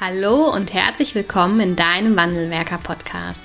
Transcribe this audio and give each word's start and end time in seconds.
Hallo 0.00 0.50
und 0.50 0.72
herzlich 0.72 1.14
willkommen 1.14 1.60
in 1.60 1.76
deinem 1.76 2.16
Wandelwerker-Podcast. 2.16 3.44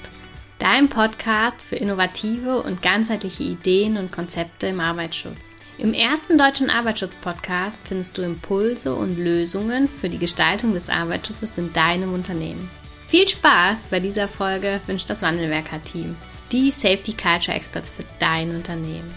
Dein 0.57 0.87
Podcast 0.87 1.61
für 1.61 1.75
innovative 1.75 2.63
und 2.63 2.81
ganzheitliche 2.81 3.43
Ideen 3.43 3.97
und 3.97 4.13
Konzepte 4.13 4.67
im 4.67 4.79
Arbeitsschutz. 4.79 5.57
Im 5.77 5.93
ersten 5.93 6.37
deutschen 6.37 6.69
Arbeitsschutz-Podcast 6.69 7.81
findest 7.83 8.17
du 8.17 8.21
Impulse 8.21 8.95
und 8.95 9.17
Lösungen 9.17 9.89
für 9.89 10.07
die 10.07 10.17
Gestaltung 10.17 10.73
des 10.73 10.89
Arbeitsschutzes 10.89 11.57
in 11.57 11.73
deinem 11.73 12.13
Unternehmen. 12.13 12.69
Viel 13.05 13.27
Spaß 13.27 13.87
bei 13.87 13.99
dieser 13.99 14.29
Folge 14.29 14.79
wünscht 14.87 15.09
das 15.09 15.23
Wandelwerker-Team, 15.23 16.15
die 16.53 16.71
Safety 16.71 17.11
Culture 17.11 17.57
Experts 17.57 17.89
für 17.89 18.05
dein 18.19 18.55
Unternehmen. 18.55 19.13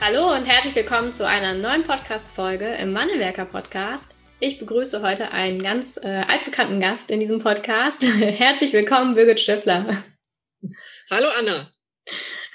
Hallo 0.00 0.32
und 0.36 0.46
herzlich 0.46 0.76
willkommen 0.76 1.12
zu 1.12 1.26
einer 1.26 1.54
neuen 1.54 1.82
Podcast-Folge 1.82 2.74
im 2.74 2.94
Wandelwerker-Podcast. 2.94 4.11
Ich 4.44 4.58
begrüße 4.58 5.02
heute 5.02 5.30
einen 5.30 5.62
ganz 5.62 5.98
äh, 5.98 6.24
altbekannten 6.26 6.80
Gast 6.80 7.12
in 7.12 7.20
diesem 7.20 7.38
Podcast. 7.38 8.02
Herzlich 8.20 8.72
willkommen, 8.72 9.14
Birgit 9.14 9.38
Stöffler. 9.38 10.02
Hallo 11.12 11.28
Anna. 11.38 11.70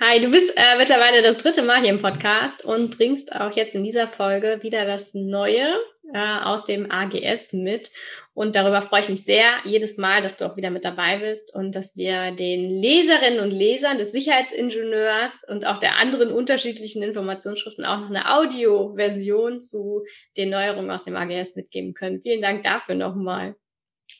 Hi, 0.01 0.19
du 0.19 0.29
bist 0.29 0.51
äh, 0.57 0.77
mittlerweile 0.77 1.21
das 1.21 1.37
dritte 1.37 1.61
Mal 1.61 1.79
hier 1.79 1.91
im 1.91 2.01
Podcast 2.01 2.65
und 2.65 2.97
bringst 2.97 3.33
auch 3.33 3.55
jetzt 3.55 3.73
in 3.73 3.85
dieser 3.85 4.09
Folge 4.09 4.59
wieder 4.63 4.83
das 4.83 5.13
Neue 5.13 5.79
äh, 6.13 6.39
aus 6.41 6.65
dem 6.65 6.91
AGS 6.91 7.53
mit. 7.53 7.89
Und 8.37 8.55
darüber 8.55 8.83
freue 8.83 8.99
ich 8.99 9.09
mich 9.09 9.23
sehr, 9.23 9.49
jedes 9.65 9.97
Mal, 9.97 10.21
dass 10.21 10.37
du 10.37 10.45
auch 10.45 10.57
wieder 10.57 10.69
mit 10.69 10.85
dabei 10.85 11.17
bist 11.17 11.55
und 11.55 11.73
dass 11.73 11.97
wir 11.97 12.29
den 12.29 12.69
Leserinnen 12.69 13.39
und 13.39 13.49
Lesern 13.49 13.97
des 13.97 14.11
Sicherheitsingenieurs 14.11 15.43
und 15.49 15.65
auch 15.65 15.79
der 15.79 15.97
anderen 15.97 16.31
unterschiedlichen 16.31 17.01
Informationsschriften 17.01 17.83
auch 17.83 17.99
noch 17.99 18.11
eine 18.11 18.31
Audioversion 18.37 19.59
zu 19.59 20.03
den 20.37 20.51
Neuerungen 20.51 20.91
aus 20.91 21.03
dem 21.03 21.15
AGS 21.15 21.55
mitgeben 21.55 21.95
können. 21.95 22.21
Vielen 22.21 22.41
Dank 22.41 22.61
dafür 22.61 22.93
nochmal. 22.93 23.55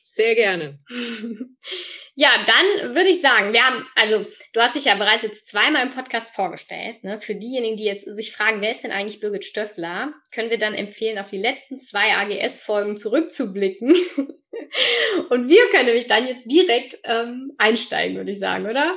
Sehr 0.02 0.34
gerne. 0.34 0.80
Ja, 2.20 2.44
dann 2.44 2.96
würde 2.96 3.10
ich 3.10 3.20
sagen, 3.20 3.52
wir 3.52 3.64
haben, 3.64 3.86
also 3.94 4.26
du 4.52 4.60
hast 4.60 4.74
dich 4.74 4.86
ja 4.86 4.96
bereits 4.96 5.22
jetzt 5.22 5.46
zweimal 5.46 5.86
im 5.86 5.94
Podcast 5.94 6.34
vorgestellt. 6.34 7.04
Ne? 7.04 7.20
Für 7.20 7.36
diejenigen, 7.36 7.76
die 7.76 7.84
jetzt 7.84 8.12
sich 8.12 8.32
fragen, 8.32 8.60
wer 8.60 8.72
ist 8.72 8.82
denn 8.82 8.90
eigentlich 8.90 9.20
Birgit 9.20 9.44
Stöffler, 9.44 10.12
können 10.32 10.50
wir 10.50 10.58
dann 10.58 10.74
empfehlen, 10.74 11.20
auf 11.20 11.30
die 11.30 11.38
letzten 11.38 11.78
zwei 11.78 12.16
AGS-Folgen 12.16 12.96
zurückzublicken. 12.96 13.90
Und 15.30 15.48
wir 15.48 15.62
können 15.70 15.86
nämlich 15.86 16.08
dann 16.08 16.26
jetzt 16.26 16.50
direkt 16.50 16.98
ähm, 17.04 17.52
einsteigen, 17.56 18.16
würde 18.16 18.32
ich 18.32 18.40
sagen, 18.40 18.66
oder? 18.66 18.96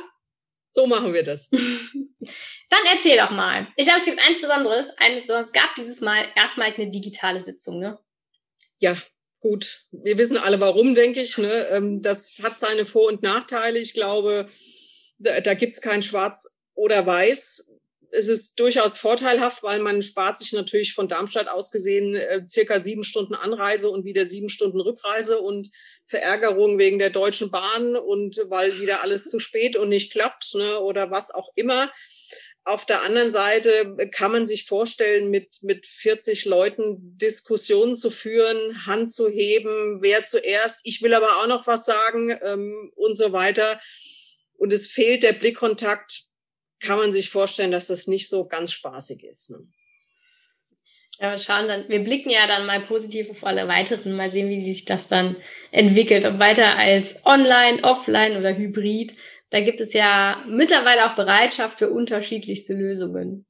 So 0.68 0.88
machen 0.88 1.14
wir 1.14 1.22
das. 1.22 1.52
dann 2.70 2.86
erzähl 2.92 3.18
doch 3.18 3.30
mal. 3.30 3.68
Ich 3.76 3.86
glaube, 3.86 4.00
es 4.00 4.06
gibt 4.06 4.20
eins 4.20 4.42
Besonderes. 4.42 4.98
Ein, 4.98 5.30
es 5.30 5.54
gab 5.54 5.76
dieses 5.76 6.02
Mal 6.02 6.26
erstmal 6.36 6.74
eine 6.74 6.90
digitale 6.90 7.40
Sitzung, 7.40 7.80
ne? 7.80 8.00
Ja, 8.78 8.98
gut, 9.42 9.86
wir 9.92 10.18
wissen 10.18 10.38
alle 10.38 10.62
warum, 10.62 10.96
denke 10.96 11.22
ich. 11.22 11.38
Ne? 11.38 11.68
Ähm, 11.70 12.02
das 12.02 12.36
hat 12.42 12.60
seine 12.60 12.86
Vor- 12.86 13.08
und 13.08 13.24
Nachteile. 13.24 13.80
Ich 13.80 13.94
glaube, 13.94 14.48
da, 15.18 15.42
da 15.42 15.54
gibt 15.56 15.76
es 15.76 15.82
kein 15.82 16.02
Schwarz 16.02 16.62
oder 16.74 17.06
Weiß. 17.06 17.68
Es 18.14 18.28
ist 18.28 18.60
durchaus 18.60 18.98
vorteilhaft, 18.98 19.64
weil 19.64 19.80
man 19.80 20.02
spart 20.02 20.38
sich 20.38 20.52
natürlich 20.52 20.94
von 20.94 21.08
Darmstadt 21.08 21.48
aus 21.48 21.72
gesehen 21.72 22.16
äh, 22.16 22.46
circa 22.48 22.80
sieben 22.80 23.04
Stunden 23.04 23.36
Anreise 23.36 23.90
und 23.90 24.06
wieder 24.06 24.26
sieben 24.26 24.50
Stunden 24.50 24.80
Rückreise 24.80 25.40
und 25.40 25.70
Verärgerung 26.08 26.78
wegen 26.78 27.00
der 27.00 27.10
Deutschen 27.10 27.52
Bahn 27.52 27.96
und 27.96 28.42
weil 28.48 28.80
wieder 28.80 29.02
alles 29.02 29.26
zu 29.26 29.40
spät 29.40 29.76
und 29.76 29.90
nicht 29.90 30.12
klappt 30.12 30.56
ne, 30.56 30.80
oder 30.80 31.10
was 31.10 31.32
auch 31.32 31.52
immer. 31.56 31.92
Auf 32.64 32.86
der 32.86 33.02
anderen 33.02 33.32
Seite 33.32 33.98
kann 34.12 34.32
man 34.32 34.46
sich 34.46 34.66
vorstellen, 34.66 35.32
mit, 35.32 35.64
mit 35.64 35.88
40 35.88 36.46
Leuten 36.46 37.18
Diskussionen 37.18 37.96
zu 37.96 38.12
führen, 38.12 38.86
Hand 38.86 39.12
zu 39.12 39.30
heben, 39.30 40.02
wer 40.02 40.26
zuerst, 40.26 40.82
ich 40.84 41.02
will 41.02 41.16
aber 41.16 41.38
auch 41.38 41.48
noch 41.48 41.66
was 41.66 41.86
sagen 41.86 42.38
ähm, 42.44 42.92
und 42.96 43.18
so 43.18 43.32
weiter. 43.32 43.82
Und 44.58 44.72
es 44.72 44.88
fehlt 44.88 45.24
der 45.24 45.34
Blickkontakt, 45.34 46.26
kann 46.80 47.00
man 47.00 47.12
sich 47.12 47.32
vorstellen, 47.32 47.72
dass 47.72 47.88
das 47.88 48.06
nicht 48.06 48.30
so 48.30 48.48
ganz 48.48 48.72
spaßig 48.72 49.24
ist. 49.24 49.50
Ne? 49.50 49.68
Ja, 51.20 51.32
wir 51.32 51.40
schauen 51.40 51.68
dann, 51.68 51.90
wir 51.90 52.00
blicken 52.04 52.32
ja 52.32 52.48
dann 52.48 52.66
mal 52.66 52.82
positiv 52.82 53.30
auf 53.30 53.44
alle 53.44 53.68
weiteren, 53.68 54.14
mal 54.14 54.32
sehen, 54.32 54.50
wie 54.50 54.62
sich 54.62 54.86
das 54.86 55.08
dann 55.08 55.38
entwickelt, 55.72 56.26
ob 56.26 56.40
weiter 56.40 56.76
als 56.78 57.26
online, 57.26 57.84
offline 57.84 58.38
oder 58.38 58.56
hybrid 58.56 59.14
da 59.52 59.60
gibt 59.60 59.82
es 59.82 59.94
ja 59.94 60.44
mittlerweile 60.48 61.06
auch 61.06 61.16
Bereitschaft 61.16 61.78
für 61.78 61.92
unterschiedlichste 61.92 62.74
Lösungen. 62.74 63.46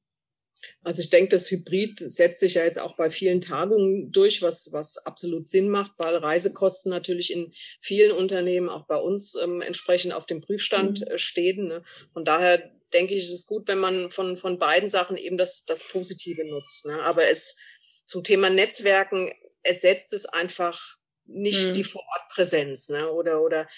Also 0.82 1.00
ich 1.00 1.10
denke, 1.10 1.30
das 1.30 1.50
Hybrid 1.50 1.98
setzt 1.98 2.40
sich 2.40 2.54
ja 2.54 2.64
jetzt 2.64 2.80
auch 2.80 2.96
bei 2.96 3.10
vielen 3.10 3.40
Tagungen 3.40 4.10
durch, 4.12 4.42
was, 4.42 4.70
was 4.72 4.98
absolut 4.98 5.46
Sinn 5.46 5.68
macht, 5.68 5.92
weil 5.98 6.16
Reisekosten 6.16 6.90
natürlich 6.90 7.32
in 7.32 7.52
vielen 7.80 8.12
Unternehmen, 8.12 8.68
auch 8.68 8.86
bei 8.86 8.96
uns, 8.96 9.36
ähm, 9.42 9.60
entsprechend 9.60 10.12
auf 10.12 10.26
dem 10.26 10.40
Prüfstand 10.40 11.00
mhm. 11.00 11.06
Äh, 11.06 11.18
stehen. 11.18 11.68
Ne? 11.68 11.82
Von 12.12 12.24
daher 12.24 12.70
denke 12.92 13.14
ich, 13.14 13.24
ist 13.24 13.32
es 13.32 13.46
gut, 13.46 13.68
wenn 13.68 13.78
man 13.78 14.10
von, 14.10 14.36
von 14.36 14.58
beiden 14.58 14.88
Sachen 14.88 15.16
eben 15.16 15.38
das, 15.38 15.64
das 15.64 15.86
Positive 15.88 16.44
nutzt. 16.44 16.86
Ne? 16.86 17.00
Aber 17.02 17.28
es 17.28 17.58
zum 18.06 18.22
Thema 18.22 18.50
Netzwerken 18.50 19.32
ersetzt 19.62 20.12
es 20.12 20.26
einfach 20.26 20.98
nicht 21.26 21.68
mhm. 21.68 21.74
die 21.74 21.84
Vorortpräsenz. 21.84 22.88
Ne? 22.88 23.10
Oder, 23.10 23.42
oder 23.42 23.68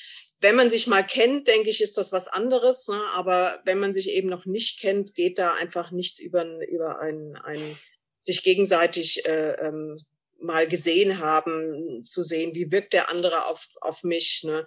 wenn 0.41 0.57
man 0.57 0.71
sich 0.71 0.87
mal 0.87 1.05
kennt, 1.05 1.49
denke 1.49 1.71
ich, 1.71 1.81
ist 1.81 1.97
das 1.99 2.13
was 2.13 2.29
anderes. 2.29 2.89
Ne? 2.89 3.01
Aber 3.15 3.61
wenn 3.65 3.79
man 3.79 3.95
sich 3.95 4.11
eben 4.11 4.29
noch 4.29 4.47
nicht 4.47 4.81
kennt, 4.81 5.15
geht 5.15 5.39
da 5.39 5.55
einfach 5.55 5.91
nichts 5.91 6.21
über, 6.21 6.45
über 6.69 7.01
ein, 7.01 7.37
ein 7.37 7.79
sich 8.19 8.43
gegenseitig 8.43 9.27
äh, 9.27 9.53
ähm, 9.53 9.97
mal 10.41 10.67
gesehen 10.67 11.19
haben, 11.19 12.05
zu 12.05 12.23
sehen, 12.23 12.55
wie 12.55 12.71
wirkt 12.71 12.93
der 12.93 13.11
andere 13.11 13.47
auf, 13.47 13.69
auf 13.81 14.03
mich. 14.03 14.43
Ne? 14.45 14.67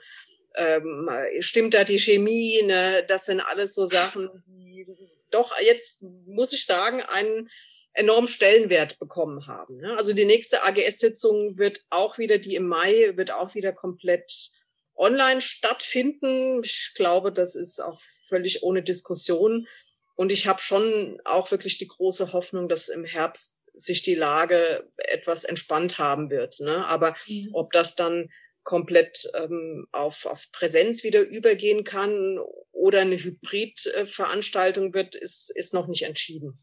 Ähm, 0.56 1.10
stimmt 1.40 1.74
da 1.74 1.84
die 1.84 2.00
Chemie? 2.00 2.62
Ne? 2.64 3.04
Das 3.08 3.26
sind 3.26 3.42
alles 3.42 3.74
so 3.74 3.86
Sachen, 3.86 4.30
die 4.48 4.86
doch 5.32 5.54
jetzt, 5.62 6.04
muss 6.26 6.54
ich 6.54 6.66
sagen, 6.66 7.02
einen 7.02 7.50
enormen 7.98 8.28
Stellenwert 8.28 9.00
bekommen 9.00 9.48
haben. 9.48 9.78
Ne? 9.78 9.96
Also 9.98 10.14
die 10.14 10.26
nächste 10.26 10.64
AGS-Sitzung 10.64 11.58
wird 11.58 11.86
auch 11.90 12.18
wieder, 12.20 12.38
die 12.38 12.56
im 12.56 12.68
Mai, 12.68 13.14
wird 13.16 13.32
auch 13.32 13.56
wieder 13.56 13.74
komplett 13.74 14.52
online 14.96 15.42
stattfinden. 15.42 16.62
Ich 16.64 16.92
glaube, 16.96 17.32
das 17.32 17.56
ist 17.56 17.80
auch 17.80 18.00
völlig 18.30 18.62
ohne 18.62 18.84
Diskussion. 18.84 19.68
Und 20.16 20.32
ich 20.32 20.48
habe 20.48 20.62
schon 20.62 21.20
auch 21.26 21.50
wirklich 21.50 21.80
die 21.80 21.88
große 21.88 22.34
Hoffnung, 22.34 22.70
dass 22.70 22.88
im 22.90 23.04
Herbst 23.04 23.60
sich 23.74 24.04
die 24.04 24.16
Lage 24.16 24.92
etwas 24.98 25.44
entspannt 25.44 25.98
haben 25.98 26.30
wird. 26.30 26.60
Ne? 26.60 26.86
Aber 26.86 27.16
mhm. 27.28 27.50
ob 27.54 27.72
das 27.72 27.96
dann 27.96 28.30
komplett 28.64 29.28
ähm, 29.34 29.88
auf, 29.92 30.26
auf 30.26 30.52
Präsenz 30.52 31.04
wieder 31.04 31.22
übergehen 31.22 31.84
kann 31.84 32.38
oder 32.72 33.02
eine 33.02 33.18
Hybridveranstaltung 33.18 34.94
wird, 34.94 35.16
ist, 35.16 35.52
ist 35.56 35.74
noch 35.74 35.88
nicht 35.88 36.04
entschieden. 36.04 36.60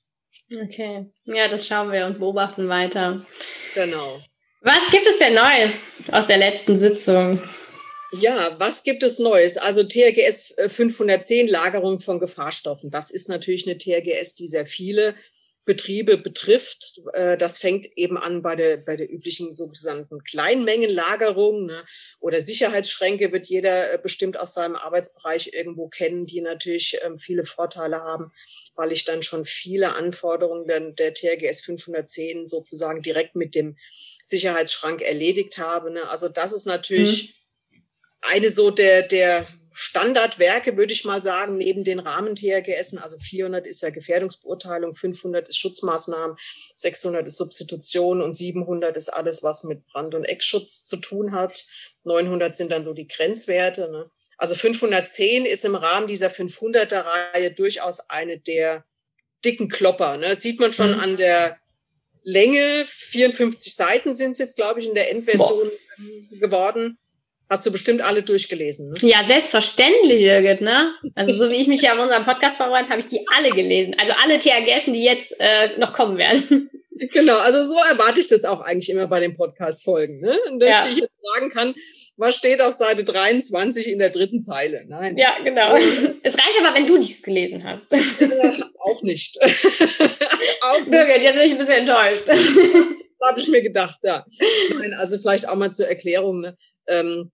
Okay, 0.53 1.07
ja, 1.25 1.49
das 1.49 1.67
schauen 1.67 1.91
wir 1.91 2.07
und 2.07 2.19
beobachten 2.19 2.69
weiter. 2.69 3.27
Genau. 3.75 4.21
Was 4.61 4.91
gibt 4.91 5.07
es 5.07 5.19
denn 5.19 5.35
Neues 5.35 5.85
aus 6.11 6.27
der 6.27 6.39
letzten 6.39 6.77
Sitzung? 6.77 7.43
Ja, 8.13 8.55
was 8.59 8.83
gibt 8.85 9.03
es 9.03 9.19
Neues? 9.19 9.57
Also 9.57 9.83
THGS 9.83 10.55
510, 10.69 11.49
äh, 11.49 11.51
Lagerung 11.51 12.01
von 12.01 12.21
Gefahrstoffen. 12.21 12.91
Das 12.91 13.11
ist 13.11 13.29
natürlich 13.29 13.67
eine 13.67 13.77
THGS, 13.77 14.37
die 14.37 14.47
sehr 14.47 14.67
viele 14.67 15.17
Betriebe 15.65 16.19
betrifft. 16.19 17.01
Äh, 17.13 17.37
das 17.37 17.59
fängt 17.59 17.87
eben 17.97 18.19
an 18.19 18.43
bei 18.43 18.57
der, 18.57 18.77
bei 18.77 18.97
der 18.97 19.11
üblichen 19.11 19.53
sogenannten 19.53 20.23
Kleinmengenlagerung 20.23 21.67
ne? 21.67 21.85
oder 22.21 22.41
Sicherheitsschränke 22.41 23.33
wird 23.33 23.47
jeder 23.47 23.93
äh, 23.93 23.99
bestimmt 23.99 24.39
aus 24.39 24.55
seinem 24.55 24.77
Arbeitsbereich 24.77 25.53
irgendwo 25.55 25.89
kennen, 25.89 26.27
die 26.27 26.41
natürlich 26.41 26.99
ähm, 27.03 27.17
viele 27.17 27.45
Vorteile 27.45 28.03
haben, 28.03 28.33
weil 28.75 28.93
ich 28.93 29.05
dann 29.05 29.23
schon 29.23 29.45
viele 29.45 29.95
Anforderungen 29.95 30.67
der, 30.67 30.81
der 30.81 31.15
THGS 31.15 31.63
510 31.63 32.47
sozusagen 32.47 33.03
direkt 33.03 33.37
mit 33.37 33.55
dem 33.55 33.77
Sicherheitsschrank 34.23 35.03
erledigt 35.03 35.59
habe. 35.59 35.91
Ne? 35.91 36.09
Also 36.09 36.29
das 36.29 36.53
ist 36.53 36.67
natürlich 36.67 37.29
mhm 37.29 37.45
eine 38.31 38.51
so 38.51 38.71
der, 38.71 39.03
der 39.03 39.47
Standardwerke, 39.77 40.77
würde 40.77 40.93
ich 40.93 41.05
mal 41.05 41.21
sagen, 41.21 41.57
neben 41.57 41.83
den 41.83 41.99
Rahmen-THGS. 41.99 42.97
Also 42.99 43.19
400 43.19 43.67
ist 43.67 43.83
ja 43.83 43.91
Gefährdungsbeurteilung, 43.91 44.95
500 44.95 45.49
ist 45.49 45.59
Schutzmaßnahmen, 45.59 46.37
600 46.77 47.27
ist 47.27 47.37
Substitution 47.37 48.23
und 48.23 48.35
700 48.35 48.97
ist 48.97 49.09
alles, 49.09 49.43
was 49.43 49.65
mit 49.65 49.85
Brand- 49.87 50.15
und 50.15 50.25
Eckschutz 50.25 50.85
zu 50.85 50.97
tun 50.97 51.33
hat. 51.33 51.67
900 52.05 52.55
sind 52.55 52.71
dann 52.71 52.85
so 52.85 52.95
die 52.95 53.09
Grenzwerte. 53.09 53.91
Ne? 53.91 54.09
Also 54.39 54.55
510 54.55 55.45
ist 55.45 55.65
im 55.65 55.75
Rahmen 55.75 56.07
dieser 56.07 56.29
500er-Reihe 56.29 57.51
durchaus 57.51 58.09
eine 58.09 58.39
der 58.39 58.85
dicken 59.45 59.69
Klopper. 59.69 60.19
Ne? 60.19 60.29
Das 60.29 60.43
sieht 60.43 60.61
man 60.61 60.73
schon 60.73 60.93
mhm. 60.93 61.01
an 61.01 61.17
der 61.17 61.59
Länge. 62.23 62.85
54 62.87 63.75
Seiten 63.75 64.15
sind 64.15 64.33
es 64.33 64.39
jetzt, 64.39 64.57
glaube 64.57 64.79
ich, 64.79 64.87
in 64.87 64.95
der 64.95 65.11
Endversion 65.11 65.69
Boah. 65.99 66.39
geworden. 66.39 66.99
Hast 67.51 67.67
du 67.67 67.71
bestimmt 67.71 68.01
alle 68.03 68.23
durchgelesen, 68.23 68.89
ne? 68.89 68.95
Ja, 69.03 69.23
selbstverständlich, 69.27 70.21
Birgit, 70.21 70.61
ne? 70.63 70.95
Also 71.15 71.35
so 71.35 71.51
wie 71.51 71.57
ich 71.57 71.69
mich 71.69 71.83
ja 71.83 71.93
auf 71.93 72.01
unserem 72.01 72.25
Podcast 72.25 72.57
vorbereitet, 72.57 72.91
habe 72.91 73.01
ich 73.01 73.09
die 73.09 73.21
alle 73.37 73.51
gelesen. 73.51 73.95
Also 73.99 74.15
alle 74.23 74.39
THGS, 74.39 74.87
die 74.87 75.05
jetzt 75.05 75.37
äh, 75.39 75.77
noch 75.79 75.93
kommen 75.93 76.17
werden. 76.17 76.71
Genau, 77.13 77.39
also 77.39 77.63
so 77.65 77.77
erwarte 77.91 78.21
ich 78.21 78.29
das 78.29 78.45
auch 78.45 78.61
eigentlich 78.61 78.89
immer 78.89 79.09
bei 79.09 79.19
den 79.19 79.35
Podcast-Folgen, 79.35 80.21
ne? 80.21 80.39
dass 80.61 80.69
ja. 80.69 80.87
ich 80.89 80.99
jetzt 80.99 81.13
sagen 81.35 81.51
kann, 81.51 81.75
was 82.17 82.37
steht 82.37 82.63
auf 82.63 82.73
Seite 82.73 83.03
23 83.03 83.89
in 83.89 83.99
der 83.99 84.11
dritten 84.11 84.41
Zeile. 84.41 84.85
Nein. 84.87 85.19
Ja, 85.19 85.35
genau. 85.43 85.73
Also, 85.73 86.15
es 86.23 86.35
reicht 86.35 86.61
aber, 86.61 86.77
wenn 86.77 86.87
du 86.87 86.97
dies 86.99 87.23
gelesen 87.23 87.65
hast. 87.65 87.93
Äh, 87.93 87.99
auch 88.79 89.03
nicht. 89.03 89.37
auch 89.43 90.79
nicht. 90.79 90.91
Birgit, 90.91 91.23
jetzt 91.25 91.37
bin 91.37 91.47
ich 91.47 91.53
ein 91.53 91.59
bisschen 91.59 91.81
enttäuscht. 91.81 92.29
habe 92.29 93.41
ich 93.41 93.49
mir 93.49 93.63
gedacht, 93.63 93.99
ja. 94.03 94.25
Nein, 94.79 94.95
also 94.95 95.19
vielleicht 95.19 95.49
auch 95.49 95.57
mal 95.57 95.73
zur 95.73 95.89
Erklärung. 95.89 96.41
Ne? 96.43 96.57
Ähm, 96.87 97.33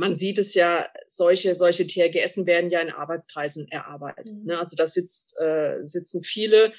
man 0.00 0.16
sieht 0.16 0.38
es 0.38 0.54
ja, 0.54 0.88
solche, 1.06 1.54
solche 1.54 1.86
TRGS 1.86 2.46
werden 2.46 2.70
ja 2.70 2.80
in 2.80 2.90
Arbeitskreisen 2.90 3.68
erarbeitet. 3.70 4.34
Mhm. 4.34 4.46
Ne? 4.46 4.58
Also 4.58 4.74
da 4.74 4.86
sitzt, 4.86 5.38
äh, 5.38 5.76
sitzen 5.84 6.22
viele 6.22 6.72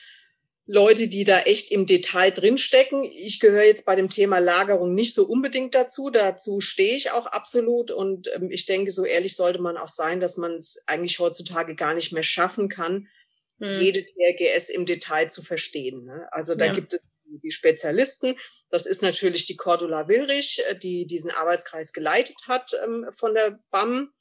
Leute, 0.65 1.07
die 1.07 1.23
da 1.23 1.41
echt 1.41 1.71
im 1.71 1.85
Detail 1.85 2.31
drinstecken. 2.31 3.03
Ich 3.03 3.39
gehöre 3.39 3.65
jetzt 3.65 3.85
bei 3.85 3.93
dem 3.93 4.09
Thema 4.09 4.39
Lagerung 4.39 4.95
nicht 4.95 5.13
so 5.13 5.25
unbedingt 5.25 5.75
dazu. 5.75 6.09
Dazu 6.09 6.61
stehe 6.61 6.95
ich 6.95 7.11
auch 7.11 7.27
absolut. 7.27 7.91
Und 7.91 8.31
ähm, 8.33 8.49
ich 8.49 8.65
denke, 8.65 8.89
so 8.89 9.05
ehrlich 9.05 9.35
sollte 9.35 9.61
man 9.61 9.77
auch 9.77 9.89
sein, 9.89 10.19
dass 10.19 10.37
man 10.37 10.53
es 10.53 10.83
eigentlich 10.87 11.19
heutzutage 11.19 11.75
gar 11.75 11.93
nicht 11.93 12.11
mehr 12.11 12.23
schaffen 12.23 12.69
kann, 12.69 13.07
hm. 13.59 13.79
jede 13.79 14.03
TRGS 14.03 14.69
im 14.69 14.87
Detail 14.87 15.29
zu 15.29 15.43
verstehen. 15.43 16.05
Ne? 16.05 16.27
Also 16.31 16.55
da 16.55 16.65
ja. 16.65 16.73
gibt 16.73 16.93
es 16.93 17.03
die 17.39 17.51
Spezialisten. 17.51 18.37
Das 18.69 18.85
ist 18.85 19.01
natürlich 19.01 19.45
die 19.45 19.55
Cordula 19.55 20.07
Willrich, 20.07 20.61
äh, 20.69 20.75
die 20.75 21.05
diesen 21.05 21.31
Arbeitskreis 21.31 21.93
geleitet 21.93 22.37
hat 22.47 22.71
ähm, 22.83 23.07
von 23.11 23.33
der 23.33 23.59
BAM. 23.71 24.11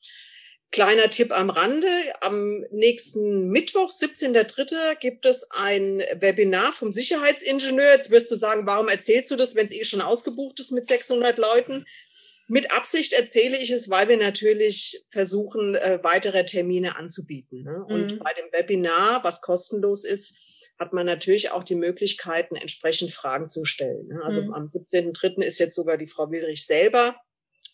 Kleiner 0.73 1.11
Tipp 1.11 1.37
am 1.37 1.51
Rande. 1.51 1.89
Am 2.21 2.61
nächsten 2.71 3.49
Mittwoch, 3.49 3.91
17.3., 3.91 4.95
gibt 4.97 5.27
es 5.27 5.51
ein 5.51 5.99
Webinar 6.15 6.73
vom 6.73 6.93
Sicherheitsingenieur. 6.93 7.93
Jetzt 7.93 8.13
wirst 8.13 8.31
du 8.31 8.37
sagen, 8.37 8.67
warum 8.67 8.89
erzählst 8.89 9.33
du 9.33 9.37
das, 9.37 9.57
wenn 9.57 9.67
es 9.67 9.73
eh 9.73 9.83
schon 9.83 10.01
ausgebucht 10.01 10.61
ist 10.61 10.71
mit 10.71 10.87
600 10.87 11.39
Leuten? 11.39 11.87
Mit 12.47 12.73
Absicht 12.73 13.13
erzähle 13.13 13.59
ich 13.59 13.71
es, 13.71 13.91
weil 13.91 14.09
wir 14.09 14.17
natürlich 14.17 15.05
versuchen, 15.11 15.75
äh, 15.75 16.01
weitere 16.03 16.45
Termine 16.45 16.97
anzubieten. 16.97 17.63
Ne? 17.63 17.85
Und 17.89 18.15
mhm. 18.15 18.19
bei 18.19 18.33
dem 18.35 18.53
Webinar, 18.53 19.25
was 19.25 19.41
kostenlos 19.41 20.05
ist, 20.05 20.37
hat 20.81 20.95
man 20.95 21.05
natürlich 21.05 21.51
auch 21.51 21.63
die 21.63 21.75
Möglichkeiten, 21.75 22.57
entsprechend 22.57 23.13
Fragen 23.13 23.49
zu 23.49 23.67
stellen. 23.67 24.09
Ne? 24.09 24.23
Also 24.25 24.43
mhm. 24.43 24.55
am 24.55 24.67
17.3. 24.67 25.43
ist 25.43 25.59
jetzt 25.59 25.77
sogar 25.77 25.99
die 25.99 26.07
Frau 26.07 26.31
Wilrich 26.31 26.67
selber 26.67 27.15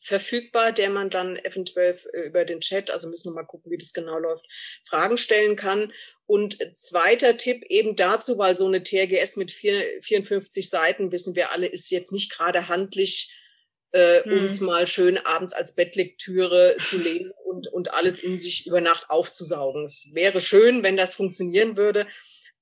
verfügbar, 0.03 0.73
der 0.73 0.91
man 0.91 1.09
dann 1.09 1.37
eventuell 1.37 1.97
äh, 2.13 2.29
über 2.29 2.45
den 2.45 2.61
Chat, 2.61 2.91
also 2.91 3.09
müssen 3.09 3.31
wir 3.31 3.35
mal 3.35 3.47
gucken, 3.47 3.71
wie 3.71 3.79
das 3.79 3.93
genau 3.93 4.19
läuft, 4.19 4.47
Fragen 4.85 5.19
stellen 5.19 5.57
kann. 5.57 5.93
Und 6.27 6.59
zweiter 6.77 7.37
Tipp 7.37 7.65
eben 7.69 7.95
dazu, 7.95 8.39
weil 8.39 8.57
so 8.57 8.67
eine 8.67 8.83
TRGS 8.83 9.37
mit 9.37 9.53
54 9.53 10.69
Seiten, 10.69 11.13
wissen 11.13 11.37
wir 11.37 11.53
alle, 11.53 11.67
ist 11.67 11.91
jetzt 11.91 12.13
nicht 12.13 12.33
gerade 12.33 12.69
handlich, 12.69 13.33
äh, 13.93 14.23
hm. 14.25 14.45
es 14.45 14.61
mal 14.61 14.87
schön 14.87 15.19
abends 15.19 15.53
als 15.53 15.75
Bettlektüre 15.75 16.77
zu 16.79 16.99
lesen 16.99 17.33
und, 17.45 17.69
und 17.69 17.95
alles 17.95 18.19
in 18.19 18.39
sich 18.39 18.67
über 18.67 18.81
Nacht 18.81 19.11
aufzusaugen. 19.11 19.85
Es 19.85 20.11
wäre 20.13 20.41
schön, 20.41 20.83
wenn 20.83 20.97
das 20.97 21.15
funktionieren 21.15 21.77
würde. 21.77 22.07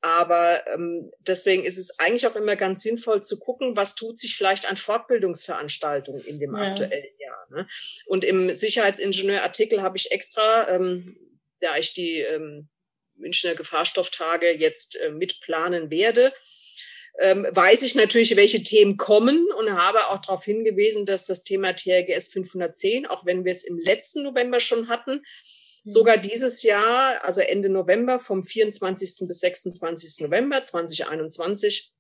Aber 0.05 0.62
ähm, 0.67 1.11
deswegen 1.21 1.65
ist 1.65 1.79
es 1.79 1.99
eigentlich 1.99 2.27
auch 2.27 2.37
immer 2.37 2.56
ganz 2.56 2.83
sinnvoll 2.83 3.23
zu 3.23 3.39
gucken, 3.39 3.75
was 3.75 3.95
tut 3.95 4.19
sich 4.19 4.37
vielleicht 4.37 4.69
an 4.69 4.77
Fortbildungsveranstaltungen 4.77 6.23
in 6.27 6.39
dem 6.39 6.55
ja. 6.55 6.61
aktuellen 6.61 7.19
Jahr. 7.19 7.47
Ne? 7.49 7.67
Und 8.05 8.23
im 8.23 8.55
Sicherheitsingenieur-Artikel 8.55 9.81
habe 9.81 9.97
ich 9.97 10.12
extra, 10.12 10.69
ähm, 10.69 11.17
da 11.61 11.79
ich 11.79 11.95
die 11.95 12.19
ähm, 12.19 12.69
Münchner 13.15 13.55
Gefahrstofftage 13.55 14.51
jetzt 14.51 15.01
äh, 15.01 15.11
mitplanen 15.11 15.89
werde, 15.89 16.35
ähm, 17.21 17.47
weiß 17.51 17.81
ich 17.81 17.95
natürlich, 17.95 18.37
welche 18.37 18.62
Themen 18.62 18.99
kommen 18.99 19.47
und 19.59 19.73
habe 19.73 20.09
auch 20.09 20.19
darauf 20.19 20.45
hingewiesen, 20.45 21.06
dass 21.06 21.25
das 21.25 21.45
Thema 21.45 21.73
TRGS 21.73 22.29
510, 22.29 23.06
auch 23.06 23.25
wenn 23.25 23.47
wir 23.47 23.53
es 23.53 23.65
im 23.65 23.79
letzten 23.79 24.23
November 24.23 24.61
schon 24.61 24.89
hatten, 24.89 25.23
Sogar 25.85 26.17
dieses 26.17 26.63
Jahr, 26.63 27.23
also 27.25 27.43
Ende 27.43 27.69
November, 27.69 28.19
vom 28.19 28.43
24. 28.43 29.29
bis 29.29 29.41
26. 29.41 30.21
November 30.21 30.63
2021, 30.63 31.93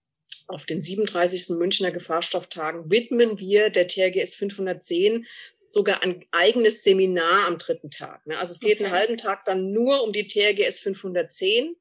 auf 0.48 0.66
den 0.66 0.80
37. 0.80 1.50
Münchner 1.58 1.90
Gefahrstofftagen 1.90 2.90
widmen 2.90 3.38
wir 3.38 3.70
der 3.70 3.86
TRGS 3.86 4.34
510 4.34 5.26
sogar 5.70 6.02
ein 6.02 6.24
eigenes 6.30 6.84
Seminar 6.84 7.46
am 7.46 7.58
dritten 7.58 7.90
Tag. 7.90 8.26
Ne? 8.26 8.38
Also 8.38 8.52
es 8.52 8.60
geht 8.60 8.78
okay. 8.78 8.86
einen 8.86 8.94
halben 8.94 9.16
Tag 9.16 9.44
dann 9.44 9.72
nur 9.72 10.02
um 10.02 10.12
die 10.12 10.26
TRGS 10.26 10.78
510. 10.78 11.76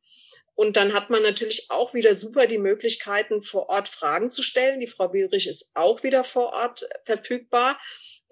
Und 0.56 0.78
dann 0.78 0.94
hat 0.94 1.10
man 1.10 1.24
natürlich 1.24 1.68
auch 1.70 1.94
wieder 1.94 2.16
super 2.16 2.46
die 2.46 2.58
Möglichkeiten, 2.58 3.42
vor 3.42 3.70
Ort 3.70 3.88
Fragen 3.88 4.30
zu 4.30 4.44
stellen. 4.44 4.80
Die 4.80 4.88
Frau 4.88 5.08
Bielrich 5.08 5.48
ist 5.48 5.72
auch 5.76 6.04
wieder 6.04 6.24
vor 6.24 6.54
Ort 6.54 6.88
verfügbar. 7.06 7.80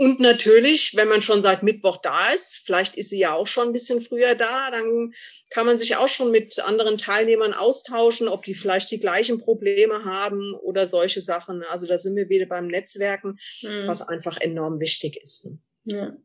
Und 0.02 0.20
natürlich, 0.20 0.96
wenn 0.96 1.08
man 1.08 1.22
schon 1.22 1.44
seit 1.44 1.62
Mittwoch 1.62 1.98
da 1.98 2.32
ist, 2.34 2.64
vielleicht 2.66 2.96
ist 2.96 3.12
sie 3.12 3.20
ja 3.20 3.36
auch 3.36 3.46
schon 3.46 3.68
ein 3.68 3.72
bisschen 3.72 4.02
früher 4.02 4.34
da, 4.34 4.72
dann 4.72 5.14
kann 5.52 5.68
man 5.68 5.78
sich 5.78 5.96
auch 5.96 6.08
schon 6.08 6.32
mit 6.32 6.60
anderen 6.60 6.98
Teilnehmern 6.98 7.54
austauschen, 7.54 8.28
ob 8.28 8.44
die 8.44 8.56
vielleicht 8.56 8.90
die 8.90 9.00
gleichen 9.00 9.38
Probleme 9.38 10.04
haben 10.04 10.56
oder 10.56 10.88
solche 10.88 11.22
Sachen. 11.22 11.62
Also 11.62 11.86
da 11.86 12.00
sind 12.00 12.16
wir 12.16 12.30
wieder 12.30 12.48
beim 12.48 12.66
Netzwerken, 12.66 13.38
mhm. 13.62 13.86
was 13.86 14.02
einfach 14.02 14.38
enorm 14.38 14.80
wichtig 14.80 15.22
ist. 15.22 15.46
Ne? 15.46 15.60
Ja. 15.84 16.18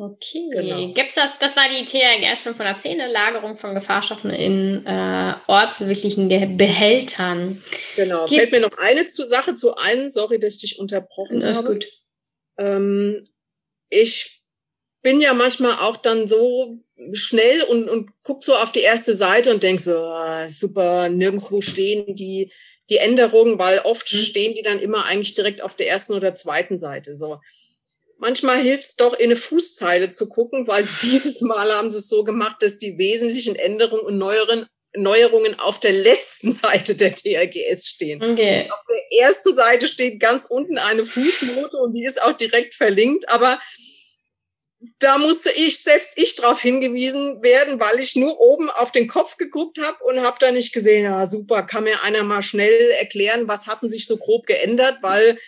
Okay. 0.00 0.48
Genau. 0.50 0.94
Gibt's 0.94 1.14
das, 1.14 1.38
das 1.38 1.56
war 1.56 1.68
die 1.68 1.84
TRGS 1.84 2.40
510, 2.40 2.98
eine 3.02 3.12
Lagerung 3.12 3.58
von 3.58 3.74
Gefahrstoffen 3.74 4.30
in 4.30 4.86
äh, 4.86 5.34
ortswirklichen 5.46 6.28
Behältern. 6.56 7.62
Genau. 7.96 8.20
Gibt's 8.20 8.34
Fällt 8.34 8.52
mir 8.52 8.60
noch 8.60 8.78
eine 8.78 9.08
zu, 9.08 9.26
Sache 9.26 9.54
zu 9.54 9.76
ein. 9.76 10.08
Sorry, 10.08 10.38
dass 10.38 10.54
ich 10.54 10.60
dich 10.60 10.78
unterbrochen 10.78 11.40
das 11.40 11.58
habe. 11.58 11.74
Ist 11.74 11.84
gut. 11.84 11.90
Ähm, 12.56 13.26
ich 13.90 14.42
bin 15.02 15.20
ja 15.20 15.34
manchmal 15.34 15.72
auch 15.72 15.98
dann 15.98 16.26
so 16.26 16.78
schnell 17.12 17.62
und, 17.64 17.90
und 17.90 18.10
guck 18.22 18.42
so 18.42 18.54
auf 18.54 18.72
die 18.72 18.80
erste 18.80 19.12
Seite 19.12 19.52
und 19.52 19.62
denk 19.62 19.80
so, 19.80 19.96
oh, 19.96 20.48
super, 20.48 21.10
nirgendwo 21.10 21.60
stehen 21.60 22.14
die, 22.14 22.50
die 22.88 22.96
Änderungen, 22.96 23.58
weil 23.58 23.80
oft 23.80 24.10
mhm. 24.10 24.16
stehen 24.16 24.54
die 24.54 24.62
dann 24.62 24.78
immer 24.78 25.04
eigentlich 25.04 25.34
direkt 25.34 25.60
auf 25.60 25.76
der 25.76 25.88
ersten 25.88 26.14
oder 26.14 26.32
zweiten 26.32 26.78
Seite. 26.78 27.14
So 27.14 27.40
manchmal 28.20 28.60
hilft 28.60 28.84
es 28.86 28.96
doch, 28.96 29.14
in 29.14 29.26
eine 29.26 29.36
Fußzeile 29.36 30.10
zu 30.10 30.28
gucken, 30.28 30.66
weil 30.66 30.86
dieses 31.02 31.40
Mal 31.40 31.72
haben 31.72 31.90
sie 31.90 31.98
es 31.98 32.08
so 32.08 32.22
gemacht, 32.22 32.56
dass 32.60 32.78
die 32.78 32.98
wesentlichen 32.98 33.56
Änderungen 33.56 34.04
und 34.04 34.18
neueren 34.18 34.66
Neuerungen 34.96 35.58
auf 35.60 35.78
der 35.78 35.92
letzten 35.92 36.50
Seite 36.50 36.96
der 36.96 37.14
TRGS 37.14 37.86
stehen. 37.86 38.20
Okay. 38.20 38.68
Auf 38.72 38.80
der 38.88 39.20
ersten 39.20 39.54
Seite 39.54 39.86
steht 39.86 40.18
ganz 40.18 40.46
unten 40.46 40.78
eine 40.78 41.04
Fußnote 41.04 41.76
und 41.76 41.94
die 41.94 42.04
ist 42.04 42.20
auch 42.20 42.36
direkt 42.36 42.74
verlinkt, 42.74 43.28
aber 43.28 43.60
da 44.98 45.18
musste 45.18 45.50
ich, 45.50 45.82
selbst 45.82 46.12
ich 46.16 46.36
darauf 46.36 46.60
hingewiesen 46.60 47.40
werden, 47.42 47.78
weil 47.78 48.00
ich 48.00 48.16
nur 48.16 48.40
oben 48.40 48.70
auf 48.70 48.90
den 48.90 49.06
Kopf 49.06 49.36
geguckt 49.36 49.78
habe 49.80 50.02
und 50.04 50.22
habe 50.22 50.38
da 50.40 50.50
nicht 50.50 50.72
gesehen, 50.72 51.04
ja 51.04 51.26
super, 51.26 51.62
kann 51.62 51.84
mir 51.84 52.02
einer 52.02 52.24
mal 52.24 52.42
schnell 52.42 52.90
erklären, 52.98 53.46
was 53.46 53.66
hatten 53.66 53.90
sich 53.90 54.06
so 54.06 54.16
grob 54.16 54.46
geändert, 54.46 54.98
weil 55.02 55.38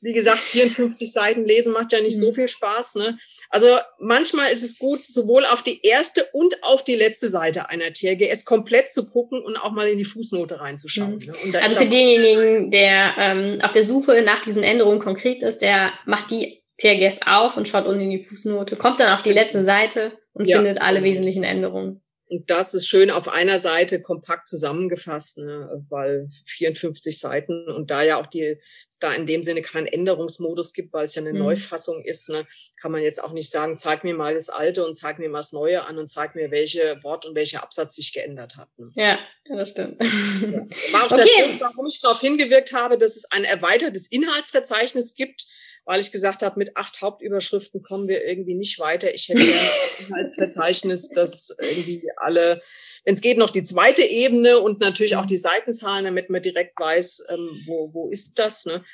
wie 0.00 0.12
gesagt, 0.12 0.40
54 0.40 1.12
Seiten 1.12 1.44
lesen 1.44 1.72
macht 1.72 1.92
ja 1.92 2.00
nicht 2.00 2.16
mhm. 2.16 2.20
so 2.20 2.32
viel 2.32 2.48
Spaß. 2.48 2.96
Ne? 2.96 3.18
Also 3.50 3.66
manchmal 3.98 4.52
ist 4.52 4.62
es 4.62 4.78
gut, 4.78 5.04
sowohl 5.06 5.44
auf 5.44 5.62
die 5.62 5.80
erste 5.82 6.24
und 6.32 6.62
auf 6.62 6.84
die 6.84 6.94
letzte 6.94 7.28
Seite 7.28 7.68
einer 7.68 7.92
TRGS 7.92 8.44
komplett 8.44 8.90
zu 8.90 9.08
gucken 9.08 9.40
und 9.42 9.56
auch 9.56 9.72
mal 9.72 9.88
in 9.88 9.98
die 9.98 10.04
Fußnote 10.04 10.60
reinzuschauen. 10.60 11.16
Mhm. 11.16 11.50
Ne? 11.50 11.62
also 11.62 11.78
für 11.78 11.86
denjenigen, 11.86 12.70
der 12.70 13.14
ähm, 13.18 13.58
auf 13.62 13.72
der 13.72 13.84
Suche 13.84 14.22
nach 14.22 14.40
diesen 14.40 14.62
Änderungen 14.62 15.00
konkret 15.00 15.42
ist, 15.42 15.58
der 15.58 15.92
macht 16.06 16.30
die 16.30 16.62
TRGS 16.78 17.20
auf 17.26 17.56
und 17.56 17.66
schaut 17.66 17.86
unten 17.86 18.02
in 18.02 18.10
die 18.10 18.20
Fußnote, 18.20 18.76
kommt 18.76 19.00
dann 19.00 19.12
auf 19.12 19.22
die 19.22 19.32
letzte 19.32 19.64
Seite 19.64 20.12
und 20.32 20.46
ja. 20.46 20.56
findet 20.56 20.80
alle 20.80 21.02
wesentlichen 21.02 21.42
Änderungen. 21.42 22.02
Und 22.28 22.50
das 22.50 22.74
ist 22.74 22.86
schön 22.86 23.10
auf 23.10 23.28
einer 23.28 23.58
Seite 23.58 24.02
kompakt 24.02 24.48
zusammengefasst, 24.48 25.38
ne, 25.38 25.84
weil 25.88 26.28
54 26.44 27.18
Seiten 27.18 27.68
und 27.68 27.90
da 27.90 28.02
ja 28.02 28.20
auch 28.20 28.26
die, 28.26 28.58
es 28.88 28.98
da 28.98 29.12
in 29.12 29.26
dem 29.26 29.42
Sinne 29.42 29.62
keinen 29.62 29.86
Änderungsmodus 29.86 30.72
gibt, 30.72 30.92
weil 30.92 31.04
es 31.04 31.14
ja 31.14 31.22
eine 31.22 31.32
mhm. 31.32 31.38
Neufassung 31.38 32.04
ist, 32.04 32.28
ne, 32.28 32.46
kann 32.80 32.92
man 32.92 33.02
jetzt 33.02 33.22
auch 33.22 33.32
nicht 33.32 33.50
sagen, 33.50 33.78
zeig 33.78 34.04
mir 34.04 34.14
mal 34.14 34.34
das 34.34 34.50
Alte 34.50 34.84
und 34.84 34.94
zeig 34.94 35.18
mir 35.18 35.28
mal 35.28 35.38
das 35.38 35.52
Neue 35.52 35.84
an 35.86 35.98
und 35.98 36.08
zeig 36.08 36.34
mir, 36.34 36.50
welche 36.50 37.02
Wort 37.02 37.24
und 37.24 37.34
welcher 37.34 37.62
Absatz 37.62 37.94
sich 37.96 38.12
geändert 38.12 38.56
hat. 38.56 38.68
Ne. 38.78 38.92
Ja, 38.94 39.18
das 39.48 39.70
stimmt. 39.70 40.00
Ja. 40.00 40.08
War 40.92 41.04
auch 41.04 41.10
okay. 41.10 41.28
der 41.36 41.46
Grund, 41.46 41.60
warum 41.60 41.86
ich 41.86 42.00
darauf 42.00 42.20
hingewirkt 42.20 42.72
habe, 42.72 42.98
dass 42.98 43.16
es 43.16 43.30
ein 43.32 43.44
erweitertes 43.44 44.10
Inhaltsverzeichnis 44.10 45.14
gibt, 45.14 45.46
weil 45.88 46.00
ich 46.00 46.12
gesagt 46.12 46.42
habe, 46.42 46.58
mit 46.58 46.76
acht 46.76 47.00
Hauptüberschriften 47.00 47.82
kommen 47.82 48.08
wir 48.08 48.22
irgendwie 48.26 48.52
nicht 48.52 48.78
weiter. 48.78 49.14
Ich 49.14 49.30
hätte 49.30 49.42
gerne 49.42 49.58
als 50.12 50.34
Verzeichnis, 50.34 51.08
dass 51.08 51.56
irgendwie 51.62 52.06
alle, 52.16 52.60
wenn 53.06 53.14
es 53.14 53.22
geht, 53.22 53.38
noch 53.38 53.48
die 53.48 53.62
zweite 53.62 54.02
Ebene 54.02 54.58
und 54.58 54.80
natürlich 54.80 55.16
auch 55.16 55.24
die 55.24 55.38
Seitenzahlen, 55.38 56.04
damit 56.04 56.28
man 56.28 56.42
direkt 56.42 56.78
weiß, 56.78 57.28
ähm, 57.30 57.62
wo, 57.64 57.88
wo 57.94 58.10
ist 58.10 58.38
das. 58.38 58.66
Ne? 58.66 58.84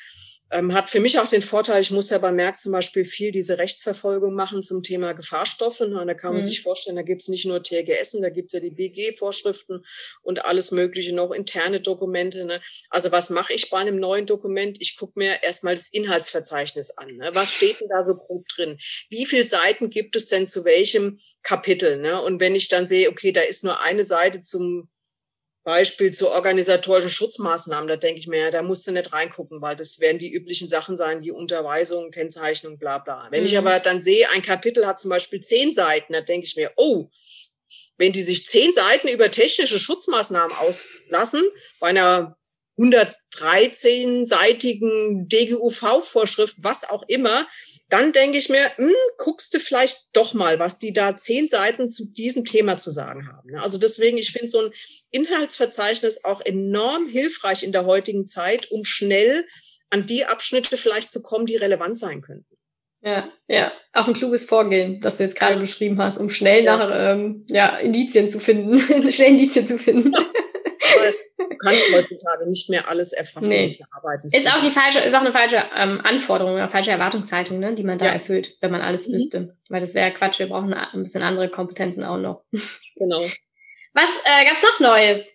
Ähm, 0.55 0.73
hat 0.73 0.89
für 0.89 1.01
mich 1.01 1.19
auch 1.19 1.27
den 1.27 1.43
Vorteil, 1.43 1.83
ich 1.83 1.91
muss 1.91 2.11
ja 2.11 2.19
bei 2.19 2.31
Merck 2.31 2.57
zum 2.57 2.71
Beispiel 2.71 3.05
viel 3.05 3.33
diese 3.33 3.59
Rechtsverfolgung 3.59 4.35
machen 4.35 4.63
zum 4.63 4.85
Thema 4.85 5.13
Gefahrstoffe. 5.13 5.81
Ne? 5.81 6.01
Und 6.01 6.07
da 6.07 6.15
kann 6.15 6.33
man 6.33 6.41
mhm. 6.41 6.47
sich 6.47 6.63
vorstellen, 6.63 6.95
da 6.95 7.03
gibt's 7.03 7.27
nicht 7.27 7.45
nur 7.45 7.61
TGS, 7.61 8.19
da 8.21 8.31
gibt's 8.31 8.53
ja 8.53 8.61
die 8.61 8.71
BG-Vorschriften 8.71 9.85
und 10.23 10.45
alles 10.45 10.71
Mögliche 10.71 11.13
noch, 11.13 11.33
interne 11.33 11.81
Dokumente. 11.81 12.45
Ne? 12.45 12.61
Also 12.89 13.11
was 13.11 13.31
mache 13.31 13.53
ich 13.53 13.69
bei 13.69 13.79
einem 13.79 13.99
neuen 13.99 14.27
Dokument? 14.27 14.81
Ich 14.81 14.97
gucke 14.97 15.19
mir 15.19 15.43
erstmal 15.43 15.75
das 15.75 15.89
Inhaltsverzeichnis 15.89 16.93
an. 16.99 17.17
Ne? 17.17 17.31
Was 17.33 17.53
steht 17.53 17.81
denn 17.81 17.89
da 17.89 18.05
so 18.05 18.15
grob 18.15 18.47
drin? 18.47 18.79
Wie 19.11 19.27
viele 19.27 19.45
Seiten 19.45 19.91
gibt 19.91 20.15
es 20.15 20.29
denn 20.29 20.47
zu 20.47 20.65
welchem 20.65 21.19
Kapitel? 21.43 21.97
Ne? 21.97 22.23
Und 22.23 22.39
wenn 22.39 22.55
ich 22.55 22.69
dann 22.69 22.87
sehe, 22.87 23.11
okay, 23.11 23.33
da 23.33 23.41
ist 23.41 23.65
nur 23.65 23.81
eine 23.81 24.05
Seite 24.05 24.39
zum 24.39 24.89
Beispiel 25.65 26.13
zu 26.13 26.31
organisatorischen 26.31 27.09
Schutzmaßnahmen, 27.09 27.89
da 27.89 27.97
denke 27.97 28.21
ich 28.21 28.27
mir, 28.27 28.51
da 28.51 28.63
musst 28.63 28.87
du 28.87 28.93
nicht 28.93 29.13
reingucken, 29.15 29.63
weil 29.63 29.77
das 29.77 29.99
werden 29.99 30.19
die 30.19 30.33
üblichen 30.33 30.69
Sachen 30.69 30.97
sein, 30.97 31.23
wie 31.23 31.31
Unterweisung, 31.31 32.11
Kennzeichnung, 32.11 32.79
bla 32.79 32.99
bla. 32.99 33.27
Wenn 33.31 33.41
mhm. 33.41 33.47
ich 33.47 33.59
aber 33.59 33.81
dann 33.81 34.03
sehe, 34.03 34.29
ein 34.31 34.43
Kapitel 34.43 34.87
hat 34.87 35.01
zum 35.01 35.09
Beispiel 35.09 35.41
zehn 35.41 35.73
Seiten, 35.73 36.13
da 36.13 36.21
denke 36.21 36.47
ich 36.47 36.55
mir, 36.57 36.71
oh, 36.77 37.09
wenn 37.97 38.13
die 38.13 38.23
sich 38.23 38.47
zehn 38.47 38.73
Seiten 38.73 39.09
über 39.09 39.31
technische 39.31 39.81
Schutzmaßnahmen 39.81 40.57
auslassen, 40.59 41.43
bei 41.81 41.89
einer 41.89 42.37
113-seitigen 42.79 45.29
DGUV-Vorschrift, 45.29 46.57
was 46.59 46.89
auch 46.89 47.03
immer, 47.09 47.49
dann 47.89 48.13
denke 48.13 48.39
ich 48.39 48.49
mir, 48.49 48.71
hm, 48.77 48.95
guckst 49.19 49.55
du 49.55 49.61
vielleicht 49.61 50.09
doch 50.15 50.35
mal, 50.35 50.59
was 50.59 50.79
die 50.79 50.93
da 50.93 51.17
zehn 51.17 51.47
Seiten 51.47 51.89
zu 51.89 52.13
diesem 52.13 52.45
Thema 52.45 52.79
zu 52.79 52.91
sagen 52.91 53.29
haben. 53.29 53.53
Ne? 53.53 53.63
Also 53.63 53.79
deswegen, 53.79 54.19
ich 54.19 54.33
finde 54.33 54.49
so 54.49 54.63
ein 54.63 54.73
Inhaltsverzeichnis 55.11 56.25
auch 56.25 56.41
enorm 56.41 57.07
hilfreich 57.07 57.63
in 57.63 57.73
der 57.73 57.87
heutigen 57.87 58.27
Zeit, 58.27 58.71
um 58.71 58.85
schnell 58.85 59.47
an 59.91 60.03
die 60.03 60.25
Abschnitte 60.25 60.77
vielleicht 60.77 61.13
zu 61.13 61.23
kommen, 61.23 61.47
die 61.47 61.57
relevant 61.57 61.99
sein 61.99 62.23
könnten. 62.23 62.57
Ja, 63.03 63.31
ja, 63.49 63.73
auch 63.93 64.09
ein 64.09 64.15
kluges 64.15 64.47
Vorgehen, 64.47 65.01
das 65.01 65.19
du 65.19 65.25
jetzt 65.25 65.37
gerade 65.37 65.61
beschrieben 65.61 66.01
hast, 66.01 66.17
um 66.17 66.31
schnell 66.31 66.65
ja. 66.65 66.77
nach 66.77 66.91
ähm, 66.93 67.45
ja, 67.51 67.77
Indizien 67.77 68.31
zu 68.31 68.41
finden, 68.41 68.79
schnell 69.11 69.29
Indizien 69.29 69.67
zu 69.67 69.79
finden. 69.79 70.15
Du 71.49 71.57
kannst 71.57 71.83
heutzutage 71.93 72.49
nicht 72.49 72.71
mehr 72.71 72.89
alles 72.89 73.13
erfassen 73.13 73.49
nee. 73.49 73.67
und 73.67 73.77
verarbeiten. 73.77 74.31
Ist 74.33 74.51
auch 74.53 74.61
die 74.61 74.71
falsche, 74.71 75.01
ist 75.01 75.15
auch 75.15 75.21
eine 75.21 75.33
falsche 75.33 75.63
ähm, 75.77 76.01
Anforderung, 76.03 76.57
eine 76.57 76.71
falsche 76.71 76.91
Erwartungshaltung, 76.91 77.59
ne, 77.59 77.75
die 77.75 77.85
man 77.85 77.99
da 77.99 78.07
ja. 78.07 78.13
erfüllt, 78.13 78.57
wenn 78.61 78.71
man 78.71 78.81
alles 78.81 79.09
mhm. 79.09 79.15
wüsste. 79.15 79.57
Weil 79.69 79.81
das 79.81 79.95
wäre 79.95 80.13
Quatsch, 80.13 80.39
wir 80.39 80.49
brauchen 80.49 80.73
ein 80.73 81.03
bisschen 81.03 81.23
andere 81.23 81.49
Kompetenzen 81.49 82.05
auch 82.05 82.19
noch. 82.19 82.45
Genau. 82.97 83.25
Was 83.93 84.09
äh, 84.25 84.45
gab's 84.45 84.63
noch 84.63 84.79
Neues? 84.79 85.35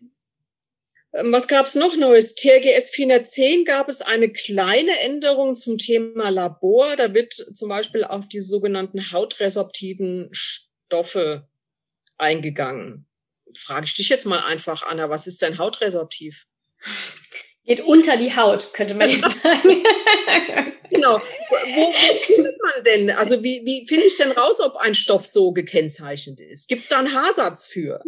Ähm, 1.14 1.34
was 1.34 1.50
gab's 1.50 1.76
noch 1.76 1.98
Neues? 1.98 2.36
TRGS 2.36 2.92
410 2.92 3.66
gab 3.66 3.90
es 3.90 4.02
eine 4.02 4.30
kleine 4.30 4.98
Änderung 5.02 5.56
zum 5.56 5.78
Thema 5.78 6.30
Labor. 6.30 6.96
Da 6.96 7.14
wird 7.14 7.34
zum 7.34 7.68
Beispiel 7.68 8.06
auf 8.06 8.30
die 8.30 8.40
sogenannten 8.40 9.12
hautresorptiven 9.12 10.30
Stoffe 10.32 11.50
eingegangen 12.18 13.09
frage 13.56 13.86
ich 13.86 13.94
dich 13.94 14.10
jetzt 14.10 14.26
mal 14.26 14.40
einfach, 14.40 14.84
Anna, 14.84 15.10
was 15.10 15.28
ist 15.28 15.42
denn 15.42 15.58
hautresorptiv? 15.58 16.46
Geht 17.66 17.82
unter 17.82 18.18
die 18.18 18.36
Haut, 18.36 18.74
könnte 18.74 18.96
man 18.96 19.10
jetzt 19.10 19.42
sagen. 19.44 19.84
genau. 20.90 21.20
Wo, 21.20 21.56
wo, 21.76 21.94
findet 22.22 22.56
man 22.62 22.84
denn, 22.84 23.12
also 23.12 23.44
wie, 23.44 23.62
wie 23.66 23.88
finde 23.88 24.06
ich 24.06 24.18
denn 24.18 24.32
raus, 24.32 24.60
ob 24.60 24.78
ein 24.78 24.96
Stoff 24.96 25.26
so 25.26 25.52
gekennzeichnet 25.52 26.40
ist? 26.40 26.68
Gibt 26.68 26.82
es 26.82 26.88
da 26.88 27.00
einen 27.00 27.14
Haarsatz 27.14 27.68
für? 27.68 28.02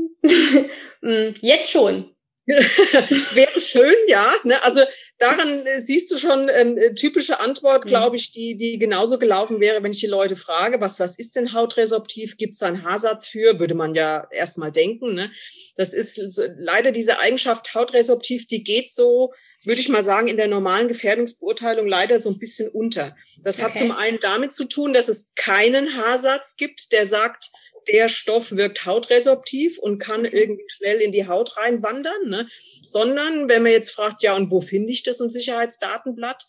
Hm, 1.02 1.34
jetzt 1.42 1.70
schon. 1.70 2.16
Wäre 2.48 3.60
schön, 3.60 3.96
ja. 4.08 4.34
Ne? 4.44 4.62
Also 4.64 4.82
daran 5.20 5.66
äh, 5.68 5.80
siehst 5.80 6.10
du 6.12 6.18
schon 6.18 6.50
ähm, 6.50 6.78
äh, 6.78 6.94
typische 6.96 7.40
Antwort, 7.40 7.86
mhm. 7.86 7.90
glaube 7.90 8.16
ich, 8.16 8.32
die, 8.32 8.58
die 8.58 8.80
genauso 8.80 9.20
gelaufen 9.20 9.60
wäre, 9.60 9.84
wenn 9.84 9.92
ich 9.92 10.00
die 10.00 10.08
Leute 10.08 10.36
frage, 10.36 10.82
was, 10.82 11.00
was 11.00 11.20
ist 11.20 11.36
denn 11.36 11.54
hautresorptiv? 11.54 12.38
Gibt 12.38 12.54
es 12.54 12.60
da 12.60 12.68
einen 12.68 12.84
Haarsatz 12.84 13.28
für? 13.28 13.60
Würde 13.60 13.76
man 13.76 13.94
ja 13.94 14.28
erstmal 14.32 14.72
denken. 14.72 15.14
Ne? 15.14 15.32
Das 15.76 15.94
ist 15.94 16.16
so, 16.16 16.44
leider 16.58 16.92
diese 16.92 17.20
Eigenschaft 17.20 17.76
hautresorptiv, 17.76 18.48
die 18.48 18.64
geht 18.64 18.92
so, 18.92 19.34
würde 19.64 19.82
ich 19.82 19.90
mal 19.90 20.04
sagen, 20.04 20.28
in 20.28 20.38
der 20.38 20.48
normalen 20.48 20.88
Gefährdungsbeurteilung 20.88 21.88
leider 21.88 22.20
so 22.20 22.32
ein 22.32 22.40
bisschen 22.40 22.70
unter. 22.70 23.16
Das 23.44 23.60
okay. 23.60 23.66
hat 23.66 23.78
zum 23.78 23.92
einen 23.92 24.18
damit 24.20 24.52
zu 24.52 24.66
tun, 24.66 24.94
dass 24.94 25.08
es 25.08 25.34
keinen 25.36 25.96
Haarsatz 25.96 26.56
gibt, 26.58 26.92
der 26.92 27.06
sagt, 27.06 27.52
der 27.88 28.10
Stoff 28.10 28.52
wirkt 28.52 28.86
hautresorptiv 28.86 29.78
und 29.80 30.00
kann 30.00 30.26
irgendwie 30.26 30.66
schnell 30.68 31.02
in 31.02 31.12
die 31.12 31.28
Haut 31.28 31.58
reinwandern, 31.58 32.28
ne? 32.30 32.48
sondern 32.84 33.50
wenn 33.50 33.64
man 33.64 33.72
jetzt 33.72 33.92
fragt, 33.92 34.24
ja, 34.24 34.36
und 34.36 34.52
wo 34.52 34.62
finde 34.62 34.92
ich 34.92 35.04
das 35.04 35.20
im 35.20 35.32
Sicherheitsdatenblatt? 35.32 36.46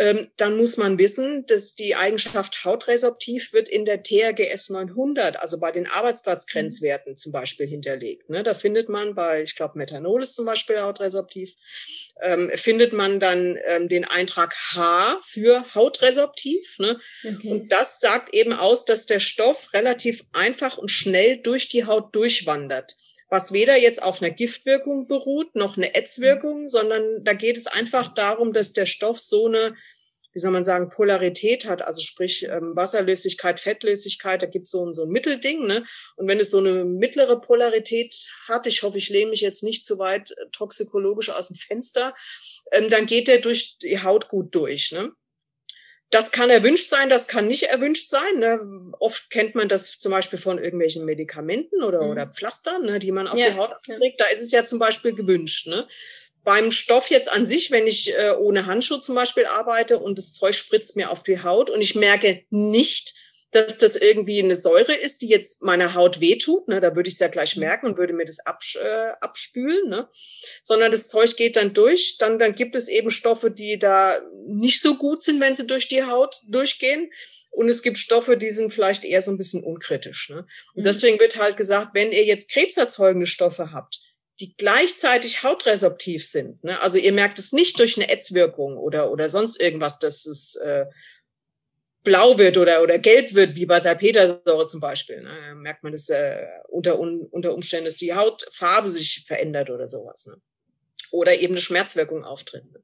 Ähm, 0.00 0.30
dann 0.38 0.56
muss 0.56 0.78
man 0.78 0.98
wissen, 0.98 1.44
dass 1.44 1.74
die 1.74 1.94
Eigenschaft 1.94 2.64
hautresorptiv 2.64 3.52
wird 3.52 3.68
in 3.68 3.84
der 3.84 4.02
TRGS 4.02 4.70
900, 4.70 5.36
also 5.38 5.60
bei 5.60 5.72
den 5.72 5.86
Arbeitsplatzgrenzwerten 5.86 7.18
zum 7.18 7.32
Beispiel 7.32 7.66
hinterlegt. 7.66 8.30
Ne? 8.30 8.42
Da 8.42 8.54
findet 8.54 8.88
man 8.88 9.14
bei, 9.14 9.42
ich 9.42 9.56
glaube, 9.56 9.76
Methanol 9.76 10.22
ist 10.22 10.36
zum 10.36 10.46
Beispiel 10.46 10.80
hautresorptiv, 10.80 11.54
ähm, 12.22 12.50
findet 12.54 12.94
man 12.94 13.20
dann 13.20 13.58
ähm, 13.68 13.90
den 13.90 14.06
Eintrag 14.06 14.56
H 14.74 15.20
für 15.22 15.66
hautresorptiv. 15.74 16.78
Ne? 16.78 16.98
Okay. 17.22 17.50
Und 17.50 17.68
das 17.70 18.00
sagt 18.00 18.32
eben 18.32 18.54
aus, 18.54 18.86
dass 18.86 19.04
der 19.04 19.20
Stoff 19.20 19.74
relativ 19.74 20.24
einfach 20.32 20.78
und 20.78 20.90
schnell 20.90 21.36
durch 21.36 21.68
die 21.68 21.84
Haut 21.84 22.14
durchwandert 22.14 22.96
was 23.30 23.52
weder 23.52 23.76
jetzt 23.76 24.02
auf 24.02 24.20
einer 24.20 24.32
Giftwirkung 24.32 25.06
beruht, 25.06 25.54
noch 25.54 25.76
eine 25.76 25.94
Ätzwirkung, 25.94 26.66
sondern 26.66 27.24
da 27.24 27.32
geht 27.32 27.56
es 27.56 27.68
einfach 27.68 28.12
darum, 28.12 28.52
dass 28.52 28.72
der 28.72 28.86
Stoff 28.86 29.20
so 29.20 29.46
eine, 29.46 29.76
wie 30.32 30.40
soll 30.40 30.50
man 30.50 30.64
sagen, 30.64 30.90
Polarität 30.90 31.64
hat, 31.64 31.80
also 31.80 32.02
sprich 32.02 32.42
ähm, 32.42 32.74
Wasserlöslichkeit, 32.74 33.60
Fettlöslichkeit, 33.60 34.42
da 34.42 34.46
gibt 34.46 34.66
es 34.66 34.72
so, 34.72 34.84
ein 34.84 34.92
so 34.92 35.04
ein 35.04 35.10
Mittelding. 35.10 35.64
Ne? 35.64 35.84
Und 36.16 36.26
wenn 36.26 36.40
es 36.40 36.50
so 36.50 36.58
eine 36.58 36.84
mittlere 36.84 37.40
Polarität 37.40 38.14
hat, 38.48 38.66
ich 38.66 38.82
hoffe, 38.82 38.98
ich 38.98 39.08
lehne 39.08 39.30
mich 39.30 39.40
jetzt 39.40 39.62
nicht 39.62 39.86
zu 39.86 39.98
weit 40.00 40.32
äh, 40.32 40.46
toxikologisch 40.50 41.30
aus 41.30 41.48
dem 41.48 41.56
Fenster, 41.56 42.14
ähm, 42.72 42.88
dann 42.88 43.06
geht 43.06 43.28
der 43.28 43.38
durch 43.38 43.78
die 43.78 44.02
Haut 44.02 44.28
gut 44.28 44.54
durch. 44.56 44.90
Ne? 44.90 45.12
Das 46.10 46.32
kann 46.32 46.50
erwünscht 46.50 46.88
sein, 46.88 47.08
das 47.08 47.28
kann 47.28 47.46
nicht 47.46 47.64
erwünscht 47.64 48.08
sein. 48.10 48.38
Ne? 48.38 48.92
Oft 48.98 49.30
kennt 49.30 49.54
man 49.54 49.68
das 49.68 49.98
zum 49.98 50.10
Beispiel 50.10 50.38
von 50.38 50.58
irgendwelchen 50.58 51.04
Medikamenten 51.04 51.82
oder, 51.82 52.02
mhm. 52.02 52.10
oder 52.10 52.26
Pflastern, 52.26 52.84
ne, 52.84 52.98
die 52.98 53.12
man 53.12 53.28
auf 53.28 53.38
ja, 53.38 53.50
die 53.50 53.56
Haut 53.56 53.70
abträgt. 53.70 54.20
Ja. 54.20 54.26
Da 54.26 54.32
ist 54.32 54.42
es 54.42 54.50
ja 54.50 54.64
zum 54.64 54.80
Beispiel 54.80 55.14
gewünscht. 55.14 55.68
Ne? 55.68 55.86
Beim 56.42 56.72
Stoff 56.72 57.10
jetzt 57.10 57.30
an 57.30 57.46
sich, 57.46 57.70
wenn 57.70 57.86
ich 57.86 58.12
äh, 58.16 58.32
ohne 58.36 58.66
Handschuh 58.66 58.96
zum 58.96 59.14
Beispiel 59.14 59.46
arbeite 59.46 59.98
und 59.98 60.18
das 60.18 60.32
Zeug 60.32 60.54
spritzt 60.54 60.96
mir 60.96 61.10
auf 61.10 61.22
die 61.22 61.42
Haut 61.42 61.70
und 61.70 61.80
ich 61.80 61.94
merke 61.94 62.42
nicht, 62.50 63.14
dass 63.52 63.78
das 63.78 63.96
irgendwie 63.96 64.42
eine 64.42 64.54
Säure 64.54 64.94
ist, 64.94 65.22
die 65.22 65.28
jetzt 65.28 65.62
meiner 65.62 65.94
Haut 65.94 66.20
wehtut, 66.20 66.68
ne, 66.68 66.80
da 66.80 66.94
würde 66.94 67.08
ich 67.08 67.14
es 67.14 67.20
ja 67.20 67.28
gleich 67.28 67.56
mhm. 67.56 67.62
merken 67.64 67.86
und 67.86 67.98
würde 67.98 68.12
mir 68.12 68.24
das 68.24 68.38
absch 68.40 68.76
äh, 68.76 69.12
abspülen, 69.20 69.88
ne, 69.88 70.08
sondern 70.62 70.92
das 70.92 71.08
Zeug 71.08 71.36
geht 71.36 71.56
dann 71.56 71.74
durch, 71.74 72.16
dann, 72.18 72.38
dann 72.38 72.54
gibt 72.54 72.76
es 72.76 72.88
eben 72.88 73.10
Stoffe, 73.10 73.50
die 73.50 73.78
da 73.78 74.20
nicht 74.46 74.80
so 74.80 74.96
gut 74.96 75.22
sind, 75.22 75.40
wenn 75.40 75.54
sie 75.54 75.66
durch 75.66 75.88
die 75.88 76.04
Haut 76.04 76.36
durchgehen. 76.48 77.10
Und 77.52 77.68
es 77.68 77.82
gibt 77.82 77.98
Stoffe, 77.98 78.36
die 78.36 78.52
sind 78.52 78.72
vielleicht 78.72 79.04
eher 79.04 79.20
so 79.20 79.32
ein 79.32 79.36
bisschen 79.36 79.64
unkritisch. 79.64 80.30
Ne? 80.30 80.46
Und 80.74 80.82
mhm. 80.82 80.84
deswegen 80.84 81.18
wird 81.18 81.36
halt 81.36 81.56
gesagt, 81.56 81.90
wenn 81.94 82.12
ihr 82.12 82.24
jetzt 82.24 82.50
krebserzeugende 82.52 83.26
Stoffe 83.26 83.72
habt, 83.72 83.98
die 84.38 84.54
gleichzeitig 84.56 85.42
hautresorptiv 85.42 86.24
sind. 86.24 86.62
Ne? 86.62 86.80
Also 86.80 86.96
ihr 86.96 87.12
merkt 87.12 87.40
es 87.40 87.52
nicht 87.52 87.78
durch 87.80 87.96
eine 87.96 88.08
Ätzwirkung 88.08 88.78
oder, 88.78 89.10
oder 89.10 89.28
sonst 89.28 89.60
irgendwas, 89.60 89.98
dass 89.98 90.26
es 90.26 90.54
äh, 90.56 90.86
blau 92.02 92.38
wird 92.38 92.56
oder, 92.56 92.82
oder 92.82 92.98
gelb 92.98 93.34
wird, 93.34 93.54
wie 93.54 93.66
bei 93.66 93.80
Salpetersäure 93.80 94.66
zum 94.66 94.80
Beispiel. 94.80 95.22
Ne? 95.22 95.54
Merkt 95.56 95.82
man 95.82 95.92
das 95.92 96.08
äh, 96.08 96.46
unter, 96.68 96.98
un, 96.98 97.26
unter 97.30 97.54
Umständen, 97.54 97.86
dass 97.86 97.96
die 97.96 98.14
Hautfarbe 98.14 98.88
sich 98.88 99.24
verändert 99.26 99.70
oder 99.70 99.88
sowas. 99.88 100.26
Ne? 100.26 100.36
Oder 101.10 101.38
eben 101.38 101.54
eine 101.54 101.60
Schmerzwirkung 101.60 102.24
auftritt. 102.24 102.70
Ne? 102.72 102.82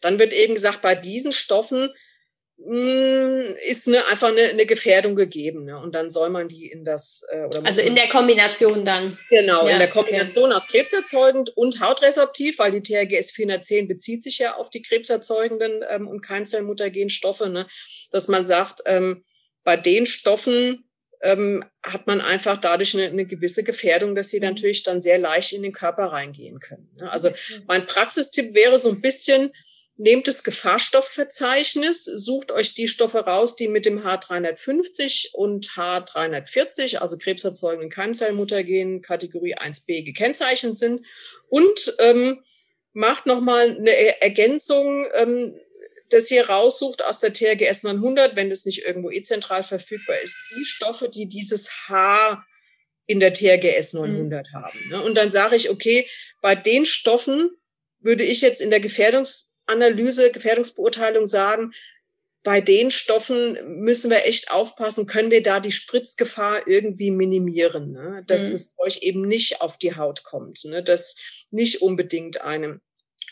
Dann 0.00 0.18
wird 0.18 0.32
eben 0.32 0.54
gesagt, 0.54 0.82
bei 0.82 0.94
diesen 0.94 1.32
Stoffen 1.32 1.90
ist 2.58 3.86
eine, 3.86 4.06
einfach 4.08 4.28
eine, 4.28 4.42
eine 4.42 4.64
Gefährdung 4.64 5.14
gegeben. 5.14 5.66
Ne? 5.66 5.78
Und 5.78 5.94
dann 5.94 6.10
soll 6.10 6.30
man 6.30 6.48
die 6.48 6.66
in 6.66 6.84
das. 6.84 7.22
Äh, 7.30 7.44
oder 7.44 7.64
also 7.64 7.82
in 7.82 7.94
der 7.94 8.08
Kombination 8.08 8.84
dann. 8.84 9.18
Genau, 9.28 9.66
ja, 9.66 9.74
in 9.74 9.78
der 9.78 9.90
Kombination 9.90 10.46
okay. 10.46 10.54
aus 10.54 10.68
krebserzeugend 10.68 11.50
und 11.50 11.80
hautresorptiv, 11.80 12.58
weil 12.58 12.72
die 12.72 12.82
THGS 12.82 13.30
410 13.32 13.88
bezieht 13.88 14.22
sich 14.22 14.38
ja 14.38 14.56
auf 14.56 14.70
die 14.70 14.82
krebserzeugenden 14.82 15.84
ähm, 15.88 16.08
und 16.08 16.22
Keimzellmuttergenstoffe, 16.22 17.46
ne? 17.46 17.66
dass 18.10 18.28
man 18.28 18.46
sagt, 18.46 18.80
ähm, 18.86 19.24
bei 19.62 19.76
den 19.76 20.06
Stoffen 20.06 20.88
ähm, 21.22 21.64
hat 21.82 22.06
man 22.06 22.20
einfach 22.20 22.56
dadurch 22.56 22.94
eine, 22.94 23.06
eine 23.06 23.26
gewisse 23.26 23.64
Gefährdung, 23.64 24.14
dass 24.14 24.30
sie 24.30 24.38
mhm. 24.38 24.46
natürlich 24.46 24.82
dann 24.82 25.02
sehr 25.02 25.18
leicht 25.18 25.52
in 25.52 25.62
den 25.62 25.72
Körper 25.72 26.06
reingehen 26.06 26.58
können. 26.60 26.88
Ne? 27.00 27.10
Also 27.10 27.30
mein 27.66 27.84
Praxistipp 27.84 28.54
wäre 28.54 28.78
so 28.78 28.88
ein 28.88 29.00
bisschen, 29.00 29.52
Nehmt 29.98 30.28
das 30.28 30.44
Gefahrstoffverzeichnis, 30.44 32.04
sucht 32.04 32.52
euch 32.52 32.74
die 32.74 32.86
Stoffe 32.86 33.20
raus, 33.20 33.56
die 33.56 33.66
mit 33.66 33.86
dem 33.86 34.04
H350 34.04 35.32
und 35.32 35.70
H340, 35.70 36.98
also 36.98 37.16
krebserzeugenden 37.16 37.88
Keimzellmuttergen 37.88 39.00
Kategorie 39.00 39.56
1b 39.56 40.04
gekennzeichnet 40.04 40.76
sind 40.76 41.06
und 41.48 41.96
ähm, 41.98 42.42
macht 42.92 43.24
nochmal 43.24 43.76
eine 43.76 44.20
Ergänzung, 44.20 45.06
ähm, 45.14 45.54
das 46.10 46.28
hier 46.28 46.48
raussucht 46.48 47.04
aus 47.04 47.20
der 47.20 47.32
TRGS 47.32 47.82
900, 47.82 48.36
wenn 48.36 48.50
das 48.50 48.64
nicht 48.64 48.84
irgendwo 48.84 49.10
eh 49.10 49.22
zentral 49.22 49.62
verfügbar 49.62 50.18
ist, 50.20 50.38
die 50.56 50.64
Stoffe, 50.64 51.08
die 51.08 51.26
dieses 51.26 51.88
H 51.88 52.44
in 53.06 53.20
der 53.20 53.32
TRGS 53.32 53.94
900 53.94 54.48
mhm. 54.48 54.56
haben. 54.56 54.88
Ne? 54.88 55.02
Und 55.02 55.14
dann 55.14 55.30
sage 55.30 55.56
ich, 55.56 55.70
okay, 55.70 56.08
bei 56.42 56.54
den 56.54 56.84
Stoffen 56.84 57.50
würde 58.00 58.24
ich 58.24 58.40
jetzt 58.40 58.60
in 58.60 58.70
der 58.70 58.80
Gefährdungsanalyse, 59.66 60.30
Gefährdungsbeurteilung 60.32 61.26
sagen, 61.26 61.72
bei 62.42 62.60
den 62.60 62.92
Stoffen 62.92 63.58
müssen 63.82 64.08
wir 64.08 64.24
echt 64.24 64.52
aufpassen, 64.52 65.06
können 65.06 65.32
wir 65.32 65.42
da 65.42 65.58
die 65.58 65.72
Spritzgefahr 65.72 66.68
irgendwie 66.68 67.10
minimieren, 67.10 67.90
ne? 67.90 68.22
dass 68.28 68.44
mhm. 68.44 68.52
das 68.52 68.76
Zeug 68.76 69.02
eben 69.02 69.26
nicht 69.26 69.60
auf 69.60 69.78
die 69.78 69.96
Haut 69.96 70.22
kommt, 70.22 70.64
ne? 70.64 70.82
dass 70.82 71.16
nicht 71.50 71.82
unbedingt 71.82 72.42
einem 72.42 72.80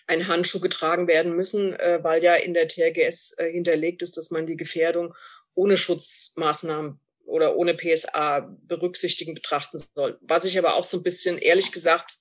ein 0.06 0.26
Handschuh 0.26 0.60
getragen 0.60 1.06
werden 1.06 1.36
müssen, 1.36 1.74
äh, 1.74 2.00
weil 2.02 2.24
ja 2.24 2.34
in 2.34 2.54
der 2.54 2.66
TRGS 2.66 3.38
äh, 3.38 3.50
hinterlegt 3.52 4.02
ist, 4.02 4.16
dass 4.16 4.30
man 4.30 4.46
die 4.46 4.56
Gefährdung 4.56 5.14
ohne 5.54 5.76
Schutzmaßnahmen 5.76 6.98
oder 7.24 7.56
ohne 7.56 7.74
PSA 7.74 8.40
berücksichtigen 8.66 9.34
betrachten 9.34 9.78
soll. 9.94 10.18
Was 10.22 10.44
ich 10.44 10.58
aber 10.58 10.74
auch 10.74 10.84
so 10.84 10.98
ein 10.98 11.04
bisschen 11.04 11.38
ehrlich 11.38 11.70
gesagt 11.70 12.18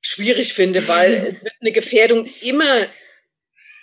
schwierig 0.00 0.52
finde, 0.52 0.86
weil 0.88 1.24
es 1.28 1.44
wird 1.44 1.54
eine 1.60 1.72
Gefährdung 1.72 2.26
immer 2.42 2.86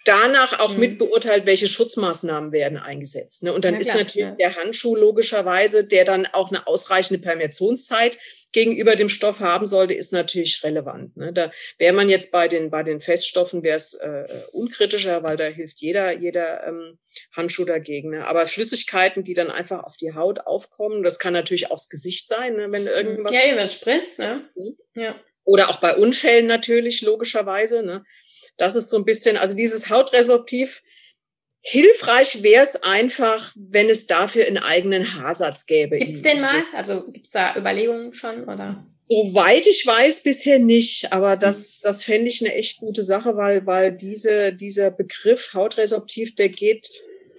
danach 0.07 0.59
auch 0.59 0.73
mhm. 0.73 0.79
mit 0.79 0.97
beurteilt, 0.97 1.45
welche 1.45 1.67
Schutzmaßnahmen 1.67 2.51
werden 2.51 2.77
eingesetzt. 2.77 3.43
Ne? 3.43 3.51
Und 3.53 3.65
dann 3.65 3.73
ja, 3.75 3.81
ist 3.81 3.87
natürlich 3.87 4.15
ja. 4.15 4.31
der 4.31 4.55
Handschuh 4.55 4.95
logischerweise, 4.95 5.85
der 5.85 6.05
dann 6.05 6.25
auch 6.27 6.49
eine 6.49 6.65
ausreichende 6.65 7.21
Permeationszeit 7.21 8.17
gegenüber 8.53 8.95
dem 8.95 9.09
Stoff 9.09 9.41
haben 9.41 9.65
sollte, 9.65 9.93
ist 9.93 10.13
natürlich 10.13 10.63
relevant. 10.63 11.17
Ne? 11.17 11.33
Da 11.33 11.51
wäre 11.77 11.93
man 11.93 12.09
jetzt 12.09 12.31
bei 12.31 12.47
den, 12.47 12.69
bei 12.69 12.83
den 12.83 13.01
Feststoffen, 13.01 13.63
wäre 13.63 13.75
es 13.75 13.95
äh, 13.95 14.25
unkritischer, 14.53 15.23
weil 15.23 15.35
da 15.35 15.45
hilft 15.45 15.81
jeder, 15.81 16.13
jeder 16.13 16.65
ähm, 16.65 16.97
Handschuh 17.35 17.65
dagegen. 17.65 18.11
Ne? 18.11 18.25
Aber 18.25 18.47
Flüssigkeiten, 18.47 19.23
die 19.23 19.33
dann 19.33 19.51
einfach 19.51 19.83
auf 19.83 19.97
die 19.97 20.13
Haut 20.13 20.39
aufkommen, 20.47 21.03
das 21.03 21.19
kann 21.19 21.33
natürlich 21.33 21.67
auch 21.67 21.75
das 21.75 21.89
Gesicht 21.89 22.29
sein, 22.29 22.55
ne? 22.55 22.71
wenn 22.71 22.87
irgendwas. 22.87 23.33
Ja, 23.33 23.55
wenn 23.55 23.67
spritzt, 23.67 24.17
ne? 24.17 24.41
Mhm. 24.55 24.77
Ja. 24.95 25.19
Oder 25.47 25.69
auch 25.69 25.79
bei 25.79 25.95
Unfällen 25.95 26.45
natürlich, 26.45 27.01
logischerweise. 27.01 27.81
Ne? 27.81 28.03
Das 28.57 28.75
ist 28.75 28.89
so 28.89 28.97
ein 28.97 29.05
bisschen, 29.05 29.37
also 29.37 29.55
dieses 29.55 29.89
Hautresorptiv, 29.89 30.83
hilfreich 31.61 32.43
wäre 32.43 32.63
es 32.63 32.83
einfach, 32.83 33.53
wenn 33.55 33.89
es 33.89 34.07
dafür 34.07 34.45
einen 34.45 34.57
eigenen 34.57 35.15
Haarsatz 35.15 35.65
gäbe. 35.65 35.99
Gibt 35.99 36.15
es 36.15 36.21
den 36.21 36.41
mal? 36.41 36.63
Also 36.73 37.05
gibt 37.05 37.27
es 37.27 37.31
da 37.31 37.55
Überlegungen 37.55 38.13
schon 38.13 38.43
oder? 38.43 38.85
Soweit 39.07 39.65
ich 39.67 39.87
weiß, 39.87 40.23
bisher 40.23 40.59
nicht, 40.59 41.13
aber 41.13 41.37
das, 41.37 41.79
das 41.79 42.03
fände 42.03 42.27
ich 42.27 42.43
eine 42.43 42.53
echt 42.53 42.79
gute 42.79 43.03
Sache, 43.03 43.37
weil, 43.37 43.65
weil 43.65 43.93
diese, 43.93 44.51
dieser 44.51 44.91
Begriff 44.91 45.53
Hautresorptiv, 45.53 46.35
der 46.35 46.49
geht 46.49 46.89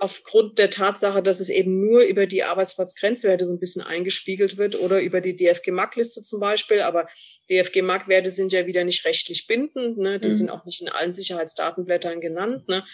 aufgrund 0.01 0.59
der 0.59 0.71
Tatsache, 0.71 1.23
dass 1.23 1.41
es 1.41 1.49
eben 1.49 1.81
nur 1.81 2.03
über 2.03 2.27
die 2.27 2.45
Arbeitsplatzgrenzwerte 2.45 3.47
so 3.47 3.53
ein 3.53 3.59
bisschen 3.59 3.83
eingespiegelt 3.83 4.57
wird 4.57 4.79
oder 4.79 5.01
über 5.01 5.21
die 5.21 5.37
DFG-MAC-Liste 5.37 6.23
zum 6.23 6.41
Beispiel. 6.41 6.83
Aber 6.83 7.09
DFG-MAC-Werte 7.51 8.31
sind 8.31 8.53
ja 8.53 8.67
wieder 8.67 8.85
nicht 8.85 9.05
rechtlich 9.05 9.47
bindend. 9.47 9.99
Ne? 9.99 10.19
Die 10.19 10.29
mhm. 10.29 10.33
sind 10.33 10.51
auch 10.51 10.65
nicht 10.65 10.81
in 10.81 10.89
allen 10.89 11.15
Sicherheitsdatenblättern 11.15 12.21
genannt. 12.21 12.69
Ne? 12.69 12.85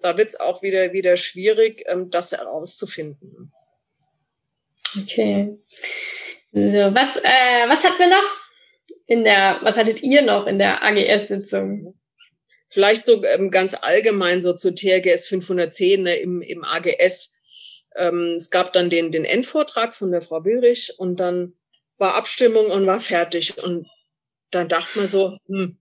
Da 0.00 0.16
wird 0.16 0.28
es 0.28 0.40
auch 0.40 0.62
wieder, 0.62 0.92
wieder 0.92 1.16
schwierig, 1.16 1.84
ähm, 1.86 2.10
das 2.10 2.32
herauszufinden. 2.32 3.52
Okay. 5.00 5.56
So, 6.52 6.94
was, 6.94 7.16
äh, 7.16 7.68
was 7.68 7.84
hatten 7.84 7.98
wir 7.98 8.08
noch? 8.08 8.46
In 9.06 9.24
der, 9.24 9.58
was 9.62 9.76
hattet 9.76 10.02
ihr 10.02 10.22
noch 10.22 10.46
in 10.46 10.58
der 10.58 10.82
AGS-Sitzung? 10.82 11.94
Vielleicht 12.68 13.04
so 13.04 13.24
ähm, 13.24 13.50
ganz 13.50 13.74
allgemein 13.74 14.42
so 14.42 14.52
zu 14.52 14.74
TRGS 14.74 15.28
510 15.28 16.02
ne, 16.02 16.16
im, 16.16 16.42
im 16.42 16.64
AGS. 16.64 17.36
Ähm, 17.94 18.34
es 18.36 18.50
gab 18.50 18.72
dann 18.72 18.90
den, 18.90 19.12
den 19.12 19.24
Endvortrag 19.24 19.94
von 19.94 20.10
der 20.10 20.22
Frau 20.22 20.44
Wilrich 20.44 20.94
und 20.98 21.20
dann 21.20 21.54
war 21.98 22.16
Abstimmung 22.16 22.66
und 22.70 22.86
war 22.86 23.00
fertig. 23.00 23.62
Und 23.62 23.88
dann 24.50 24.68
dachte 24.68 24.98
man 24.98 25.06
so, 25.06 25.38
hm, 25.46 25.78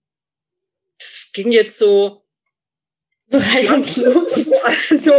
das 0.98 1.30
ging 1.34 1.51
jetzt 1.51 1.77
so 1.77 2.25
so 3.27 3.38
reibungslos. 3.56 4.46
Also, 4.89 5.12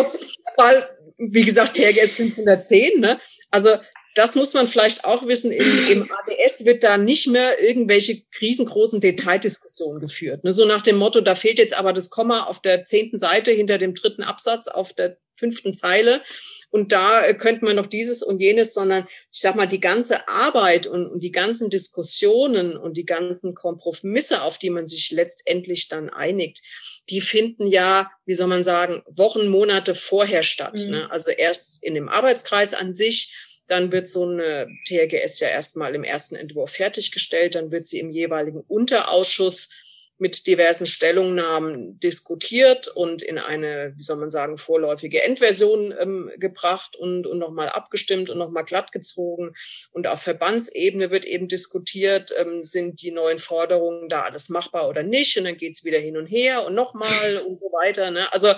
weil, 0.57 0.89
wie 1.19 1.45
gesagt, 1.45 1.77
TRGS 1.77 2.17
510, 2.17 3.01
ne? 3.01 3.21
Also 3.51 3.77
das 4.17 4.35
muss 4.35 4.55
man 4.55 4.67
vielleicht 4.67 5.05
auch 5.05 5.27
wissen, 5.27 5.53
im, 5.53 5.89
im 5.91 6.11
ABS 6.11 6.65
wird 6.65 6.83
da 6.83 6.97
nicht 6.97 7.27
mehr 7.27 7.63
irgendwelche 7.63 8.23
riesengroßen 8.41 9.01
Detaildiskussionen 9.01 10.01
geführt. 10.01 10.43
Ne? 10.43 10.53
So 10.53 10.65
nach 10.65 10.83
dem 10.83 10.97
Motto, 10.97 11.21
da 11.21 11.35
fehlt 11.35 11.59
jetzt 11.59 11.79
aber 11.79 11.93
das 11.93 12.09
Komma 12.09 12.45
auf 12.45 12.63
der 12.63 12.87
zehnten 12.87 13.19
Seite 13.19 13.53
hinter 13.53 13.77
dem 13.77 13.95
dritten 13.95 14.23
Absatz 14.23 14.69
auf 14.69 14.95
der 14.95 15.19
fünften 15.39 15.75
Zeile 15.75 16.23
und 16.71 16.93
da 16.93 17.25
äh, 17.25 17.35
könnte 17.35 17.65
man 17.65 17.77
noch 17.77 17.87
dieses 17.87 18.23
und 18.23 18.41
jenes, 18.41 18.75
sondern 18.75 19.07
ich 19.33 19.41
sag 19.41 19.55
mal, 19.55 19.67
die 19.67 19.81
ganze 19.81 20.27
Arbeit 20.29 20.87
und, 20.87 21.07
und 21.07 21.23
die 21.23 21.33
ganzen 21.33 21.69
Diskussionen 21.69 22.77
und 22.77 22.97
die 22.97 23.05
ganzen 23.05 23.55
Kompromisse, 23.55 24.43
auf 24.43 24.59
die 24.59 24.71
man 24.71 24.87
sich 24.87 25.11
letztendlich 25.11 25.89
dann 25.89 26.09
einigt, 26.09 26.63
die 27.11 27.21
finden 27.21 27.67
ja, 27.67 28.11
wie 28.25 28.35
soll 28.35 28.49
man 28.49 28.65
sagen, 28.65 29.03
Wochen, 29.07 29.49
Monate 29.49 29.95
vorher 29.95 30.43
statt. 30.43 30.79
Mhm. 30.85 30.91
Ne? 30.91 31.11
Also 31.11 31.31
erst 31.31 31.85
in 31.85 31.95
dem 31.95 32.09
Arbeitskreis 32.09 32.75
an 32.75 32.95
sich, 32.95 33.35
dann 33.67 33.91
wird 33.93 34.09
so 34.09 34.29
eine 34.29 34.69
TRGS 34.87 35.41
ja 35.41 35.49
erstmal 35.49 35.95
im 35.95 36.05
ersten 36.05 36.37
Entwurf 36.37 36.73
fertiggestellt. 36.73 37.55
Dann 37.55 37.73
wird 37.73 37.87
sie 37.87 37.99
im 37.99 38.11
jeweiligen 38.11 38.61
Unterausschuss 38.61 39.71
mit 40.19 40.47
diversen 40.47 40.87
Stellungnahmen 40.87 42.01
diskutiert 42.01 42.89
und 42.89 43.23
in 43.23 43.39
eine, 43.39 43.93
wie 43.97 44.03
soll 44.03 44.17
man 44.17 44.31
sagen, 44.31 44.57
vorläufige 44.57 45.23
Endversion 45.23 45.95
ähm, 45.99 46.31
gebracht 46.39 46.97
und, 46.97 47.27
und 47.27 47.39
nochmal 47.39 47.69
abgestimmt 47.69 48.31
und 48.31 48.39
nochmal 48.39 48.65
glattgezogen. 48.65 49.55
Und 49.93 50.07
auf 50.07 50.23
Verbandsebene 50.23 51.11
wird 51.11 51.27
eben 51.27 51.49
diskutiert, 51.49 52.33
ähm, 52.39 52.65
sind 52.65 53.03
die 53.03 53.11
neuen 53.11 53.39
Forderungen 53.39 54.09
da 54.09 54.23
alles 54.23 54.49
machbar 54.49 54.89
oder 54.89 55.03
nicht? 55.03 55.37
Und 55.37 55.45
dann 55.45 55.59
geht's 55.59 55.85
wieder 55.85 55.99
hin 55.99 56.17
und 56.17 56.27
her 56.27 56.65
und 56.65 56.75
nochmal 56.75 57.37
und 57.47 57.59
so 57.59 57.67
weiter. 57.67 58.11
Ne? 58.11 58.33
Also, 58.33 58.55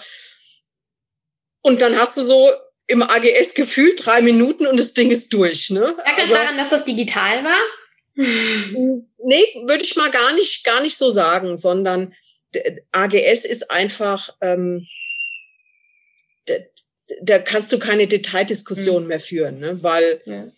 und 1.62 1.82
dann 1.82 1.98
hast 1.98 2.16
du 2.16 2.22
so 2.22 2.52
im 2.88 3.02
AGS 3.02 3.54
gefühlt 3.54 4.04
drei 4.04 4.22
Minuten 4.22 4.66
und 4.66 4.80
das 4.80 4.94
Ding 4.94 5.10
ist 5.10 5.32
durch. 5.32 5.70
Ne? 5.70 5.80
Lag 5.80 6.16
das 6.16 6.20
also, 6.22 6.34
daran, 6.34 6.56
dass 6.56 6.70
das 6.70 6.84
digital 6.84 7.44
war? 7.44 7.60
nee, 8.16 9.44
würde 9.66 9.84
ich 9.84 9.94
mal 9.94 10.10
gar 10.10 10.34
nicht, 10.34 10.64
gar 10.64 10.80
nicht 10.80 10.96
so 10.96 11.10
sagen, 11.10 11.56
sondern 11.56 12.14
AGS 12.92 13.44
ist 13.44 13.70
einfach, 13.70 14.34
ähm, 14.40 14.86
da, 16.46 16.54
da 17.20 17.38
kannst 17.38 17.70
du 17.72 17.78
keine 17.78 18.06
Detaildiskussion 18.06 19.02
mhm. 19.02 19.08
mehr 19.08 19.20
führen, 19.20 19.60
ne? 19.60 19.82
weil, 19.82 20.22
ja. 20.24 20.50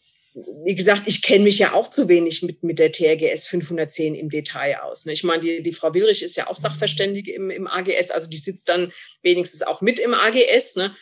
wie 0.65 0.77
gesagt, 0.77 1.03
ich 1.07 1.23
kenne 1.23 1.45
mich 1.45 1.59
ja 1.59 1.73
auch 1.73 1.91
zu 1.91 2.09
wenig 2.09 2.43
mit, 2.43 2.63
mit 2.63 2.79
der 2.79 2.93
TRGS 2.93 3.49
510 3.49 4.15
im 4.15 4.31
Detail 4.31 4.83
aus. 4.83 5.05
Ne? 5.05 5.13
Ich 5.13 5.25
meine, 5.25 5.43
die, 5.43 5.65
die 5.65 5.73
Frau 5.73 5.93
Willrich 5.93 6.23
ist 6.23 6.37
ja 6.37 6.47
auch 6.47 6.57
Sachverständige 6.57 7.33
im, 7.33 7.51
im 7.51 7.67
AGS, 7.67 8.13
also 8.13 8.31
die 8.31 8.39
sitzt 8.39 8.69
dann 8.69 8.93
wenigstens 9.23 9.63
auch 9.63 9.81
mit 9.81 9.99
im 9.99 10.15
AGS. 10.15 10.77
Ne? 10.77 10.95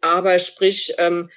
Aber 0.00 0.38
sprich, 0.38 0.94
ähm, 0.98 1.30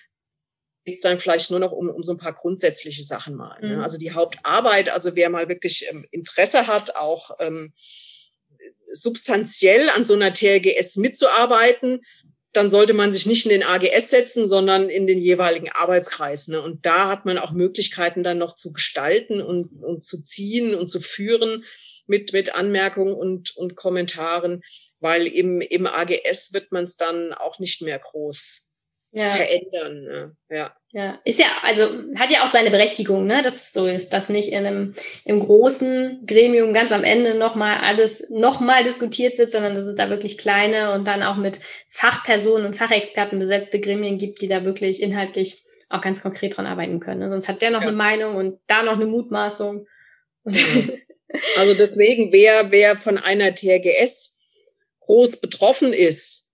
geht 0.86 0.96
es 0.96 1.02
dann 1.02 1.20
vielleicht 1.20 1.52
nur 1.52 1.60
noch 1.60 1.72
um, 1.72 1.90
um 1.90 2.04
so 2.04 2.14
ein 2.14 2.18
paar 2.18 2.34
grundsätzliche 2.34 3.04
Sachen 3.04 3.36
mal. 3.36 3.60
Ne? 3.62 3.78
Mhm. 3.78 3.82
Also 3.84 3.98
die 3.98 4.12
Hauptarbeit, 4.12 4.90
also 4.90 5.16
wer 5.16 5.30
mal 5.30 5.48
wirklich 5.48 5.86
ähm, 5.90 6.06
Interesse 6.12 6.68
hat, 6.68 6.96
auch 6.96 7.38
ähm, 7.40 7.74
substanziell 8.92 9.90
an 9.90 10.06
so 10.06 10.16
einer 10.16 10.34
TRGS 10.34 10.96
mitzuarbeiten, 10.96 12.02
dann 12.52 12.72
sollte 12.72 12.94
man 12.94 13.12
sich 13.12 13.28
nicht 13.28 13.46
in 13.46 13.52
den 13.52 13.64
AGS 13.64 14.10
setzen, 14.10 14.48
sondern 14.48 14.90
in 14.90 15.06
den 15.06 15.20
jeweiligen 15.20 15.70
Arbeitskreis. 15.72 16.48
Ne? 16.48 16.62
Und 16.62 16.86
da 16.86 17.08
hat 17.08 17.26
man 17.26 17.38
auch 17.38 17.52
Möglichkeiten 17.52 18.24
dann 18.24 18.40
noch 18.40 18.56
zu 18.56 18.74
gestalten 18.74 19.42
und, 19.42 19.84
und 19.84 20.04
zu 20.04 20.22
ziehen 20.24 20.74
und 20.74 20.88
zu 20.88 21.00
führen 21.00 21.64
mit, 22.08 22.34
mit 22.34 22.56
Anmerkungen 22.56 23.14
und, 23.14 23.56
und 23.56 23.76
Kommentaren, 23.76 24.64
weil 25.00 25.28
im, 25.28 25.62
im 25.62 25.88
AGS 25.88 26.54
wird 26.54 26.72
man 26.72 26.84
es 26.84 26.98
dann 26.98 27.34
auch 27.34 27.60
nicht 27.60 27.82
mehr 27.82 28.00
groß 28.00 28.70
ja. 29.12 29.30
verändern. 29.30 30.04
Ne? 30.04 30.36
Ja. 30.50 30.76
Ja, 30.92 31.20
ist 31.24 31.40
ja, 31.40 31.46
also 31.62 31.84
hat 32.16 32.32
ja 32.32 32.42
auch 32.44 32.48
seine 32.48 32.72
Berechtigung, 32.72 33.28
ne, 33.28 33.44
dass 33.44 33.56
es 33.56 33.74
so 33.74 33.86
ist, 33.86 34.12
dass 34.12 34.30
nicht 34.30 34.52
in 34.52 34.66
einem 34.66 34.96
im 35.24 35.40
großen 35.40 36.26
Gremium 36.26 36.74
ganz 36.74 36.92
am 36.92 37.04
Ende 37.04 37.38
nochmal 37.38 37.78
alles 37.78 38.28
nochmal 38.32 38.84
diskutiert 38.84 39.38
wird, 39.38 39.52
sondern 39.52 39.76
dass 39.76 39.86
es 39.86 39.94
da 39.94 40.10
wirklich 40.10 40.40
kleine 40.40 40.94
und 40.94 41.06
dann 41.06 41.22
auch 41.22 41.38
mit 41.38 41.60
Fachpersonen 41.90 42.66
und 42.66 42.76
Fachexperten 42.76 43.38
besetzte 43.38 43.80
Gremien 43.80 44.18
gibt, 44.18 44.42
die 44.42 44.48
da 44.48 44.66
wirklich 44.66 45.00
inhaltlich 45.00 45.64
auch 45.90 46.02
ganz 46.02 46.24
konkret 46.24 46.58
dran 46.58 46.66
arbeiten 46.66 47.00
können. 47.00 47.20
Ne? 47.20 47.30
Sonst 47.30 47.48
hat 47.48 47.62
der 47.62 47.70
noch 47.70 47.82
ja. 47.82 47.88
eine 47.88 47.96
Meinung 47.96 48.36
und 48.36 48.60
da 48.66 48.82
noch 48.82 48.96
eine 48.96 49.06
Mutmaßung. 49.06 49.86
also 50.46 51.74
deswegen, 51.76 52.32
wer, 52.32 52.72
wer 52.72 52.96
von 52.96 53.20
einer 53.20 53.54
TRGS 53.54 54.39
groß 55.10 55.42
betroffen 55.42 55.92
ist, 55.92 56.50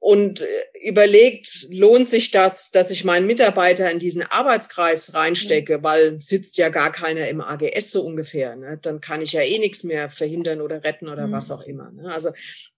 und 0.00 0.40
äh, 0.40 0.46
überlegt, 0.82 1.66
lohnt 1.70 2.08
sich 2.08 2.30
das, 2.30 2.70
dass 2.70 2.90
ich 2.90 3.04
meinen 3.04 3.26
Mitarbeiter 3.26 3.90
in 3.90 3.98
diesen 3.98 4.22
Arbeitskreis 4.22 5.14
reinstecke, 5.14 5.78
mhm. 5.78 5.82
weil 5.82 6.20
sitzt 6.20 6.56
ja 6.56 6.70
gar 6.70 6.90
keiner 6.90 7.28
im 7.28 7.42
AGS 7.42 7.92
so 7.92 8.02
ungefähr. 8.02 8.56
Ne? 8.56 8.78
Dann 8.80 9.02
kann 9.02 9.20
ich 9.20 9.32
ja 9.32 9.42
eh 9.42 9.58
nichts 9.58 9.84
mehr 9.84 10.08
verhindern 10.08 10.62
oder 10.62 10.82
retten 10.82 11.06
oder 11.06 11.26
mhm. 11.26 11.32
was 11.32 11.50
auch 11.50 11.62
immer. 11.62 11.90
Ne? 11.90 12.10
Also 12.10 12.30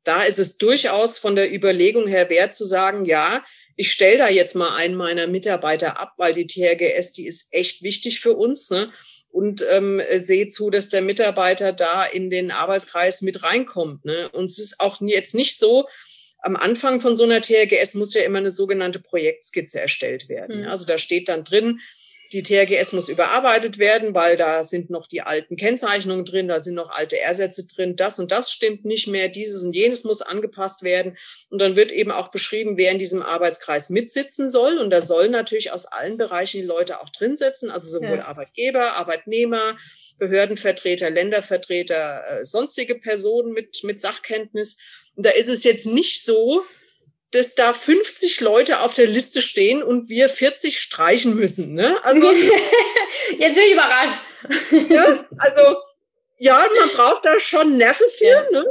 da 0.03 0.25
ist 0.25 0.41
es 0.41 0.59
durchaus 0.59 1.17
von 1.17 1.37
der 1.37 1.55
Überlegung 1.55 2.09
her 2.09 2.29
wert 2.29 2.55
zu 2.55 2.65
sagen, 2.65 3.05
ja, 3.05 3.45
ich 3.77 3.93
stelle 3.93 4.19
da 4.19 4.29
jetzt 4.29 4.57
mal 4.57 4.75
einen 4.77 4.97
meiner 4.97 5.29
Mitarbeiter 5.29 6.01
ab, 6.01 6.15
weil 6.17 6.35
die 6.35 6.49
TRGS, 6.49 7.13
die 7.13 7.27
ist 7.27 7.55
echt 7.55 7.85
wichtig 7.85 8.21
für 8.21 8.35
uns. 8.35 8.69
Ne? 8.71 8.91
Und 9.33 9.65
ähm, 9.71 10.01
sehe 10.17 10.47
zu, 10.47 10.71
dass 10.71 10.91
der 10.91 11.03
Mitarbeiter 11.03 11.73
da 11.73 12.05
in 12.05 12.31
den 12.31 12.51
Arbeitskreis 12.51 13.23
mit 13.23 13.43
reinkommt. 13.43 14.05
Ne? 14.05 14.29
Und 14.29 14.45
es 14.45 14.59
ist 14.59 14.79
auch 14.79 15.01
jetzt 15.01 15.35
nicht 15.35 15.59
so, 15.59 15.89
am 16.43 16.57
Anfang 16.57 17.01
von 17.01 17.17
so 17.17 17.25
einer 17.25 17.41
TRGS 17.41 17.95
muss 17.95 18.15
ja 18.15 18.23
immer 18.23 18.39
eine 18.39 18.51
sogenannte 18.51 18.99
Projektskizze 18.99 19.81
erstellt 19.81 20.29
werden. 20.29 20.63
Mhm. 20.63 20.69
Also 20.69 20.85
da 20.85 20.99
steht 20.99 21.29
dann 21.29 21.45
drin, 21.45 21.81
die 22.33 22.43
TRGS 22.43 22.93
muss 22.93 23.09
überarbeitet 23.09 23.79
werden, 23.79 24.15
weil 24.15 24.37
da 24.37 24.63
sind 24.63 24.91
noch 24.91 25.07
die 25.07 25.21
alten 25.23 25.57
Kennzeichnungen 25.57 26.25
drin, 26.25 26.49
da 26.49 26.61
sind 26.61 26.75
noch 26.75 26.91
alte 26.91 27.19
R-Sätze 27.19 27.67
drin, 27.67 27.97
das 27.97 28.19
und 28.19 28.33
das 28.33 28.51
stimmt 28.51 28.85
nicht 28.85 29.07
mehr, 29.07 29.29
dieses 29.29 29.63
und 29.63 29.75
jenes 29.75 30.05
muss 30.05 30.23
angepasst 30.23 30.83
werden. 30.83 31.19
Und 31.51 31.61
dann 31.61 31.77
wird 31.77 31.93
eben 31.93 32.11
auch 32.11 32.29
beschrieben, 32.29 32.79
wer 32.79 32.91
in 32.93 32.99
diesem 32.99 33.23
Arbeitskreis 33.23 33.91
mitsitzen 33.91 34.49
soll. 34.49 34.79
Und 34.79 34.91
da 34.91 35.01
sollen 35.01 35.33
natürlich 35.33 35.73
aus 35.73 35.87
allen 35.87 36.17
Bereichen 36.17 36.61
die 36.63 36.67
Leute 36.67 37.01
auch 37.01 37.11
drin 37.11 37.37
sitzen, 37.37 37.71
also 37.71 37.89
sowohl 37.89 38.19
ja. 38.19 38.25
Arbeitgeber, 38.25 38.95
Arbeitnehmer, 38.95 39.77
Behördenvertreter, 40.19 41.11
Ländervertreter, 41.11 42.41
äh, 42.41 42.45
sonstige 42.45 42.95
Personen 42.95 43.53
mit, 43.53 43.85
mit 43.85 44.01
Sachkenntnis. 44.01 44.79
Und 45.17 45.27
da 45.27 45.31
ist 45.31 45.49
es 45.49 45.65
jetzt 45.65 45.87
nicht 45.87 46.25
so, 46.25 46.65
dass 47.33 47.55
da 47.55 47.73
50 47.73 48.41
Leute 48.41 48.81
auf 48.81 48.95
der 48.95 49.07
Liste 49.07 49.43
stehen 49.43 49.83
und 49.83 50.09
wir 50.09 50.29
40 50.29 50.81
streichen 50.81 51.35
müssen. 51.35 51.75
Ne? 51.75 52.03
Also 52.05 52.31
jetzt 53.39 53.55
bin 53.55 53.65
ich 53.65 53.73
überrascht. 53.73 54.17
ja, 54.89 55.27
also 55.39 55.77
ja, 56.39 56.65
man 56.79 56.89
braucht 56.91 57.25
da 57.25 57.39
schon 57.39 57.77
Nerven 57.77 58.07
für, 58.19 58.25
ja. 58.25 58.51
ne? 58.51 58.65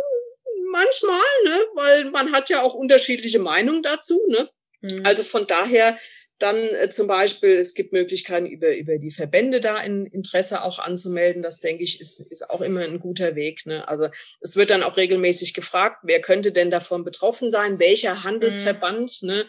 manchmal, 0.71 1.19
ne? 1.45 1.65
weil 1.73 2.05
man 2.05 2.31
hat 2.31 2.49
ja 2.49 2.61
auch 2.61 2.73
unterschiedliche 2.73 3.39
Meinungen 3.39 3.83
dazu. 3.83 4.19
Ne? 4.27 4.49
Mhm. 4.81 5.05
Also 5.05 5.23
von 5.23 5.47
daher 5.47 5.97
dann 6.41 6.57
äh, 6.57 6.89
zum 6.89 7.07
Beispiel, 7.07 7.51
es 7.51 7.73
gibt 7.73 7.93
Möglichkeiten, 7.93 8.45
über, 8.45 8.75
über 8.75 8.97
die 8.97 9.11
Verbände 9.11 9.59
da 9.59 9.77
in 9.79 10.05
Interesse 10.05 10.63
auch 10.63 10.79
anzumelden. 10.79 11.43
Das, 11.43 11.59
denke 11.59 11.83
ich, 11.83 12.01
ist, 12.01 12.19
ist 12.19 12.49
auch 12.49 12.61
immer 12.61 12.81
ein 12.81 12.99
guter 12.99 13.35
Weg. 13.35 13.65
Ne? 13.65 13.87
Also 13.87 14.09
es 14.39 14.55
wird 14.55 14.69
dann 14.69 14.83
auch 14.83 14.97
regelmäßig 14.97 15.53
gefragt, 15.53 15.99
wer 16.03 16.21
könnte 16.21 16.51
denn 16.51 16.71
davon 16.71 17.03
betroffen 17.03 17.51
sein? 17.51 17.79
Welcher 17.79 18.23
Handelsverband 18.23 19.21
mhm. 19.21 19.27
ne, 19.27 19.45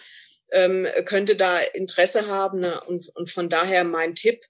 ähm, 0.52 0.88
könnte 1.04 1.36
da 1.36 1.58
Interesse 1.58 2.26
haben? 2.26 2.60
Ne? 2.60 2.80
Und, 2.82 3.08
und 3.14 3.30
von 3.30 3.48
daher 3.48 3.84
mein 3.84 4.14
Tipp, 4.14 4.44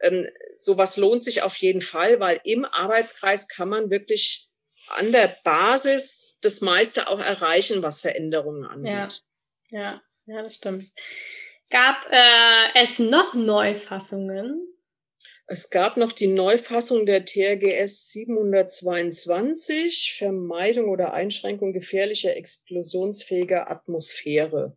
ähm, 0.00 0.26
sowas 0.54 0.96
lohnt 0.96 1.24
sich 1.24 1.42
auf 1.42 1.56
jeden 1.56 1.80
Fall, 1.80 2.20
weil 2.20 2.40
im 2.44 2.64
Arbeitskreis 2.64 3.48
kann 3.48 3.68
man 3.68 3.90
wirklich 3.90 4.50
an 4.88 5.12
der 5.12 5.36
Basis 5.44 6.38
das 6.42 6.60
meiste 6.60 7.08
auch 7.08 7.20
erreichen, 7.20 7.82
was 7.82 8.00
Veränderungen 8.00 8.64
angeht. 8.64 9.22
Ja, 9.70 9.80
ja, 9.80 10.02
ja 10.26 10.42
das 10.42 10.56
stimmt. 10.56 10.90
Gab 11.74 12.06
äh, 12.08 12.80
es 12.80 13.00
noch 13.00 13.34
Neufassungen? 13.34 14.72
Es 15.48 15.70
gab 15.70 15.96
noch 15.96 16.12
die 16.12 16.28
Neufassung 16.28 17.04
der 17.04 17.24
TRGS 17.24 18.12
722, 18.12 20.14
Vermeidung 20.16 20.88
oder 20.88 21.14
Einschränkung 21.14 21.72
gefährlicher 21.72 22.36
explosionsfähiger 22.36 23.72
Atmosphäre. 23.72 24.76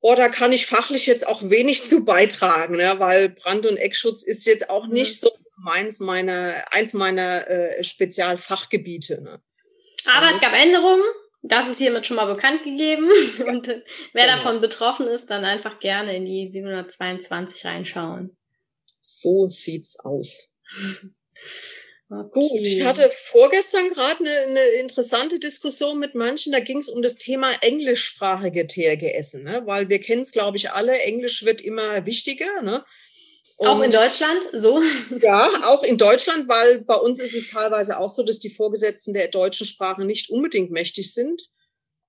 Oh, 0.00 0.14
da 0.14 0.28
kann 0.28 0.52
ich 0.52 0.66
fachlich 0.66 1.06
jetzt 1.06 1.26
auch 1.26 1.48
wenig 1.48 1.86
zu 1.86 2.04
beitragen, 2.04 2.76
ne? 2.76 2.96
weil 2.98 3.30
Brand- 3.30 3.64
und 3.64 3.78
Eckschutz 3.78 4.22
ist 4.22 4.44
jetzt 4.44 4.68
auch 4.68 4.88
nicht 4.88 5.18
so 5.18 5.32
meins 5.56 5.98
meiner, 5.98 6.62
eins 6.72 6.92
meiner 6.92 7.48
äh, 7.48 7.82
Spezialfachgebiete. 7.82 9.22
Ne? 9.22 9.40
Aber 10.14 10.28
es 10.28 10.42
gab 10.42 10.52
Änderungen 10.52 11.06
das 11.48 11.68
ist 11.68 11.78
hiermit 11.78 12.06
schon 12.06 12.16
mal 12.16 12.32
bekannt 12.32 12.64
gegeben. 12.64 13.08
Und 13.46 13.68
wer 14.12 14.26
genau. 14.26 14.36
davon 14.36 14.60
betroffen 14.60 15.06
ist, 15.06 15.30
dann 15.30 15.44
einfach 15.44 15.78
gerne 15.80 16.16
in 16.16 16.24
die 16.24 16.50
722 16.50 17.64
reinschauen. 17.64 18.36
So 19.00 19.48
sieht's 19.48 19.98
aus. 20.00 20.52
Okay. 22.08 22.30
Gut, 22.30 22.60
ich 22.60 22.84
hatte 22.84 23.10
vorgestern 23.10 23.88
gerade 23.88 24.20
eine, 24.20 24.30
eine, 24.30 24.64
interessante 24.80 25.40
Diskussion 25.40 25.98
mit 25.98 26.14
manchen, 26.14 26.52
da 26.52 26.60
ging 26.60 26.78
es 26.78 26.88
um 26.88 27.02
das 27.02 27.16
Thema 27.16 27.50
englischsprachige 27.62 28.64
TRGS, 28.68 29.34
ne? 29.42 29.62
weil 29.64 29.88
wir 29.88 29.98
kennen 29.98 30.22
es, 30.22 30.30
glaube 30.30 30.56
ich, 30.56 30.70
alle, 30.70 31.00
Englisch 31.00 31.44
wird 31.44 31.60
immer 31.60 32.06
wichtiger. 32.06 32.62
Ne? 32.62 32.84
Und 33.58 33.68
auch 33.68 33.80
in 33.80 33.90
Deutschland 33.90 34.42
so? 34.52 34.82
Ja, 35.20 35.50
auch 35.64 35.82
in 35.82 35.96
Deutschland, 35.96 36.48
weil 36.48 36.82
bei 36.82 36.96
uns 36.96 37.20
ist 37.20 37.34
es 37.34 37.48
teilweise 37.48 37.98
auch 37.98 38.10
so, 38.10 38.22
dass 38.22 38.38
die 38.38 38.50
Vorgesetzten 38.50 39.14
der 39.14 39.28
deutschen 39.28 39.66
Sprache 39.66 40.04
nicht 40.04 40.30
unbedingt 40.30 40.70
mächtig 40.70 41.14
sind. 41.14 41.48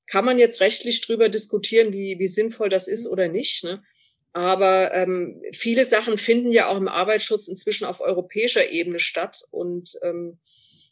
Kann 0.08 0.26
man 0.26 0.40
jetzt 0.40 0.62
rechtlich 0.62 1.02
drüber 1.02 1.30
diskutieren, 1.30 1.94
wie, 1.94 2.20
wie 2.20 2.28
sinnvoll 2.28 2.70
das 2.70 2.88
ist 2.88 3.08
oder 3.08 3.28
nicht. 3.28 3.64
Ne? 3.64 3.84
Aber 4.34 4.94
ähm, 4.94 5.42
viele 5.54 5.86
Sachen 5.86 6.18
finden 6.18 6.52
ja 6.52 6.68
auch 6.68 6.78
im 6.78 6.88
Arbeitsschutz 6.88 7.48
inzwischen 7.48 7.86
auf 7.86 8.02
europäischer 8.02 8.70
Ebene 8.70 9.00
statt. 9.00 9.44
Und 9.52 9.98
ähm, 10.04 10.40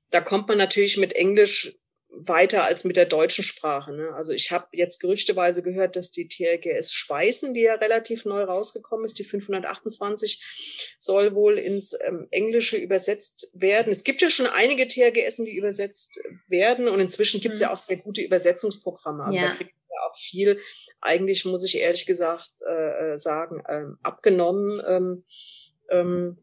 da 0.10 0.22
kommt 0.22 0.48
man 0.48 0.58
natürlich 0.58 0.98
mit 0.98 1.14
Englisch 1.14 1.78
weiter 2.10 2.64
als 2.64 2.84
mit 2.84 2.96
der 2.96 3.06
deutschen 3.06 3.44
Sprache. 3.44 3.94
Ne? 3.94 4.14
Also 4.14 4.34
ich 4.34 4.52
habe 4.52 4.68
jetzt 4.72 5.00
gerüchteweise 5.00 5.64
gehört, 5.64 5.96
dass 5.96 6.12
die 6.12 6.28
TRGS 6.28 6.94
Schweißen, 6.94 7.54
die 7.54 7.62
ja 7.62 7.76
relativ 7.76 8.26
neu 8.26 8.44
rausgekommen 8.44 9.06
ist, 9.06 9.20
die 9.20 9.24
528, 9.24 10.96
soll 10.98 11.36
wohl 11.36 11.58
ins 11.58 11.98
ähm, 12.06 12.28
Englische 12.32 12.78
übersetzt 12.78 13.52
werden. 13.54 13.92
Es 13.92 14.04
gibt 14.04 14.22
ja 14.22 14.30
schon 14.30 14.48
einige 14.48 14.88
TRGS, 14.88 15.38
die 15.38 15.56
übersetzt 15.56 16.20
werden 16.48 16.88
und 16.88 17.00
inzwischen 17.00 17.42
gibt 17.42 17.56
es 17.56 17.60
mhm. 17.60 17.64
ja 17.64 17.74
auch 17.74 17.78
sehr 17.78 17.98
gute 17.98 18.22
Übersetzungsprogramme. 18.22 19.26
Also 19.26 19.38
ja. 19.38 19.50
da 19.50 19.56
kriegt 19.56 19.74
man 19.74 19.90
ja 19.90 20.10
auch 20.10 20.18
viel, 20.18 20.60
eigentlich 21.02 21.46
muss 21.46 21.64
ich 21.64 21.78
ehrlich 21.78 22.06
gesagt 22.06 22.52
äh, 22.68 23.14
äh 23.14 23.18
sagen, 23.18 23.64
ähm, 23.68 23.98
abgenommen, 24.04 24.82
ähm, 24.88 25.24
ähm, 25.90 26.38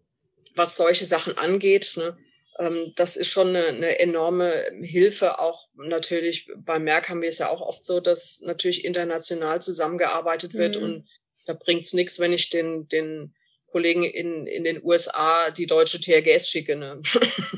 was 0.54 0.76
solche 0.76 1.06
Sachen 1.06 1.38
angeht. 1.38 1.94
Ne? 1.96 2.16
Ähm, 2.58 2.92
das 2.96 3.16
ist 3.16 3.28
schon 3.28 3.48
eine, 3.48 3.66
eine, 3.66 3.98
enorme 3.98 4.52
Hilfe. 4.82 5.40
Auch 5.40 5.68
natürlich 5.74 6.48
bei 6.56 6.78
Merck 6.78 7.08
haben 7.08 7.22
wir 7.22 7.28
es 7.28 7.38
ja 7.38 7.48
auch 7.48 7.60
oft 7.60 7.84
so, 7.84 8.00
dass 8.00 8.40
natürlich 8.44 8.84
international 8.84 9.62
zusammengearbeitet 9.62 10.54
wird 10.54 10.76
mhm. 10.76 10.82
und 10.82 11.08
da 11.46 11.54
bringt 11.54 11.84
es 11.84 11.92
nichts, 11.92 12.20
wenn 12.20 12.32
ich 12.32 12.50
den, 12.50 12.88
den 12.88 13.34
Kollegen 13.66 14.04
in, 14.04 14.46
in 14.46 14.64
den 14.64 14.84
USA 14.84 15.50
die 15.50 15.66
deutsche 15.66 16.00
TRGS 16.00 16.48
schicke. 16.48 16.76
Ne? 16.76 17.00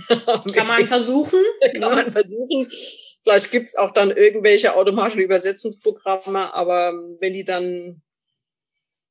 Kann 0.54 0.66
man 0.66 0.86
versuchen. 0.86 1.42
Kann 1.72 1.80
man 1.80 2.10
versuchen. 2.10 2.70
Vielleicht 3.22 3.50
gibt 3.50 3.68
es 3.68 3.76
auch 3.76 3.90
dann 3.90 4.10
irgendwelche 4.10 4.76
automatischen 4.76 5.22
Übersetzungsprogramme, 5.22 6.54
aber 6.54 6.92
wenn 7.20 7.32
die 7.32 7.44
dann 7.44 8.02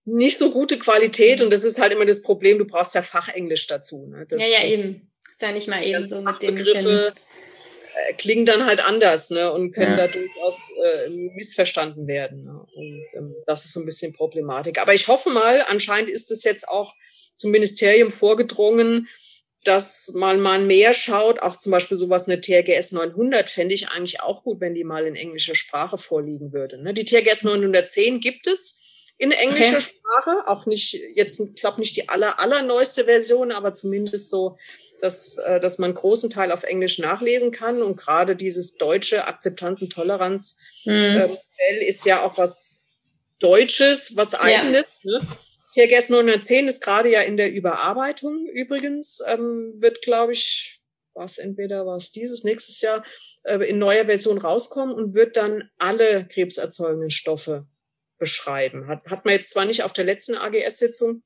nicht 0.06 0.38
so 0.38 0.52
gute 0.52 0.78
Qualität 0.78 1.42
und 1.42 1.52
das 1.52 1.64
ist 1.64 1.80
halt 1.80 1.94
immer 1.94 2.06
das 2.06 2.22
Problem, 2.22 2.58
du 2.58 2.66
brauchst 2.66 2.96
ja 2.96 3.02
Fachenglisch 3.02 3.68
dazu. 3.68 4.08
Ne? 4.08 4.26
Das, 4.28 4.40
ja, 4.40 4.48
ja, 4.48 4.68
eben 4.68 5.13
ja 5.44 5.52
nicht 5.52 5.68
mal 5.68 5.84
eben 5.84 6.06
so 6.06 6.22
mit 6.22 6.42
dem 6.42 6.56
Begriffe 6.56 7.14
äh, 7.96 8.14
klingen 8.14 8.46
dann 8.46 8.66
halt 8.66 8.84
anders 8.84 9.30
ne, 9.30 9.52
und 9.52 9.72
können 9.72 9.98
ja. 9.98 10.08
da 10.08 10.08
durchaus 10.08 10.58
äh, 10.84 11.10
missverstanden 11.10 12.08
werden. 12.08 12.44
Ne? 12.44 12.66
Und 12.76 13.06
ähm, 13.16 13.36
das 13.46 13.66
ist 13.66 13.74
so 13.74 13.80
ein 13.80 13.86
bisschen 13.86 14.14
Problematik. 14.14 14.80
Aber 14.80 14.94
ich 14.94 15.08
hoffe 15.08 15.30
mal, 15.30 15.64
anscheinend 15.70 16.10
ist 16.10 16.32
es 16.32 16.44
jetzt 16.44 16.68
auch 16.68 16.96
zum 17.36 17.52
Ministerium 17.52 18.10
vorgedrungen, 18.10 19.08
dass 19.64 20.12
man 20.16 20.40
mal 20.40 20.60
mehr 20.60 20.94
schaut, 20.94 21.42
auch 21.42 21.56
zum 21.56 21.72
Beispiel 21.72 21.96
sowas, 21.96 22.28
eine 22.28 22.42
TRGS 22.42 22.92
900 22.92 23.50
fände 23.50 23.74
ich 23.74 23.90
eigentlich 23.90 24.22
auch 24.22 24.44
gut, 24.44 24.60
wenn 24.60 24.76
die 24.76 24.84
mal 24.84 25.06
in 25.06 25.16
englischer 25.16 25.56
Sprache 25.56 25.98
vorliegen 25.98 26.52
würde. 26.52 26.82
Ne? 26.82 26.94
Die 26.94 27.06
TRGS 27.06 27.44
910 27.44 28.20
gibt 28.20 28.48
es 28.48 28.82
in 29.18 29.32
englischer 29.32 29.78
okay. 29.78 29.82
Sprache, 29.82 30.48
auch 30.48 30.66
nicht, 30.66 31.00
jetzt, 31.16 31.40
ich 31.40 31.56
glaube 31.56 31.80
nicht 31.80 31.96
die 31.96 32.10
aller, 32.10 32.40
allerneueste 32.40 33.06
Version, 33.06 33.52
aber 33.52 33.74
zumindest 33.74 34.30
so 34.30 34.58
dass, 35.04 35.36
äh, 35.38 35.60
dass 35.60 35.80
man 35.80 35.94
großen 35.94 36.30
Teil 36.30 36.52
auf 36.52 36.64
Englisch 36.64 36.98
nachlesen 36.98 37.52
kann. 37.52 37.82
Und 37.82 37.98
gerade 37.98 38.38
dieses 38.38 38.78
deutsche 38.78 39.28
Akzeptanz- 39.28 39.82
und 39.82 39.92
Toleranzmodell 39.92 41.28
mhm. 41.28 41.38
äh, 41.58 41.86
ist 41.86 42.06
ja 42.06 42.24
auch 42.24 42.38
was 42.38 42.80
Deutsches, 43.40 44.16
was 44.16 44.34
eigenes. 44.34 44.86
Ja. 45.02 45.20
Ne? 45.20 45.28
TRGS 45.76 46.10
910 46.10 46.70
ist 46.70 46.82
gerade 46.82 47.12
ja 47.12 47.20
in 47.20 47.36
der 47.36 47.52
Überarbeitung 47.52 48.48
übrigens, 48.48 49.22
ähm, 49.28 49.74
wird, 49.80 50.02
glaube 50.02 50.32
ich, 50.32 50.82
was 51.14 51.38
entweder 51.38 51.86
was 51.86 52.12
dieses 52.12 52.46
nächstes 52.46 52.80
Jahr 52.80 53.04
äh, 53.44 53.58
in 53.58 53.80
neuer 53.80 54.06
Version 54.06 54.38
rauskommen 54.38 54.96
und 54.96 55.16
wird 55.16 55.36
dann 55.36 55.70
alle 55.78 56.26
krebserzeugenden 56.26 57.10
Stoffe 57.10 57.68
beschreiben. 58.18 58.88
Hat, 58.88 59.04
hat 59.08 59.26
man 59.26 59.34
jetzt 59.34 59.52
zwar 59.52 59.66
nicht 59.66 59.84
auf 59.84 59.92
der 59.92 60.06
letzten 60.06 60.36
AGS-Sitzung, 60.38 61.24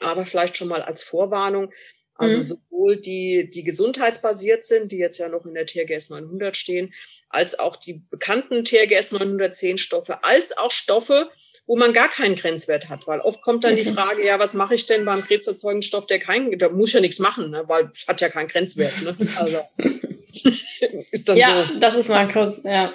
aber 0.00 0.26
vielleicht 0.26 0.56
schon 0.56 0.68
mal 0.68 0.82
als 0.82 1.04
Vorwarnung. 1.04 1.72
Also 2.20 2.36
mhm. 2.36 2.42
sowohl 2.42 2.96
die, 2.96 3.48
die 3.50 3.64
gesundheitsbasiert 3.64 4.64
sind, 4.64 4.92
die 4.92 4.98
jetzt 4.98 5.18
ja 5.18 5.28
noch 5.28 5.46
in 5.46 5.54
der 5.54 5.64
TRGS 5.64 6.10
900 6.10 6.54
stehen, 6.54 6.92
als 7.30 7.58
auch 7.58 7.76
die 7.76 8.02
bekannten 8.10 8.64
TRGS 8.64 9.12
910 9.12 9.78
Stoffe, 9.78 10.22
als 10.22 10.56
auch 10.58 10.70
Stoffe, 10.70 11.30
wo 11.66 11.76
man 11.76 11.94
gar 11.94 12.10
keinen 12.10 12.34
Grenzwert 12.34 12.90
hat, 12.90 13.06
weil 13.06 13.20
oft 13.20 13.40
kommt 13.40 13.64
dann 13.64 13.76
die 13.76 13.86
Frage, 13.86 14.26
ja, 14.26 14.38
was 14.38 14.52
mache 14.52 14.74
ich 14.74 14.84
denn 14.84 15.06
beim 15.06 15.24
krebserzeugenden 15.24 15.82
Stoff, 15.82 16.06
der 16.06 16.18
kein, 16.18 16.58
da 16.58 16.68
muss 16.68 16.92
ja 16.92 17.00
nichts 17.00 17.20
machen, 17.20 17.50
ne, 17.50 17.64
weil 17.68 17.90
hat 18.06 18.20
ja 18.20 18.28
keinen 18.28 18.48
Grenzwert. 18.48 19.00
Ne? 19.02 19.16
Also 19.36 19.60
ist 21.10 21.26
dann 21.26 21.38
ja, 21.38 21.68
so. 21.72 21.78
das 21.78 21.96
ist 21.96 22.10
mal 22.10 22.28
kurz, 22.28 22.60
ja. 22.64 22.92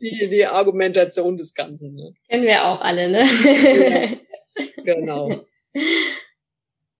Die, 0.00 0.28
die 0.30 0.46
Argumentation 0.46 1.36
des 1.36 1.54
Ganzen. 1.54 1.94
Ne? 1.94 2.14
Kennen 2.28 2.44
wir 2.44 2.64
auch 2.64 2.80
alle, 2.80 3.10
ne? 3.10 4.18
Ja, 4.56 4.84
genau. 4.84 5.44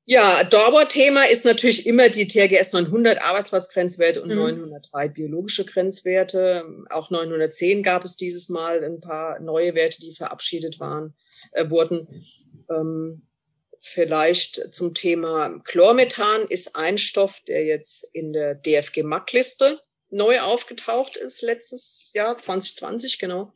Ja, 0.08 0.44
Dauerthema 0.44 1.24
ist 1.24 1.44
natürlich 1.44 1.84
immer 1.84 2.08
die 2.08 2.28
TRGS 2.28 2.72
900 2.72 3.20
Arbeitsplatzgrenzwerte 3.22 4.22
und 4.22 4.28
mhm. 4.28 4.36
903 4.36 5.08
biologische 5.08 5.64
Grenzwerte. 5.64 6.64
Auch 6.90 7.10
910 7.10 7.82
gab 7.82 8.04
es 8.04 8.16
dieses 8.16 8.48
Mal 8.48 8.84
ein 8.84 9.00
paar 9.00 9.40
neue 9.40 9.74
Werte, 9.74 10.00
die 10.00 10.14
verabschiedet 10.14 10.78
waren, 10.78 11.14
äh, 11.50 11.68
wurden. 11.68 12.06
Ähm, 12.70 13.26
vielleicht 13.80 14.72
zum 14.72 14.94
Thema 14.94 15.60
Chlormethan 15.64 16.46
ist 16.48 16.76
ein 16.76 16.98
Stoff, 16.98 17.40
der 17.40 17.64
jetzt 17.64 18.08
in 18.12 18.32
der 18.32 18.54
DFG-MAC-Liste 18.54 19.80
neu 20.10 20.40
aufgetaucht 20.40 21.16
ist, 21.16 21.42
letztes 21.42 22.10
Jahr, 22.14 22.38
2020, 22.38 23.18
genau. 23.18 23.52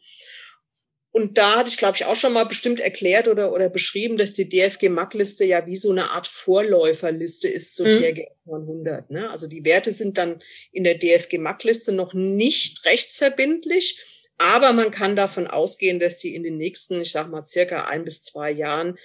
Und 1.12 1.38
da 1.38 1.56
hatte 1.56 1.70
ich, 1.70 1.76
glaube 1.76 1.96
ich, 1.96 2.04
auch 2.04 2.14
schon 2.14 2.32
mal 2.32 2.44
bestimmt 2.44 2.78
erklärt 2.78 3.26
oder, 3.26 3.52
oder 3.52 3.68
beschrieben, 3.68 4.16
dass 4.16 4.32
die 4.32 4.48
DFG-MAC-Liste 4.48 5.44
ja 5.44 5.66
wie 5.66 5.74
so 5.74 5.90
eine 5.90 6.10
Art 6.10 6.28
Vorläuferliste 6.28 7.48
ist 7.48 7.74
zur 7.74 7.86
mhm. 7.86 7.90
TRG 7.90 8.26
100. 8.46 9.10
Ne? 9.10 9.28
Also 9.28 9.48
die 9.48 9.64
Werte 9.64 9.90
sind 9.90 10.18
dann 10.18 10.40
in 10.70 10.84
der 10.84 10.98
DFG-MAC-Liste 10.98 11.90
noch 11.90 12.14
nicht 12.14 12.84
rechtsverbindlich, 12.84 14.00
aber 14.38 14.72
man 14.72 14.92
kann 14.92 15.16
davon 15.16 15.48
ausgehen, 15.48 15.98
dass 15.98 16.18
die 16.18 16.34
in 16.34 16.44
den 16.44 16.56
nächsten, 16.56 17.00
ich 17.00 17.10
sag 17.10 17.28
mal, 17.28 17.46
circa 17.46 17.86
ein 17.86 18.04
bis 18.04 18.22
zwei 18.22 18.52
Jahren 18.52 18.96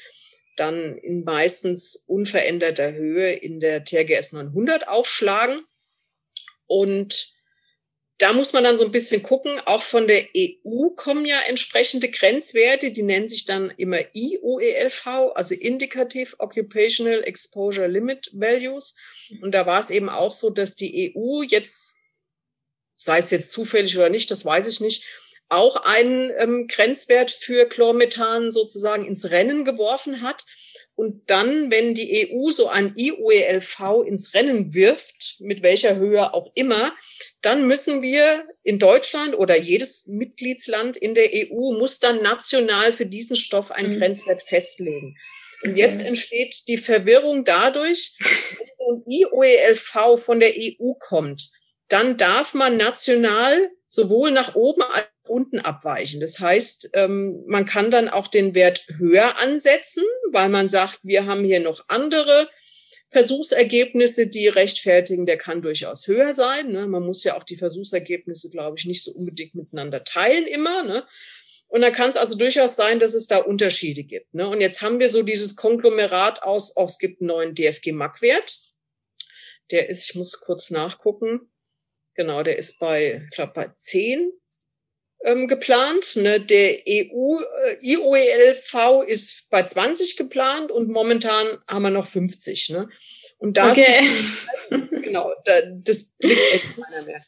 dann 0.57 0.97
in 0.97 1.23
meistens 1.23 2.05
unveränderter 2.07 2.93
Höhe 2.93 3.33
in 3.33 3.59
der 3.59 3.83
TRGS 3.83 4.31
900 4.31 4.87
aufschlagen. 4.87 5.61
Und 6.67 7.34
da 8.17 8.31
muss 8.31 8.53
man 8.53 8.63
dann 8.63 8.77
so 8.77 8.85
ein 8.85 8.91
bisschen 8.91 9.23
gucken. 9.23 9.59
Auch 9.65 9.81
von 9.81 10.07
der 10.07 10.25
EU 10.35 10.89
kommen 10.95 11.25
ja 11.25 11.37
entsprechende 11.47 12.09
Grenzwerte, 12.09 12.91
die 12.91 13.03
nennen 13.03 13.27
sich 13.27 13.45
dann 13.45 13.71
immer 13.75 13.99
IOELV, 14.13 15.33
also 15.35 15.53
Indicative 15.53 16.39
Occupational 16.39 17.23
Exposure 17.23 17.87
Limit 17.87 18.29
Values. 18.33 18.95
Und 19.41 19.51
da 19.51 19.65
war 19.65 19.81
es 19.81 19.89
eben 19.89 20.09
auch 20.09 20.31
so, 20.31 20.49
dass 20.49 20.75
die 20.75 21.13
EU 21.15 21.41
jetzt, 21.41 21.97
sei 22.95 23.17
es 23.17 23.31
jetzt 23.31 23.51
zufällig 23.51 23.97
oder 23.97 24.09
nicht, 24.09 24.31
das 24.31 24.45
weiß 24.45 24.67
ich 24.67 24.79
nicht, 24.79 25.03
auch 25.49 25.75
einen 25.83 26.31
ähm, 26.37 26.67
Grenzwert 26.67 27.31
für 27.31 27.67
Chlormethan 27.67 28.51
sozusagen 28.51 29.05
ins 29.05 29.29
Rennen 29.29 29.65
geworfen 29.65 30.21
hat. 30.21 30.45
Und 30.95 31.29
dann, 31.29 31.71
wenn 31.71 31.93
die 31.93 32.31
EU 32.31 32.51
so 32.51 32.69
ein 32.69 32.93
IOELV 32.95 34.05
ins 34.05 34.33
Rennen 34.33 34.73
wirft, 34.73 35.37
mit 35.39 35.61
welcher 35.61 35.97
Höhe 35.97 36.33
auch 36.33 36.51
immer, 36.55 36.95
dann 37.41 37.67
müssen 37.67 38.01
wir 38.01 38.47
in 38.63 38.79
Deutschland 38.79 39.37
oder 39.37 39.57
jedes 39.57 40.07
Mitgliedsland 40.07 40.95
in 40.95 41.13
der 41.13 41.31
EU 41.33 41.73
muss 41.73 41.99
dann 41.99 42.23
national 42.23 42.93
für 42.93 43.05
diesen 43.05 43.35
Stoff 43.35 43.71
einen 43.71 43.93
mhm. 43.93 43.99
Grenzwert 43.99 44.41
festlegen. 44.41 45.17
Und 45.63 45.77
jetzt 45.77 46.01
entsteht 46.01 46.67
die 46.67 46.77
Verwirrung 46.77 47.43
dadurch, 47.43 48.15
wenn 48.19 48.95
ein 48.95 49.03
IOELV 49.05 50.17
von 50.17 50.39
der 50.39 50.53
EU 50.55 50.93
kommt, 50.93 51.49
dann 51.87 52.17
darf 52.17 52.53
man 52.53 52.77
national 52.77 53.69
sowohl 53.87 54.31
nach 54.31 54.55
oben 54.55 54.81
als 54.81 55.07
unten 55.27 55.59
abweichen. 55.59 56.19
Das 56.19 56.39
heißt, 56.39 56.91
ähm, 56.93 57.43
man 57.47 57.65
kann 57.65 57.91
dann 57.91 58.09
auch 58.09 58.27
den 58.27 58.55
Wert 58.55 58.85
höher 58.97 59.39
ansetzen, 59.39 60.03
weil 60.31 60.49
man 60.49 60.69
sagt, 60.69 60.99
wir 61.03 61.25
haben 61.25 61.43
hier 61.43 61.59
noch 61.59 61.85
andere 61.87 62.49
Versuchsergebnisse, 63.11 64.27
die 64.27 64.47
rechtfertigen, 64.47 65.25
der 65.25 65.37
kann 65.37 65.61
durchaus 65.61 66.07
höher 66.07 66.33
sein. 66.33 66.71
Ne? 66.71 66.87
Man 66.87 67.03
muss 67.03 67.23
ja 67.23 67.37
auch 67.37 67.43
die 67.43 67.55
Versuchsergebnisse, 67.55 68.49
glaube 68.49 68.77
ich, 68.77 68.85
nicht 68.85 69.03
so 69.03 69.11
unbedingt 69.11 69.55
miteinander 69.55 70.03
teilen 70.03 70.45
immer. 70.47 70.83
Ne? 70.83 71.05
Und 71.67 71.81
dann 71.81 71.93
kann 71.93 72.09
es 72.09 72.17
also 72.17 72.37
durchaus 72.37 72.75
sein, 72.75 72.99
dass 72.99 73.13
es 73.13 73.27
da 73.27 73.37
Unterschiede 73.37 74.03
gibt. 74.03 74.33
Ne? 74.33 74.47
Und 74.47 74.61
jetzt 74.61 74.81
haben 74.81 74.99
wir 74.99 75.09
so 75.09 75.23
dieses 75.23 75.55
Konglomerat 75.55 76.43
aus, 76.43 76.75
auch 76.75 76.89
es 76.89 76.99
gibt 76.99 77.21
einen 77.21 77.27
neuen 77.27 77.55
DFG-MAC-Wert. 77.55 78.59
Der 79.71 79.89
ist, 79.89 80.09
ich 80.09 80.15
muss 80.15 80.39
kurz 80.41 80.69
nachgucken, 80.69 81.49
genau, 82.15 82.43
der 82.43 82.57
ist 82.57 82.79
bei, 82.79 83.23
ich 83.23 83.35
glaube, 83.35 83.53
bei 83.55 83.69
10 83.73 84.31
ähm, 85.23 85.47
geplant. 85.47 86.15
Ne? 86.15 86.39
Der 86.39 86.79
EU, 86.87 87.39
äh, 87.39 87.77
IOELV 87.81 89.03
ist 89.07 89.49
bei 89.49 89.63
20 89.63 90.17
geplant 90.17 90.71
und 90.71 90.89
momentan 90.89 91.45
haben 91.67 91.83
wir 91.83 91.89
noch 91.89 92.07
50. 92.07 92.69
Ne? 92.69 92.89
Und 93.37 93.57
da 93.57 93.71
okay. 93.71 94.07
genau, 94.69 95.31
da, 95.45 95.53
das 95.73 96.17
blickt 96.17 96.53
echt 96.53 96.75
keiner 96.75 97.05
mehr. 97.05 97.21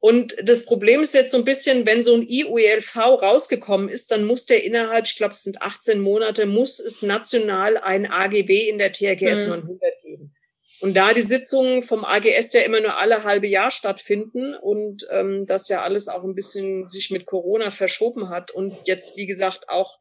Und 0.00 0.36
das 0.42 0.64
Problem 0.64 1.02
ist 1.02 1.14
jetzt 1.14 1.32
so 1.32 1.38
ein 1.38 1.44
bisschen, 1.44 1.84
wenn 1.84 2.04
so 2.04 2.14
ein 2.14 2.28
IOELV 2.28 2.96
rausgekommen 2.96 3.88
ist, 3.88 4.12
dann 4.12 4.24
muss 4.24 4.46
der 4.46 4.62
innerhalb, 4.62 5.06
ich 5.06 5.16
glaube, 5.16 5.32
es 5.32 5.42
sind 5.42 5.60
18 5.60 5.98
Monate, 6.00 6.46
muss 6.46 6.78
es 6.78 7.02
national 7.02 7.76
ein 7.78 8.06
AGB 8.06 8.68
in 8.68 8.78
der 8.78 8.92
TRGS 8.92 9.46
mhm. 9.46 9.50
900 9.50 10.02
geben. 10.02 10.34
Und 10.80 10.94
da 10.94 11.12
die 11.12 11.22
Sitzungen 11.22 11.82
vom 11.82 12.04
AGS 12.04 12.52
ja 12.52 12.60
immer 12.60 12.80
nur 12.80 12.98
alle 12.98 13.24
halbe 13.24 13.48
Jahr 13.48 13.70
stattfinden 13.70 14.54
und 14.54 15.06
ähm, 15.10 15.46
das 15.46 15.68
ja 15.68 15.82
alles 15.82 16.08
auch 16.08 16.24
ein 16.24 16.34
bisschen 16.34 16.86
sich 16.86 17.10
mit 17.10 17.26
Corona 17.26 17.70
verschoben 17.70 18.28
hat 18.28 18.50
und 18.50 18.76
jetzt, 18.84 19.16
wie 19.16 19.26
gesagt, 19.26 19.68
auch 19.68 19.98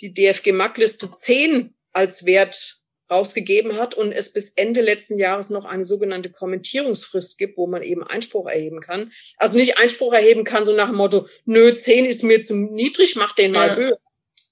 die 0.00 0.12
DFG-MAC-Liste 0.12 1.10
10 1.10 1.74
als 1.92 2.26
Wert 2.26 2.76
rausgegeben 3.10 3.76
hat 3.76 3.94
und 3.94 4.12
es 4.12 4.32
bis 4.32 4.50
Ende 4.50 4.82
letzten 4.82 5.18
Jahres 5.18 5.50
noch 5.50 5.64
eine 5.64 5.84
sogenannte 5.84 6.30
Kommentierungsfrist 6.30 7.38
gibt, 7.38 7.58
wo 7.58 7.66
man 7.66 7.82
eben 7.82 8.04
Einspruch 8.04 8.46
erheben 8.46 8.80
kann. 8.80 9.12
Also 9.36 9.58
nicht 9.58 9.78
Einspruch 9.78 10.12
erheben 10.12 10.44
kann, 10.44 10.64
so 10.64 10.74
nach 10.74 10.88
dem 10.88 10.96
Motto, 10.96 11.26
nö, 11.44 11.74
10 11.74 12.04
ist 12.04 12.22
mir 12.22 12.40
zu 12.40 12.54
niedrig, 12.56 13.16
mach 13.16 13.34
den 13.34 13.52
mal 13.52 13.68
ja. 13.68 13.76
höher 13.76 13.98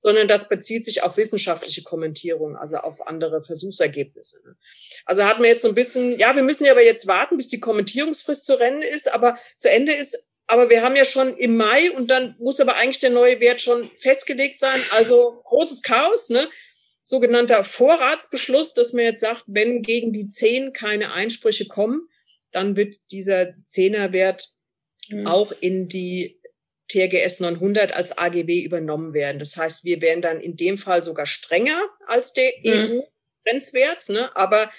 sondern 0.09 0.27
das 0.27 0.49
bezieht 0.49 0.87
sich 0.87 1.03
auf 1.03 1.19
wissenschaftliche 1.19 1.83
Kommentierung, 1.83 2.57
also 2.57 2.79
auf 2.79 3.07
andere 3.07 3.45
Versuchsergebnisse. 3.45 4.41
Ne? 4.49 4.57
Also 5.05 5.25
hat 5.25 5.39
man 5.39 5.49
jetzt 5.49 5.61
so 5.61 5.69
ein 5.69 5.75
bisschen, 5.75 6.19
ja, 6.19 6.35
wir 6.35 6.43
müssen 6.43 6.65
ja 6.65 6.73
aber 6.73 6.83
jetzt 6.83 7.07
warten, 7.07 7.37
bis 7.37 7.49
die 7.49 7.61
Kommentierungsfrist 7.61 8.47
zu 8.47 8.59
Rennen 8.59 8.81
ist, 8.81 9.13
aber 9.13 9.37
zu 9.59 9.69
Ende 9.69 9.93
ist. 9.93 10.33
Aber 10.47 10.71
wir 10.71 10.81
haben 10.81 10.97
ja 10.97 11.05
schon 11.05 11.37
im 11.37 11.59
Mai 11.59 11.91
und 11.91 12.07
dann 12.11 12.37
muss 12.39 12.59
aber 12.59 12.77
eigentlich 12.77 13.01
der 13.01 13.11
neue 13.11 13.39
Wert 13.41 13.61
schon 13.61 13.91
festgelegt 13.97 14.59
sein. 14.59 14.81
Also 14.93 15.43
großes 15.45 15.83
Chaos, 15.83 16.31
ne? 16.31 16.49
Sogenannter 17.03 17.63
Vorratsbeschluss, 17.63 18.73
dass 18.73 18.95
man 18.95 19.05
jetzt 19.05 19.21
sagt, 19.21 19.45
wenn 19.47 19.83
gegen 19.83 20.15
die 20.15 20.29
zehn 20.29 20.73
keine 20.73 21.13
Einsprüche 21.13 21.69
kommen, 21.69 22.09
dann 22.51 22.77
wird 22.77 22.97
dieser 23.11 23.53
Zehnerwert 23.67 24.49
mhm. 25.11 25.27
auch 25.27 25.53
in 25.61 25.87
die 25.87 26.38
TRGS 26.89 27.41
900 27.41 27.93
als 27.93 28.17
AGB 28.17 28.63
übernommen 28.63 29.13
werden. 29.15 29.39
Das 29.39 29.57
heißt, 29.57 29.85
wir 29.85 30.01
wären 30.01 30.23
dann 30.23 30.41
in 30.41 30.57
dem 30.57 30.79
Fall 30.79 31.05
sogar 31.05 31.27
strenger 31.27 31.81
als 32.07 32.33
der 32.33 32.51
mhm. 32.65 33.03
EU-Grenzwert. 33.47 34.09
Ne? 34.09 34.35
Aber 34.37 34.71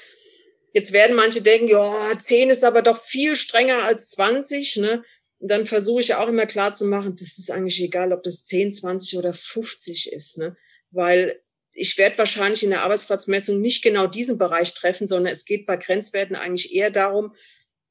jetzt 0.74 0.92
werden 0.92 1.16
manche 1.16 1.42
denken, 1.42 1.68
ja, 1.68 1.94
10 2.20 2.50
ist 2.50 2.64
aber 2.64 2.82
doch 2.82 3.02
viel 3.02 3.36
strenger 3.36 3.84
als 3.84 4.10
20. 4.12 4.78
Ne? 4.78 5.04
Und 5.40 5.52
dann 5.52 5.66
versuche 5.66 6.02
ich 6.02 6.16
auch 6.16 6.28
immer 6.28 6.46
klar 6.46 6.74
zu 6.74 6.86
machen, 6.86 7.16
das 7.18 7.38
ist 7.38 7.52
eigentlich 7.52 7.82
egal, 7.82 8.12
ob 8.12 8.24
das 8.24 8.46
10, 8.46 8.72
20 8.72 9.18
oder 9.18 9.34
50 9.34 10.12
ist. 10.12 10.38
Ne? 10.38 10.58
Weil 10.92 11.40
ich 11.74 11.98
werde 11.98 12.18
wahrscheinlich 12.18 12.64
in 12.64 12.72
der 12.72 12.82
Arbeitsplatzmessung 12.82 13.62
nicht 13.62 13.82
genau 13.84 14.08
diesen 14.08 14.38
Bereich 14.38 14.74
treffen, 14.74 15.08
sondern 15.08 15.32
es 15.32 15.46
geht 15.46 15.66
bei 15.66 15.78
Grenzwerten 15.78 16.36
eigentlich 16.36 16.74
eher 16.74 16.92
darum, 16.92 17.36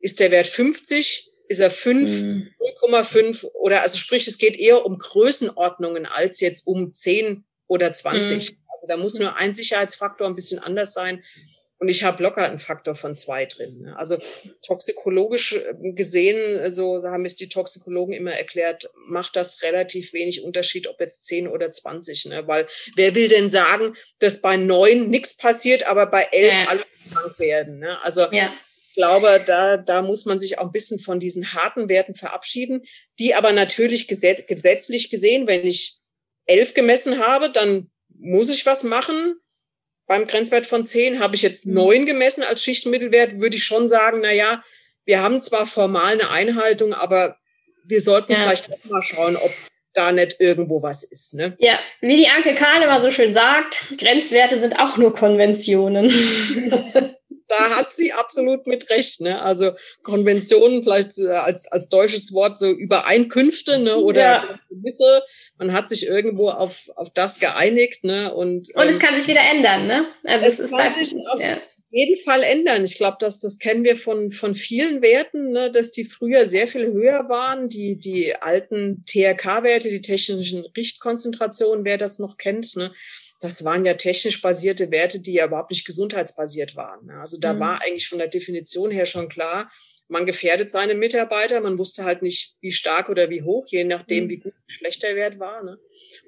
ist 0.01 0.21
der 0.21 0.31
Wert 0.31 0.47
50, 0.47 1.31
ist 1.49 1.61
er 1.61 1.71
5, 1.71 2.11
mhm. 2.11 2.49
0,5 2.83 3.45
oder 3.55 3.83
also 3.83 3.97
sprich, 3.99 4.27
es 4.27 4.38
geht 4.38 4.57
eher 4.57 4.85
um 4.85 4.99
Größenordnungen 4.99 6.07
als 6.07 6.41
jetzt 6.41 6.67
um 6.67 6.93
10 6.93 7.45
oder 7.67 7.93
20. 7.93 8.53
Mhm. 8.53 8.59
Also 8.73 8.87
da 8.87 8.97
muss 8.97 9.19
nur 9.19 9.37
ein 9.37 9.55
Sicherheitsfaktor 9.55 10.27
ein 10.27 10.35
bisschen 10.35 10.59
anders 10.59 10.93
sein. 10.93 11.23
Und 11.81 11.88
ich 11.88 12.03
habe 12.03 12.21
locker 12.25 12.45
einen 12.45 12.59
Faktor 12.59 12.97
von 12.97 13.14
zwei 13.14 13.47
drin. 13.47 13.83
Ne? 13.83 13.97
Also 13.97 14.19
toxikologisch 14.67 15.53
äh, 15.53 15.93
gesehen, 15.93 16.73
so 16.73 17.01
haben 17.05 17.25
es 17.25 17.37
die 17.37 17.49
Toxikologen 17.49 18.14
immer 18.14 18.33
erklärt, 18.33 18.91
macht 19.07 19.37
das 19.37 19.62
relativ 19.62 20.12
wenig 20.12 20.43
Unterschied, 20.43 20.88
ob 20.88 21.01
jetzt 21.01 21.27
10 21.27 21.47
oder 21.47 21.71
20. 21.71 22.27
Ne? 22.27 22.49
Weil 22.49 22.67
wer 22.97 23.14
will 23.14 23.29
denn 23.29 23.49
sagen, 23.49 23.95
dass 24.19 24.41
bei 24.41 24.57
neun 24.57 25.09
nichts 25.09 25.37
passiert, 25.37 25.87
aber 25.87 26.07
bei 26.07 26.27
elf 26.33 26.53
ja. 26.53 26.64
alle 26.67 26.83
krank 27.12 27.38
werden? 27.38 27.79
Ne? 27.79 28.03
Also 28.03 28.27
ja 28.33 28.53
glaube, 28.99 29.41
da, 29.47 29.77
da 29.77 30.03
muss 30.03 30.27
man 30.27 30.41
sich 30.41 30.59
auch 30.59 30.65
ein 30.65 30.73
bisschen 30.73 30.99
von 30.99 31.21
diesen 31.21 31.55
harten 31.55 31.89
Werten 31.89 32.17
verabschieden, 32.17 32.83
die 33.21 33.37
aber 33.37 33.53
natürlich 33.53 34.09
gesetz, 34.09 34.45
gesetzlich 34.49 35.09
gesehen, 35.09 35.47
wenn 35.47 35.65
ich 35.65 35.99
elf 36.47 36.75
gemessen 36.75 37.21
habe, 37.21 37.49
dann 37.49 37.91
muss 38.09 38.51
ich 38.51 38.67
was 38.67 38.83
machen. 38.83 39.37
beim 40.09 40.27
Grenzwert 40.27 40.67
von 40.67 40.85
10. 40.85 41.21
Habe 41.21 41.37
ich 41.37 41.43
jetzt 41.43 41.67
9 41.67 42.01
mhm. 42.01 42.07
gemessen 42.07 42.43
als 42.43 42.63
Schichtmittelwert, 42.63 43.39
würde 43.39 43.57
ich 43.57 43.65
schon 43.65 43.87
sagen, 43.87 44.21
na 44.23 44.33
ja, 44.33 44.65
wir 45.05 45.23
haben 45.23 45.39
zwar 45.39 45.67
formal 45.67 46.15
eine 46.15 46.31
Einhaltung, 46.31 46.93
aber 46.93 47.37
wir 47.85 48.01
sollten 48.01 48.33
ja. 48.33 48.39
vielleicht 48.39 48.73
auch 48.73 48.85
mal 48.91 49.03
schauen, 49.03 49.37
ob 49.37 49.53
da 49.93 50.11
nicht 50.11 50.41
irgendwo 50.41 50.83
was 50.83 51.05
ist. 51.05 51.35
Ne? 51.35 51.57
Ja, 51.61 51.79
wie 52.01 52.17
die 52.17 52.29
Anke 52.29 52.55
Kahl 52.55 52.83
immer 52.83 53.01
so 53.01 53.13
schön 53.13 53.33
sagt, 53.33 53.95
Grenzwerte 53.97 54.59
sind 54.59 54.79
auch 54.81 54.97
nur 54.97 55.15
Konventionen. 55.15 56.11
da 57.49 57.77
hat 57.77 57.93
sie 57.93 58.13
absolut 58.13 58.67
mit 58.67 58.91
recht. 58.91 59.21
Ne? 59.21 59.41
Also 59.41 59.73
Konventionen 60.03 60.83
vielleicht 60.83 61.19
äh, 61.19 61.29
als, 61.29 61.67
als 61.73 61.89
deutsches 61.89 62.33
Wort 62.33 62.59
so 62.59 62.71
Übereinkünfte 62.71 63.79
ne? 63.79 63.97
oder 63.97 64.21
ja. 64.21 64.61
gewisse. 64.71 65.23
Man 65.57 65.73
hat 65.73 65.89
sich 65.89 66.07
irgendwo 66.07 66.51
auf, 66.51 66.91
auf 66.97 67.11
das 67.11 67.41
geeinigt. 67.41 68.05
Ne? 68.05 68.33
Und, 68.33 68.75
und 68.75 68.85
es 68.85 68.95
ähm, 68.95 68.99
kann 69.01 69.15
sich 69.15 69.27
wieder 69.29 69.41
ändern. 69.41 69.87
Ne? 69.87 70.07
Also 70.25 70.47
es, 70.47 70.55
es 70.55 70.61
ist 70.67 70.71
bei, 70.73 70.91
auf 70.91 71.41
ja. 71.41 71.57
jeden 71.91 72.23
Fall 72.23 72.43
ändern. 72.43 72.85
Ich 72.85 72.97
glaube, 72.97 73.17
dass 73.19 73.41
das 73.41 73.59
kennen 73.59 73.83
wir 73.83 73.97
von, 73.97 74.31
von 74.31 74.55
vielen 74.55 75.01
Werten, 75.01 75.51
ne? 75.51 75.71
dass 75.71 75.91
die 75.91 76.05
früher 76.05 76.47
sehr 76.47 76.69
viel 76.69 76.93
höher 76.93 77.29
waren. 77.29 77.69
Die, 77.71 77.99
die 77.99 78.37
alten 78.37 79.05
TRK-Werte, 79.07 79.89
die 79.89 80.03
technischen 80.03 80.67
Richtkonzentrationen, 80.77 81.85
wer 81.85 81.97
das 81.97 82.19
noch 82.19 82.37
kennt, 82.37 82.77
ne? 82.77 82.93
Das 83.40 83.64
waren 83.64 83.85
ja 83.85 83.94
technisch 83.94 84.42
basierte 84.42 84.90
Werte, 84.90 85.20
die 85.20 85.35
ja 85.35 85.46
überhaupt 85.46 85.70
nicht 85.70 85.87
gesundheitsbasiert 85.87 86.77
waren. 86.77 87.07
Ne? 87.07 87.20
Also 87.20 87.38
da 87.38 87.53
mhm. 87.53 87.61
war 87.61 87.83
eigentlich 87.83 88.09
von 88.09 88.18
der 88.18 88.29
Definition 88.29 88.90
her 88.90 89.07
schon 89.07 89.29
klar, 89.29 89.70
man 90.09 90.24
gefährdet 90.24 90.70
seine 90.70 90.94
Mitarbeiter, 90.94 91.61
man 91.61 91.79
wusste 91.79 92.05
halt 92.05 92.22
nicht, 92.22 92.57
wie 92.61 92.72
stark 92.72 93.11
oder 93.11 93.29
wie 93.29 93.42
hoch, 93.42 93.66
je 93.68 93.85
nachdem, 93.85 94.24
mhm. 94.24 94.31
wie 94.31 94.37
gut 94.38 94.55
schlecht 94.66 95.03
der 95.03 95.16
Wert 95.16 95.38
war. 95.38 95.62
Ne? 95.62 95.79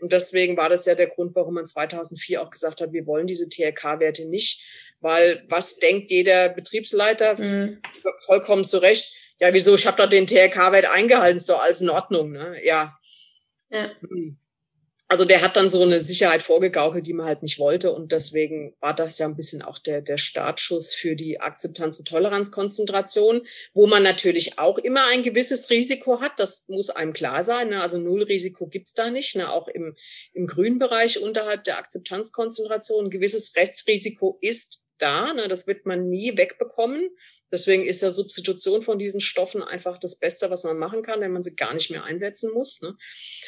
Und 0.00 0.12
deswegen 0.12 0.56
war 0.56 0.68
das 0.68 0.84
ja 0.84 0.94
der 0.94 1.06
Grund, 1.06 1.34
warum 1.34 1.54
man 1.54 1.66
2004 1.66 2.42
auch 2.42 2.50
gesagt 2.50 2.80
hat, 2.80 2.92
wir 2.92 3.06
wollen 3.06 3.26
diese 3.26 3.48
TRK-Werte 3.48 4.28
nicht, 4.28 4.62
weil 5.00 5.44
was 5.48 5.78
denkt 5.78 6.10
jeder 6.10 6.50
Betriebsleiter 6.50 7.40
mhm. 7.40 7.80
vollkommen 8.26 8.66
zu 8.66 8.78
Recht? 8.78 9.14
Ja, 9.38 9.54
wieso? 9.54 9.74
Ich 9.74 9.86
habe 9.86 9.96
doch 9.96 10.10
den 10.10 10.26
TRK-Wert 10.26 10.94
eingehalten, 10.94 11.38
ist 11.38 11.48
doch 11.48 11.62
alles 11.62 11.80
in 11.80 11.88
Ordnung. 11.88 12.32
Ne? 12.32 12.60
Ja. 12.62 12.98
ja. 13.70 13.90
Mhm. 14.02 14.39
Also 15.10 15.24
der 15.24 15.42
hat 15.42 15.56
dann 15.56 15.70
so 15.70 15.82
eine 15.82 16.02
Sicherheit 16.02 16.40
vorgegaukelt, 16.40 17.04
die 17.04 17.14
man 17.14 17.26
halt 17.26 17.42
nicht 17.42 17.58
wollte. 17.58 17.90
Und 17.90 18.12
deswegen 18.12 18.76
war 18.78 18.94
das 18.94 19.18
ja 19.18 19.26
ein 19.26 19.34
bisschen 19.34 19.60
auch 19.60 19.80
der, 19.80 20.02
der 20.02 20.18
Startschuss 20.18 20.94
für 20.94 21.16
die 21.16 21.40
Akzeptanz- 21.40 21.98
und 21.98 22.06
Toleranzkonzentration, 22.06 23.44
wo 23.74 23.88
man 23.88 24.04
natürlich 24.04 24.60
auch 24.60 24.78
immer 24.78 25.08
ein 25.08 25.24
gewisses 25.24 25.68
Risiko 25.68 26.20
hat. 26.20 26.38
Das 26.38 26.68
muss 26.68 26.90
einem 26.90 27.12
klar 27.12 27.42
sein. 27.42 27.70
Ne? 27.70 27.82
Also 27.82 27.98
Nullrisiko 27.98 28.68
gibt's 28.68 28.94
da 28.94 29.10
nicht. 29.10 29.34
Ne? 29.34 29.50
Auch 29.50 29.66
im, 29.66 29.96
im 30.32 30.46
grünen 30.46 30.78
Bereich 30.78 31.20
unterhalb 31.20 31.64
der 31.64 31.78
Akzeptanzkonzentration. 31.78 33.06
Ein 33.06 33.10
gewisses 33.10 33.56
Restrisiko 33.56 34.38
ist 34.40 34.86
da. 34.98 35.32
Ne? 35.32 35.48
Das 35.48 35.66
wird 35.66 35.86
man 35.86 36.08
nie 36.08 36.36
wegbekommen. 36.36 37.10
Deswegen 37.52 37.84
ist 37.84 38.02
ja 38.02 38.10
Substitution 38.10 38.82
von 38.82 38.98
diesen 38.98 39.20
Stoffen 39.20 39.62
einfach 39.62 39.98
das 39.98 40.18
Beste, 40.18 40.50
was 40.50 40.64
man 40.64 40.78
machen 40.78 41.02
kann, 41.02 41.20
wenn 41.20 41.32
man 41.32 41.42
sie 41.42 41.56
gar 41.56 41.74
nicht 41.74 41.90
mehr 41.90 42.04
einsetzen 42.04 42.52
muss. 42.52 42.80
Ne? 42.80 42.96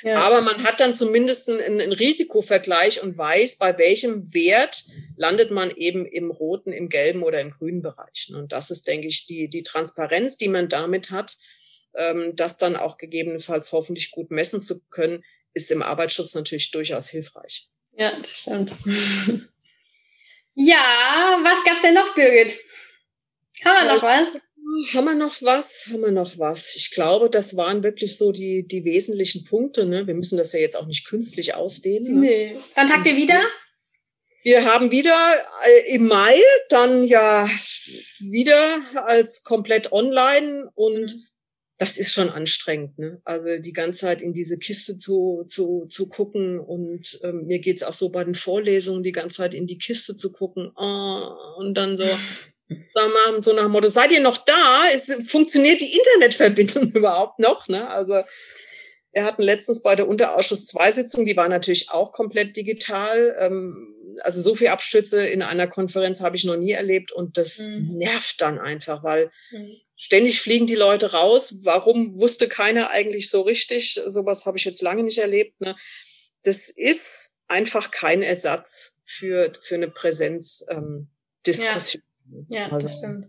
Ja. 0.02 0.20
Aber 0.22 0.40
man 0.40 0.64
hat 0.64 0.80
dann 0.80 0.94
zumindest 0.94 1.48
einen, 1.48 1.80
einen, 1.80 1.92
Risikovergleich 1.92 3.02
und 3.02 3.16
weiß, 3.16 3.58
bei 3.58 3.78
welchem 3.78 4.34
Wert 4.34 4.84
landet 5.16 5.50
man 5.50 5.70
eben 5.70 6.04
im 6.04 6.30
roten, 6.30 6.72
im 6.72 6.88
gelben 6.88 7.22
oder 7.22 7.40
im 7.40 7.50
grünen 7.50 7.82
Bereich. 7.82 8.28
Ne? 8.30 8.38
Und 8.38 8.52
das 8.52 8.70
ist, 8.70 8.88
denke 8.88 9.06
ich, 9.06 9.26
die, 9.26 9.48
die 9.48 9.62
Transparenz, 9.62 10.36
die 10.36 10.48
man 10.48 10.68
damit 10.68 11.10
hat, 11.10 11.36
ähm, 11.94 12.34
das 12.34 12.58
dann 12.58 12.76
auch 12.76 12.98
gegebenenfalls 12.98 13.72
hoffentlich 13.72 14.10
gut 14.10 14.30
messen 14.30 14.62
zu 14.62 14.82
können, 14.90 15.22
ist 15.54 15.70
im 15.70 15.82
Arbeitsschutz 15.82 16.34
natürlich 16.34 16.70
durchaus 16.70 17.08
hilfreich. 17.08 17.68
Ja, 17.92 18.12
das 18.18 18.38
stimmt. 18.38 18.74
ja, 20.54 21.38
was 21.42 21.64
gab's 21.64 21.82
denn 21.82 21.94
noch, 21.94 22.14
Birgit? 22.14 22.56
Haben 23.64 23.86
wir 23.86 23.94
noch 23.94 24.02
was? 24.02 24.42
Haben 24.94 25.04
wir 25.04 25.14
noch 25.14 25.42
was? 25.42 25.86
Haben 25.90 26.02
wir 26.02 26.10
noch 26.10 26.38
was? 26.38 26.74
Ich 26.76 26.90
glaube, 26.92 27.28
das 27.28 27.56
waren 27.56 27.82
wirklich 27.82 28.16
so 28.16 28.32
die, 28.32 28.66
die 28.66 28.84
wesentlichen 28.84 29.44
Punkte. 29.44 29.84
Ne? 29.84 30.06
Wir 30.06 30.14
müssen 30.14 30.38
das 30.38 30.52
ja 30.52 30.60
jetzt 30.60 30.76
auch 30.76 30.86
nicht 30.86 31.06
künstlich 31.06 31.54
ausdehnen. 31.54 32.14
Ne? 32.14 32.20
Nee. 32.20 32.58
Dann 32.74 32.86
tagt 32.86 33.06
ihr 33.06 33.16
wieder? 33.16 33.40
Wir 34.44 34.64
haben 34.64 34.90
wieder 34.90 35.16
äh, 35.64 35.94
im 35.94 36.08
Mai 36.08 36.34
dann 36.68 37.04
ja 37.04 37.48
wieder 38.18 38.80
als 38.94 39.44
komplett 39.44 39.92
online 39.92 40.68
und 40.74 41.14
mhm. 41.14 41.26
das 41.78 41.96
ist 41.96 42.12
schon 42.12 42.28
anstrengend. 42.28 42.98
Ne? 42.98 43.20
Also 43.24 43.58
die 43.58 43.72
ganze 43.72 44.00
Zeit 44.00 44.20
in 44.20 44.32
diese 44.32 44.58
Kiste 44.58 44.98
zu, 44.98 45.44
zu, 45.46 45.86
zu 45.88 46.08
gucken 46.08 46.58
und 46.58 47.20
ähm, 47.22 47.46
mir 47.46 47.60
geht's 47.60 47.84
auch 47.84 47.94
so 47.94 48.10
bei 48.10 48.24
den 48.24 48.34
Vorlesungen 48.34 49.04
die 49.04 49.12
ganze 49.12 49.36
Zeit 49.36 49.54
in 49.54 49.68
die 49.68 49.78
Kiste 49.78 50.16
zu 50.16 50.32
gucken 50.32 50.72
oh, 50.74 51.28
und 51.58 51.74
dann 51.74 51.96
so 51.96 52.04
Sag 52.68 53.08
mal, 53.08 53.42
so 53.42 53.52
nach 53.52 53.64
dem 53.64 53.72
Motto, 53.72 53.88
seid 53.88 54.12
ihr 54.12 54.20
noch 54.20 54.38
da? 54.38 54.86
Ist, 54.94 55.12
funktioniert 55.28 55.80
die 55.80 55.96
Internetverbindung 55.96 56.90
überhaupt 56.94 57.38
noch? 57.38 57.68
Ne? 57.68 57.88
Also 57.88 58.22
wir 59.12 59.24
hatten 59.24 59.42
letztens 59.42 59.82
bei 59.82 59.94
der 59.94 60.08
Unterausschuss 60.08 60.66
zwei 60.66 60.90
Sitzungen, 60.90 61.26
die 61.26 61.36
waren 61.36 61.50
natürlich 61.50 61.90
auch 61.90 62.12
komplett 62.12 62.56
digital. 62.56 63.36
Ähm, 63.38 63.94
also 64.20 64.40
so 64.40 64.54
viel 64.54 64.68
Abstürze 64.68 65.26
in 65.26 65.42
einer 65.42 65.66
Konferenz 65.66 66.20
habe 66.20 66.36
ich 66.36 66.44
noch 66.44 66.56
nie 66.56 66.72
erlebt 66.72 67.12
und 67.12 67.36
das 67.36 67.58
mhm. 67.58 67.98
nervt 67.98 68.40
dann 68.40 68.58
einfach, 68.58 69.02
weil 69.04 69.30
mhm. 69.50 69.70
ständig 69.96 70.40
fliegen 70.40 70.66
die 70.66 70.74
Leute 70.74 71.12
raus. 71.12 71.56
Warum 71.62 72.18
wusste 72.18 72.48
keiner 72.48 72.90
eigentlich 72.90 73.28
so 73.28 73.42
richtig? 73.42 74.00
Sowas 74.06 74.46
habe 74.46 74.56
ich 74.56 74.64
jetzt 74.64 74.82
lange 74.82 75.02
nicht 75.02 75.18
erlebt. 75.18 75.60
Ne? 75.60 75.76
Das 76.42 76.70
ist 76.70 77.42
einfach 77.48 77.90
kein 77.90 78.22
Ersatz 78.22 79.02
für, 79.06 79.52
für 79.62 79.74
eine 79.74 79.88
Präsenzdiskussion. 79.88 80.78
Ähm, 80.78 81.08
ja. 81.54 82.00
Ja, 82.48 82.68
also, 82.68 82.86
das 82.86 82.98
stimmt. 82.98 83.26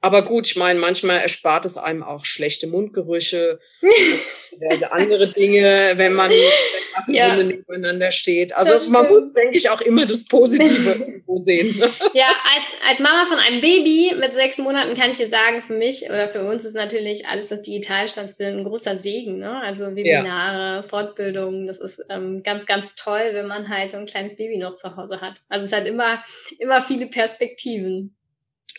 Aber 0.00 0.22
gut, 0.22 0.46
ich 0.46 0.56
meine, 0.56 0.78
manchmal 0.78 1.20
erspart 1.20 1.64
es 1.64 1.78
einem 1.78 2.02
auch 2.02 2.24
schlechte 2.24 2.66
Mundgerüche, 2.66 3.58
diverse 4.52 4.92
andere 4.92 5.32
Dinge, 5.32 5.94
wenn 5.96 6.12
man 6.12 6.30
ja. 7.08 7.36
nebeneinander 7.36 8.10
steht. 8.10 8.54
Also 8.54 8.90
man 8.90 9.08
muss, 9.08 9.32
denke 9.32 9.56
ich, 9.56 9.70
auch 9.70 9.80
immer 9.80 10.04
das 10.04 10.26
Positive 10.26 10.90
irgendwo 10.98 11.38
sehen. 11.38 11.78
Ne? 11.78 11.90
Ja, 12.12 12.26
als, 12.54 12.66
als 12.88 13.00
Mama 13.00 13.24
von 13.26 13.38
einem 13.38 13.60
Baby 13.60 14.14
mit 14.18 14.32
sechs 14.32 14.58
Monaten 14.58 14.94
kann 14.94 15.10
ich 15.10 15.16
dir 15.16 15.28
sagen, 15.28 15.62
für 15.62 15.74
mich 15.74 16.04
oder 16.08 16.28
für 16.28 16.44
uns 16.44 16.64
ist 16.64 16.74
natürlich 16.74 17.28
alles, 17.28 17.50
was 17.50 17.62
digital 17.62 18.08
stattfindet, 18.08 18.58
ein 18.58 18.64
großer 18.64 18.98
Segen. 18.98 19.38
Ne? 19.38 19.60
Also 19.60 19.94
Webinare, 19.94 20.76
ja. 20.76 20.82
Fortbildungen, 20.82 21.66
das 21.66 21.80
ist 21.80 22.04
ähm, 22.10 22.42
ganz, 22.42 22.66
ganz 22.66 22.94
toll, 22.94 23.30
wenn 23.32 23.46
man 23.46 23.68
halt 23.68 23.90
so 23.90 23.96
ein 23.96 24.06
kleines 24.06 24.36
Baby 24.36 24.58
noch 24.58 24.74
zu 24.74 24.96
Hause 24.96 25.20
hat. 25.20 25.42
Also 25.48 25.66
es 25.66 25.72
hat 25.72 25.86
immer, 25.86 26.22
immer 26.58 26.82
viele 26.82 27.06
Perspektiven. 27.06 28.14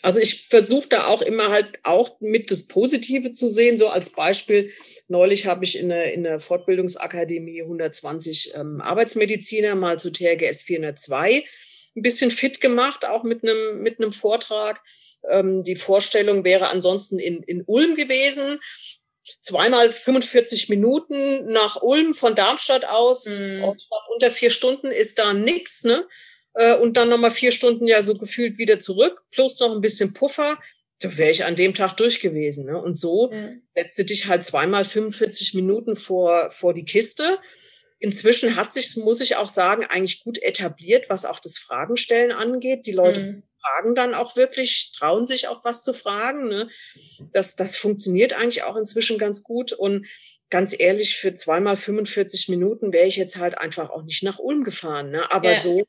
Also 0.02 0.20
ich 0.20 0.48
versuche 0.48 0.88
da 0.88 1.06
auch 1.06 1.22
immer 1.22 1.50
halt 1.50 1.80
auch 1.82 2.20
mit 2.20 2.50
das 2.50 2.68
Positive 2.68 3.32
zu 3.32 3.48
sehen. 3.48 3.78
So 3.78 3.88
als 3.88 4.10
Beispiel, 4.10 4.70
neulich 5.08 5.46
habe 5.46 5.64
ich 5.64 5.78
in 5.78 5.88
der, 5.88 6.12
in 6.12 6.22
der 6.22 6.40
Fortbildungsakademie 6.40 7.62
120 7.62 8.52
ähm, 8.54 8.80
Arbeitsmediziner 8.80 9.74
mal 9.74 9.98
zu 9.98 10.10
TRGS 10.10 10.62
402 10.62 11.44
ein 11.96 12.02
bisschen 12.02 12.30
fit 12.30 12.60
gemacht, 12.60 13.06
auch 13.06 13.24
mit 13.24 13.42
einem, 13.42 13.82
mit 13.82 13.98
einem 13.98 14.12
Vortrag. 14.12 14.82
Ähm, 15.28 15.64
die 15.64 15.76
Vorstellung 15.76 16.44
wäre 16.44 16.68
ansonsten 16.68 17.18
in, 17.18 17.42
in 17.42 17.62
Ulm 17.66 17.96
gewesen. 17.96 18.60
Zweimal 19.40 19.90
45 19.90 20.68
Minuten 20.68 21.46
nach 21.46 21.82
Ulm 21.82 22.14
von 22.14 22.34
Darmstadt 22.34 22.84
aus. 22.84 23.26
Mhm. 23.26 23.64
Unter 24.14 24.30
vier 24.30 24.50
Stunden 24.50 24.92
ist 24.92 25.18
da 25.18 25.32
nix, 25.32 25.84
ne? 25.84 26.06
Äh, 26.56 26.74
und 26.74 26.96
dann 26.96 27.10
nochmal 27.10 27.30
vier 27.30 27.52
Stunden 27.52 27.86
ja 27.86 28.02
so 28.02 28.16
gefühlt 28.16 28.58
wieder 28.58 28.80
zurück, 28.80 29.22
plus 29.30 29.60
noch 29.60 29.72
ein 29.72 29.82
bisschen 29.82 30.14
Puffer, 30.14 30.58
da 31.00 31.16
wäre 31.18 31.30
ich 31.30 31.44
an 31.44 31.56
dem 31.56 31.74
Tag 31.74 31.96
durch 31.98 32.20
gewesen. 32.20 32.64
Ne? 32.66 32.80
Und 32.80 32.96
so 32.96 33.30
mhm. 33.30 33.62
setze 33.74 34.04
dich 34.04 34.26
halt 34.26 34.44
zweimal 34.44 34.84
45 34.84 35.54
Minuten 35.54 35.94
vor, 35.94 36.50
vor 36.50 36.72
die 36.72 36.86
Kiste. 36.86 37.38
Inzwischen 37.98 38.56
hat 38.56 38.72
sich, 38.72 38.96
muss 38.96 39.20
ich 39.20 39.36
auch 39.36 39.48
sagen, 39.48 39.84
eigentlich 39.84 40.24
gut 40.24 40.42
etabliert, 40.42 41.10
was 41.10 41.26
auch 41.26 41.38
das 41.38 41.58
Fragenstellen 41.58 42.32
angeht. 42.32 42.86
Die 42.86 42.92
Leute 42.92 43.20
mhm. 43.20 43.42
fragen 43.60 43.94
dann 43.94 44.14
auch 44.14 44.36
wirklich, 44.36 44.92
trauen 44.96 45.26
sich 45.26 45.48
auch 45.48 45.64
was 45.64 45.84
zu 45.84 45.92
fragen. 45.92 46.48
Ne? 46.48 46.70
Das, 47.32 47.56
das 47.56 47.76
funktioniert 47.76 48.32
eigentlich 48.32 48.62
auch 48.62 48.76
inzwischen 48.76 49.18
ganz 49.18 49.42
gut. 49.42 49.72
Und 49.72 50.06
ganz 50.48 50.74
ehrlich, 50.78 51.16
für 51.16 51.34
zweimal 51.34 51.76
45 51.76 52.48
Minuten 52.48 52.94
wäre 52.94 53.06
ich 53.06 53.16
jetzt 53.16 53.36
halt 53.36 53.58
einfach 53.58 53.90
auch 53.90 54.04
nicht 54.04 54.22
nach 54.22 54.38
Ulm 54.38 54.64
gefahren. 54.64 55.10
Ne? 55.10 55.30
Aber 55.30 55.52
ja. 55.52 55.60
so 55.60 55.84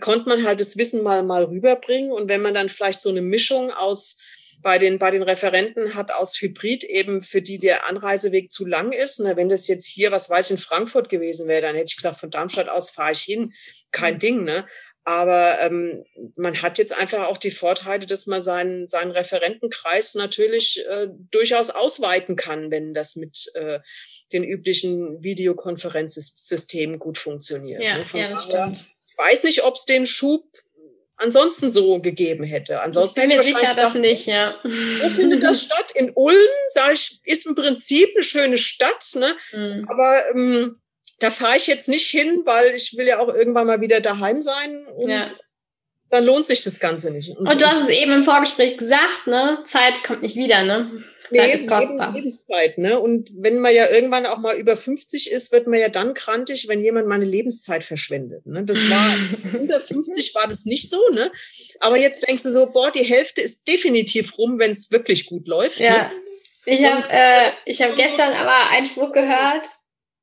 konnte 0.00 0.28
man 0.28 0.44
halt 0.46 0.60
das 0.60 0.76
Wissen 0.76 1.02
mal, 1.02 1.22
mal 1.22 1.44
rüberbringen. 1.44 2.12
Und 2.12 2.28
wenn 2.28 2.42
man 2.42 2.54
dann 2.54 2.68
vielleicht 2.68 3.00
so 3.00 3.10
eine 3.10 3.22
Mischung 3.22 3.70
aus 3.72 4.18
bei 4.62 4.78
den, 4.78 4.98
bei 4.98 5.10
den 5.10 5.22
Referenten 5.22 5.94
hat 5.94 6.12
aus 6.12 6.40
Hybrid 6.40 6.84
eben, 6.84 7.22
für 7.22 7.40
die 7.40 7.58
der 7.58 7.88
Anreiseweg 7.88 8.52
zu 8.52 8.66
lang 8.66 8.92
ist. 8.92 9.18
Na, 9.20 9.36
wenn 9.36 9.48
das 9.48 9.68
jetzt 9.68 9.86
hier, 9.86 10.12
was 10.12 10.28
weiß 10.28 10.46
ich, 10.46 10.52
in 10.52 10.58
Frankfurt 10.58 11.08
gewesen 11.08 11.48
wäre, 11.48 11.62
dann 11.62 11.74
hätte 11.74 11.88
ich 11.88 11.96
gesagt, 11.96 12.20
von 12.20 12.30
Darmstadt 12.30 12.68
aus 12.68 12.90
fahre 12.90 13.12
ich 13.12 13.20
hin. 13.20 13.52
Kein 13.90 14.14
mhm. 14.14 14.18
Ding, 14.18 14.44
ne? 14.44 14.66
Aber 15.04 15.58
ähm, 15.62 16.04
man 16.36 16.60
hat 16.60 16.76
jetzt 16.76 16.96
einfach 16.96 17.26
auch 17.26 17.38
die 17.38 17.50
Vorteile, 17.50 18.04
dass 18.04 18.26
man 18.26 18.42
seinen, 18.42 18.86
seinen 18.86 19.12
Referentenkreis 19.12 20.14
natürlich 20.14 20.84
äh, 20.90 21.08
durchaus 21.30 21.70
ausweiten 21.70 22.36
kann, 22.36 22.70
wenn 22.70 22.92
das 22.92 23.16
mit 23.16 23.50
äh, 23.54 23.80
den 24.32 24.44
üblichen 24.44 25.22
Videokonferenzsystemen 25.22 26.98
gut 26.98 27.16
funktioniert. 27.16 27.82
Ja, 27.82 27.96
ne? 27.96 28.04
ja 28.12 28.30
das 28.30 28.44
stimmt 28.44 28.90
weiß 29.20 29.44
nicht, 29.44 29.62
ob 29.64 29.76
es 29.76 29.84
den 29.84 30.06
Schub 30.06 30.44
ansonsten 31.16 31.70
so 31.70 32.00
gegeben 32.00 32.44
hätte. 32.44 32.80
Ansonsten 32.80 33.20
ich 33.20 33.28
bin 33.28 33.36
mir 33.36 33.42
sicher, 33.42 33.74
dass 33.74 33.94
nicht, 33.94 34.26
ja. 34.26 34.58
Wo 34.62 35.08
findet 35.10 35.42
das 35.42 35.62
statt? 35.62 35.92
In 35.94 36.12
Ulm, 36.14 36.36
sage 36.70 36.94
ich, 36.94 37.20
ist 37.24 37.46
im 37.46 37.54
Prinzip 37.54 38.08
eine 38.14 38.24
schöne 38.24 38.56
Stadt, 38.56 39.04
ne? 39.14 39.36
Mhm. 39.52 39.86
Aber 39.88 40.22
ähm, 40.34 40.80
da 41.18 41.30
fahre 41.30 41.56
ich 41.56 41.66
jetzt 41.66 41.88
nicht 41.88 42.08
hin, 42.08 42.42
weil 42.44 42.74
ich 42.74 42.96
will 42.96 43.06
ja 43.06 43.18
auch 43.18 43.28
irgendwann 43.28 43.66
mal 43.66 43.80
wieder 43.80 44.00
daheim 44.00 44.40
sein 44.40 44.86
und 44.96 45.10
ja. 45.10 45.26
Dann 46.10 46.24
lohnt 46.24 46.46
sich 46.46 46.60
das 46.62 46.80
Ganze 46.80 47.12
nicht. 47.12 47.36
Und, 47.36 47.46
und 47.46 47.60
du 47.60 47.66
hast 47.66 47.82
es 47.82 47.88
eben 47.88 48.10
im 48.10 48.24
Vorgespräch 48.24 48.76
gesagt, 48.76 49.26
ne? 49.26 49.58
Zeit 49.64 50.02
kommt 50.02 50.22
nicht 50.22 50.36
wieder, 50.36 50.64
ne? 50.64 50.90
Zeit 51.32 51.48
nee, 51.48 51.54
ist 51.54 51.68
kostbar. 51.68 52.12
Lebenszeit, 52.12 52.78
ne? 52.78 52.98
Und 52.98 53.30
wenn 53.36 53.60
man 53.60 53.72
ja 53.72 53.88
irgendwann 53.88 54.26
auch 54.26 54.38
mal 54.38 54.56
über 54.56 54.76
50 54.76 55.30
ist, 55.30 55.52
wird 55.52 55.68
man 55.68 55.78
ja 55.78 55.88
dann 55.88 56.14
krantig, 56.14 56.66
wenn 56.66 56.82
jemand 56.82 57.06
meine 57.06 57.24
Lebenszeit 57.24 57.84
verschwendet. 57.84 58.44
Ne? 58.46 58.64
Das 58.64 58.78
war 58.90 59.14
unter 59.60 59.80
50 59.80 60.34
war 60.34 60.48
das 60.48 60.64
nicht 60.64 60.90
so, 60.90 60.98
ne? 61.14 61.30
Aber 61.78 61.96
jetzt 61.96 62.26
denkst 62.26 62.42
du 62.42 62.50
so, 62.50 62.66
boah, 62.66 62.90
die 62.90 63.04
Hälfte 63.04 63.40
ist 63.40 63.68
definitiv 63.68 64.36
rum, 64.36 64.58
wenn 64.58 64.72
es 64.72 64.90
wirklich 64.90 65.26
gut 65.26 65.46
läuft. 65.46 65.78
Ja. 65.78 66.08
Ne? 66.08 66.10
Ich 66.66 66.84
habe 66.84 67.06
äh, 67.08 67.50
ich 67.64 67.80
hab 67.80 67.96
gestern 67.96 68.32
aber 68.32 68.70
einen 68.70 68.86
Spruch 68.86 69.12
gehört, 69.12 69.66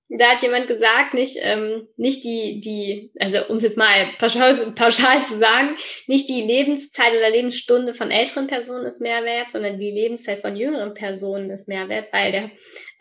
da 0.10 0.32
hat 0.32 0.42
jemand 0.42 0.68
gesagt, 0.68 1.14
nicht, 1.14 1.38
ähm, 1.42 1.88
nicht 1.98 2.24
die, 2.24 2.62
die, 2.62 3.12
also 3.20 3.40
um 3.50 3.58
es 3.58 3.64
jetzt 3.64 3.78
mal 3.78 4.08
pauschal, 4.18 4.56
pauschal 4.74 5.22
zu 5.22 5.38
sagen, 5.38 5.76
nicht 6.08 6.30
die 6.30 6.42
Lebenszeit 6.42 7.14
oder 7.14 7.30
Lebensstunde 7.30 7.94
von 7.94 8.10
älteren 8.10 8.48
Personen 8.48 8.86
ist 8.86 9.02
mehr 9.02 9.26
wert, 9.26 9.52
sondern 9.52 9.78
die 9.78 9.92
Lebenszeit 9.92 10.42
von 10.42 10.56
jüngeren 10.56 10.94
Personen 10.94 11.50
ist 11.50 11.68
mehr 11.68 11.90
wert, 11.90 12.08
weil 12.14 12.32
der, 12.32 12.52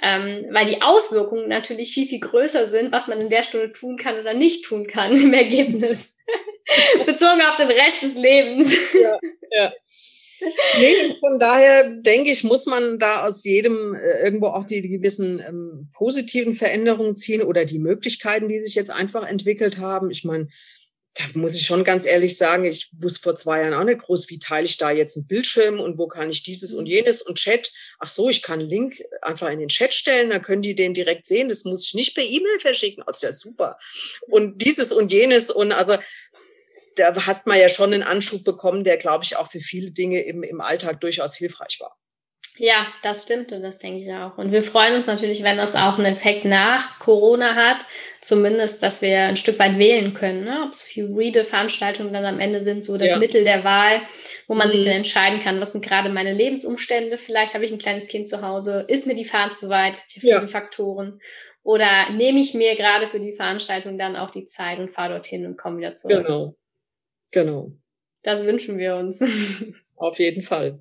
ähm, 0.03 0.47
weil 0.51 0.67
die 0.67 0.83
Auswirkungen 0.83 1.49
natürlich 1.49 1.95
viel, 1.95 2.09
viel 2.09 2.21
größer 2.21 2.67
sind, 2.67 2.91
was 2.91 3.07
man 3.07 3.21
in 3.21 3.29
der 3.29 3.45
Stunde 3.45 3.73
tun 3.73 3.97
kann 3.97 4.19
oder 4.19 4.35
nicht 4.35 4.65
tun 4.65 4.87
kann 4.87 5.15
im 5.17 5.33
Ergebnis. 5.33 6.17
Bezogen 7.07 7.41
auf 7.43 7.55
den 7.55 7.69
Rest 7.69 8.03
des 8.03 8.17
Lebens. 8.17 8.77
Ja, 9.01 9.19
ja. 9.53 9.73
Nee, 10.79 11.17
von 11.21 11.39
daher 11.39 11.91
denke 12.01 12.31
ich, 12.31 12.45
muss 12.45 12.67
man 12.67 12.99
da 12.99 13.27
aus 13.27 13.45
jedem 13.45 13.95
äh, 13.95 14.25
irgendwo 14.25 14.49
auch 14.49 14.65
die, 14.65 14.83
die 14.83 14.91
gewissen 14.91 15.41
ähm, 15.41 15.89
positiven 15.93 16.55
Veränderungen 16.55 17.15
ziehen 17.15 17.43
oder 17.43 17.65
die 17.65 17.79
Möglichkeiten, 17.79 18.49
die 18.49 18.59
sich 18.61 18.75
jetzt 18.75 18.91
einfach 18.91 19.27
entwickelt 19.27 19.79
haben. 19.79 20.11
Ich 20.11 20.25
meine, 20.25 20.49
da 21.17 21.25
muss 21.35 21.55
ich 21.55 21.67
schon 21.67 21.83
ganz 21.83 22.05
ehrlich 22.05 22.37
sagen, 22.37 22.67
ich 22.67 22.91
wusste 23.01 23.21
vor 23.21 23.37
zwei 23.37 23.63
Jahren 23.63 23.73
auch 23.73 23.85
nicht 23.85 24.03
groß, 24.03 24.29
wie 24.29 24.39
teile 24.39 24.67
ich 24.67 24.77
da 24.77 24.91
jetzt 24.91 25.17
einen 25.17 25.27
Bildschirm 25.27 25.81
und 25.81 25.97
wo 25.97 26.09
kann 26.09 26.29
ich 26.29 26.43
dieses 26.43 26.75
und 26.75 26.85
jenes 26.85 27.23
und 27.23 27.39
Chat. 27.39 27.73
Ach 27.99 28.09
so, 28.09 28.29
ich 28.29 28.43
kann 28.43 28.61
einen 28.61 28.69
Link 28.69 29.03
einfach 29.23 29.51
in 29.51 29.59
den 29.59 29.69
Chat 29.69 29.95
stellen, 29.95 30.29
dann 30.29 30.43
können 30.43 30.61
die 30.61 30.75
den 30.75 30.93
direkt 30.93 31.27
sehen. 31.27 31.49
Das 31.49 31.65
muss 31.65 31.87
ich 31.87 31.95
nicht 31.95 32.15
per 32.15 32.25
E-Mail 32.25 32.61
verschicken. 32.61 33.03
Oh, 33.07 33.11
ist 33.11 33.23
ja 33.23 33.33
super. 33.33 33.79
Und 34.29 34.61
dieses 34.61 34.93
und 34.93 35.11
jenes 35.11 35.51
und 35.51 35.73
also 35.73 35.97
da 36.97 37.27
hat 37.27 37.47
man 37.47 37.59
ja 37.59 37.69
schon 37.69 37.95
einen 37.95 38.03
Anschub 38.03 38.45
bekommen, 38.45 38.85
der, 38.85 38.97
glaube 38.97 39.25
ich, 39.25 39.37
auch 39.37 39.49
für 39.49 39.61
viele 39.61 39.91
Dinge 39.91 40.21
im, 40.23 40.43
im 40.43 40.61
Alltag 40.61 41.01
durchaus 41.01 41.37
hilfreich 41.37 41.79
war. 41.81 41.97
Ja, 42.59 42.87
das 43.03 43.25
stimmt 43.25 43.53
und 43.53 43.63
das 43.63 43.79
denke 43.79 44.01
ich 44.01 44.13
auch. 44.13 44.39
Und 44.39 44.51
wir 44.51 44.63
freuen 44.63 44.95
uns 44.95 45.07
natürlich, 45.07 45.43
wenn 45.43 45.59
das 45.59 45.75
auch 45.75 45.99
einen 45.99 46.13
Effekt 46.13 46.47
nach 46.47 46.99
Corona 46.99 47.55
hat, 47.55 47.85
zumindest, 48.23 48.83
dass 48.83 49.03
wir 49.03 49.25
ein 49.25 49.37
Stück 49.37 49.59
weit 49.59 49.79
wählen 49.79 50.15
können. 50.15 50.45
Ne? 50.45 50.63
Ob 50.65 50.73
es 50.73 50.83
hybride 50.83 51.45
Veranstaltungen 51.45 52.15
dann 52.15 52.25
am 52.25 52.41
Ende 52.41 52.63
sind, 52.63 52.83
so 52.83 52.97
das 52.97 53.11
ja. 53.11 53.19
Mittel 53.19 53.45
der 53.45 53.63
Wahl, 53.63 54.01
wo 54.49 54.55
man 54.55 54.69
mhm. 54.69 54.73
sich 54.73 54.85
dann 54.85 54.95
entscheiden 54.95 55.41
kann, 55.41 55.61
was 55.61 55.73
sind 55.73 55.85
gerade 55.85 56.09
meine 56.09 56.33
Lebensumstände. 56.33 57.19
Vielleicht 57.19 57.53
habe 57.53 57.67
ich 57.67 57.73
ein 57.73 57.79
kleines 57.79 58.09
Kind 58.09 58.27
zu 58.27 58.41
Hause, 58.41 58.87
ist 58.89 59.07
mir 59.07 59.15
die 59.15 59.27
Fahrt 59.27 59.55
zu 59.55 59.69
weit, 59.69 59.97
viele 60.09 60.33
ja. 60.33 60.47
Faktoren. 60.47 61.21
Oder 61.63 62.11
nehme 62.11 62.41
ich 62.41 62.55
mir 62.55 62.75
gerade 62.75 63.09
für 63.09 63.21
die 63.21 63.33
Veranstaltung 63.33 63.99
dann 63.99 64.17
auch 64.17 64.31
die 64.31 64.45
Zeit 64.45 64.79
und 64.79 64.95
fahre 64.95 65.11
dorthin 65.11 65.45
und 65.45 65.59
komme 65.59 65.79
wieder 65.79 65.95
zurück. 65.95 66.25
Genau. 66.25 66.55
Genau. 67.31 67.73
Das 68.23 68.45
wünschen 68.45 68.79
wir 68.79 68.97
uns. 68.97 69.23
Auf 69.97 70.19
jeden 70.19 70.43
Fall. 70.43 70.81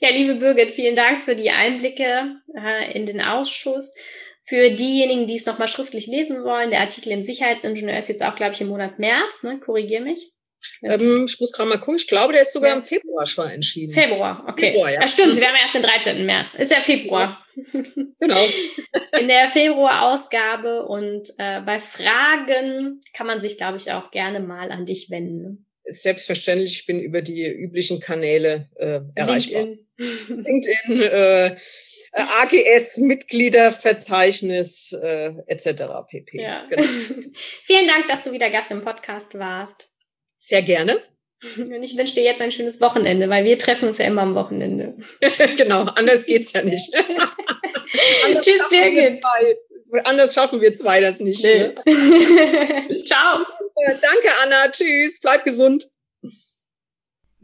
Ja, 0.00 0.10
liebe 0.10 0.34
Birgit, 0.34 0.70
vielen 0.70 0.96
Dank 0.96 1.20
für 1.20 1.34
die 1.34 1.50
Einblicke 1.50 2.40
äh, 2.54 2.92
in 2.92 3.06
den 3.06 3.22
Ausschuss. 3.22 3.94
Für 4.44 4.70
diejenigen, 4.70 5.26
die 5.26 5.36
es 5.36 5.46
nochmal 5.46 5.68
schriftlich 5.68 6.06
lesen 6.06 6.44
wollen, 6.44 6.70
der 6.70 6.80
Artikel 6.80 7.12
im 7.12 7.22
Sicherheitsingenieur 7.22 7.96
ist 7.96 8.08
jetzt 8.08 8.22
auch, 8.22 8.34
glaube 8.34 8.52
ich, 8.52 8.60
im 8.60 8.68
Monat 8.68 8.98
März, 8.98 9.42
ne? 9.42 9.58
Korrigier 9.58 10.02
mich. 10.02 10.33
Ähm, 10.82 11.26
ich 11.28 11.38
muss 11.40 11.52
gerade 11.52 11.68
mal 11.68 11.78
gucken. 11.78 11.96
Ich 11.96 12.06
glaube, 12.06 12.32
der 12.32 12.42
ist 12.42 12.52
sogar 12.52 12.70
ja. 12.70 12.76
im 12.76 12.82
Februar 12.82 13.26
schon 13.26 13.48
entschieden. 13.48 13.92
Februar, 13.92 14.44
okay. 14.48 14.72
Februar, 14.72 14.92
ja. 14.92 15.00
ja. 15.00 15.08
stimmt. 15.08 15.36
Wir 15.36 15.46
haben 15.46 15.56
erst 15.60 15.74
den 15.74 15.82
13. 15.82 16.26
März. 16.26 16.54
Ist 16.54 16.72
ja 16.72 16.80
Februar. 16.80 17.40
Genau. 18.20 18.42
In 19.20 19.28
der 19.28 19.48
Februar-Ausgabe 19.48 20.86
und 20.86 21.28
äh, 21.38 21.60
bei 21.60 21.78
Fragen 21.78 23.00
kann 23.12 23.26
man 23.26 23.40
sich, 23.40 23.58
glaube 23.58 23.76
ich, 23.76 23.92
auch 23.92 24.10
gerne 24.10 24.40
mal 24.40 24.72
an 24.72 24.86
dich 24.86 25.10
wenden. 25.10 25.66
Selbstverständlich, 25.84 26.80
ich 26.80 26.86
bin 26.86 27.00
über 27.00 27.20
die 27.20 27.46
üblichen 27.46 28.00
Kanäle 28.00 28.70
äh, 28.76 29.00
erreichbar. 29.14 29.64
LinkedIn, 29.64 29.86
LinkedIn 30.44 31.02
äh, 31.02 31.56
AGS, 32.14 32.98
Mitgliederverzeichnis 32.98 34.92
äh, 34.92 35.34
etc. 35.46 35.84
pp. 36.08 36.40
Ja. 36.40 36.64
Genau. 36.68 36.82
Vielen 37.62 37.86
Dank, 37.86 38.08
dass 38.08 38.22
du 38.22 38.32
wieder 38.32 38.50
Gast 38.50 38.70
im 38.70 38.82
Podcast 38.82 39.38
warst. 39.38 39.90
Sehr 40.46 40.60
gerne. 40.60 41.00
Und 41.56 41.82
ich 41.82 41.96
wünsche 41.96 42.14
dir 42.14 42.22
jetzt 42.22 42.42
ein 42.42 42.52
schönes 42.52 42.78
Wochenende, 42.78 43.30
weil 43.30 43.46
wir 43.46 43.58
treffen 43.58 43.88
uns 43.88 43.96
ja 43.96 44.04
immer 44.04 44.20
am 44.20 44.34
Wochenende. 44.34 44.94
genau, 45.56 45.86
anders 45.96 46.26
geht's 46.26 46.52
ja 46.52 46.62
nicht. 46.62 46.92
Tschüss, 48.42 48.68
Birgit. 48.68 49.24
Anders 50.04 50.34
schaffen 50.34 50.60
wir 50.60 50.74
zwei 50.74 51.00
das 51.00 51.20
nicht. 51.20 51.42
Nee. 51.42 51.72
Ne? 51.86 53.04
Ciao. 53.06 53.46
Danke, 53.86 54.28
Anna. 54.42 54.68
Tschüss. 54.70 55.18
Bleib 55.20 55.44
gesund. 55.44 55.86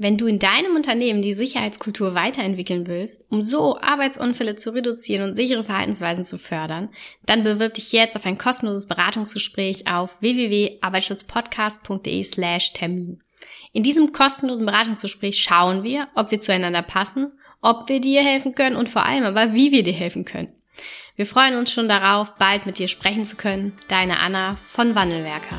Wenn 0.00 0.16
du 0.16 0.26
in 0.26 0.38
deinem 0.38 0.76
Unternehmen 0.76 1.20
die 1.20 1.34
Sicherheitskultur 1.34 2.14
weiterentwickeln 2.14 2.86
willst, 2.86 3.22
um 3.30 3.42
so 3.42 3.78
Arbeitsunfälle 3.78 4.56
zu 4.56 4.70
reduzieren 4.70 5.28
und 5.28 5.34
sichere 5.34 5.62
Verhaltensweisen 5.62 6.24
zu 6.24 6.38
fördern, 6.38 6.88
dann 7.26 7.44
bewirb 7.44 7.74
dich 7.74 7.92
jetzt 7.92 8.16
auf 8.16 8.24
ein 8.24 8.38
kostenloses 8.38 8.88
Beratungsgespräch 8.88 9.92
auf 9.92 10.18
www.arbeitsschutzpodcast.de 10.22 12.24
slash 12.24 12.72
Termin. 12.72 13.22
In 13.74 13.82
diesem 13.82 14.12
kostenlosen 14.12 14.64
Beratungsgespräch 14.64 15.38
schauen 15.38 15.82
wir, 15.82 16.08
ob 16.14 16.30
wir 16.30 16.40
zueinander 16.40 16.80
passen, 16.80 17.34
ob 17.60 17.90
wir 17.90 18.00
dir 18.00 18.22
helfen 18.22 18.54
können 18.54 18.76
und 18.76 18.88
vor 18.88 19.04
allem 19.04 19.24
aber, 19.24 19.52
wie 19.52 19.70
wir 19.70 19.82
dir 19.82 19.92
helfen 19.92 20.24
können. 20.24 20.48
Wir 21.14 21.26
freuen 21.26 21.56
uns 21.56 21.72
schon 21.72 21.90
darauf, 21.90 22.36
bald 22.36 22.64
mit 22.64 22.78
dir 22.78 22.88
sprechen 22.88 23.26
zu 23.26 23.36
können. 23.36 23.76
Deine 23.88 24.20
Anna 24.20 24.56
von 24.66 24.94
Wandelwerker. 24.94 25.58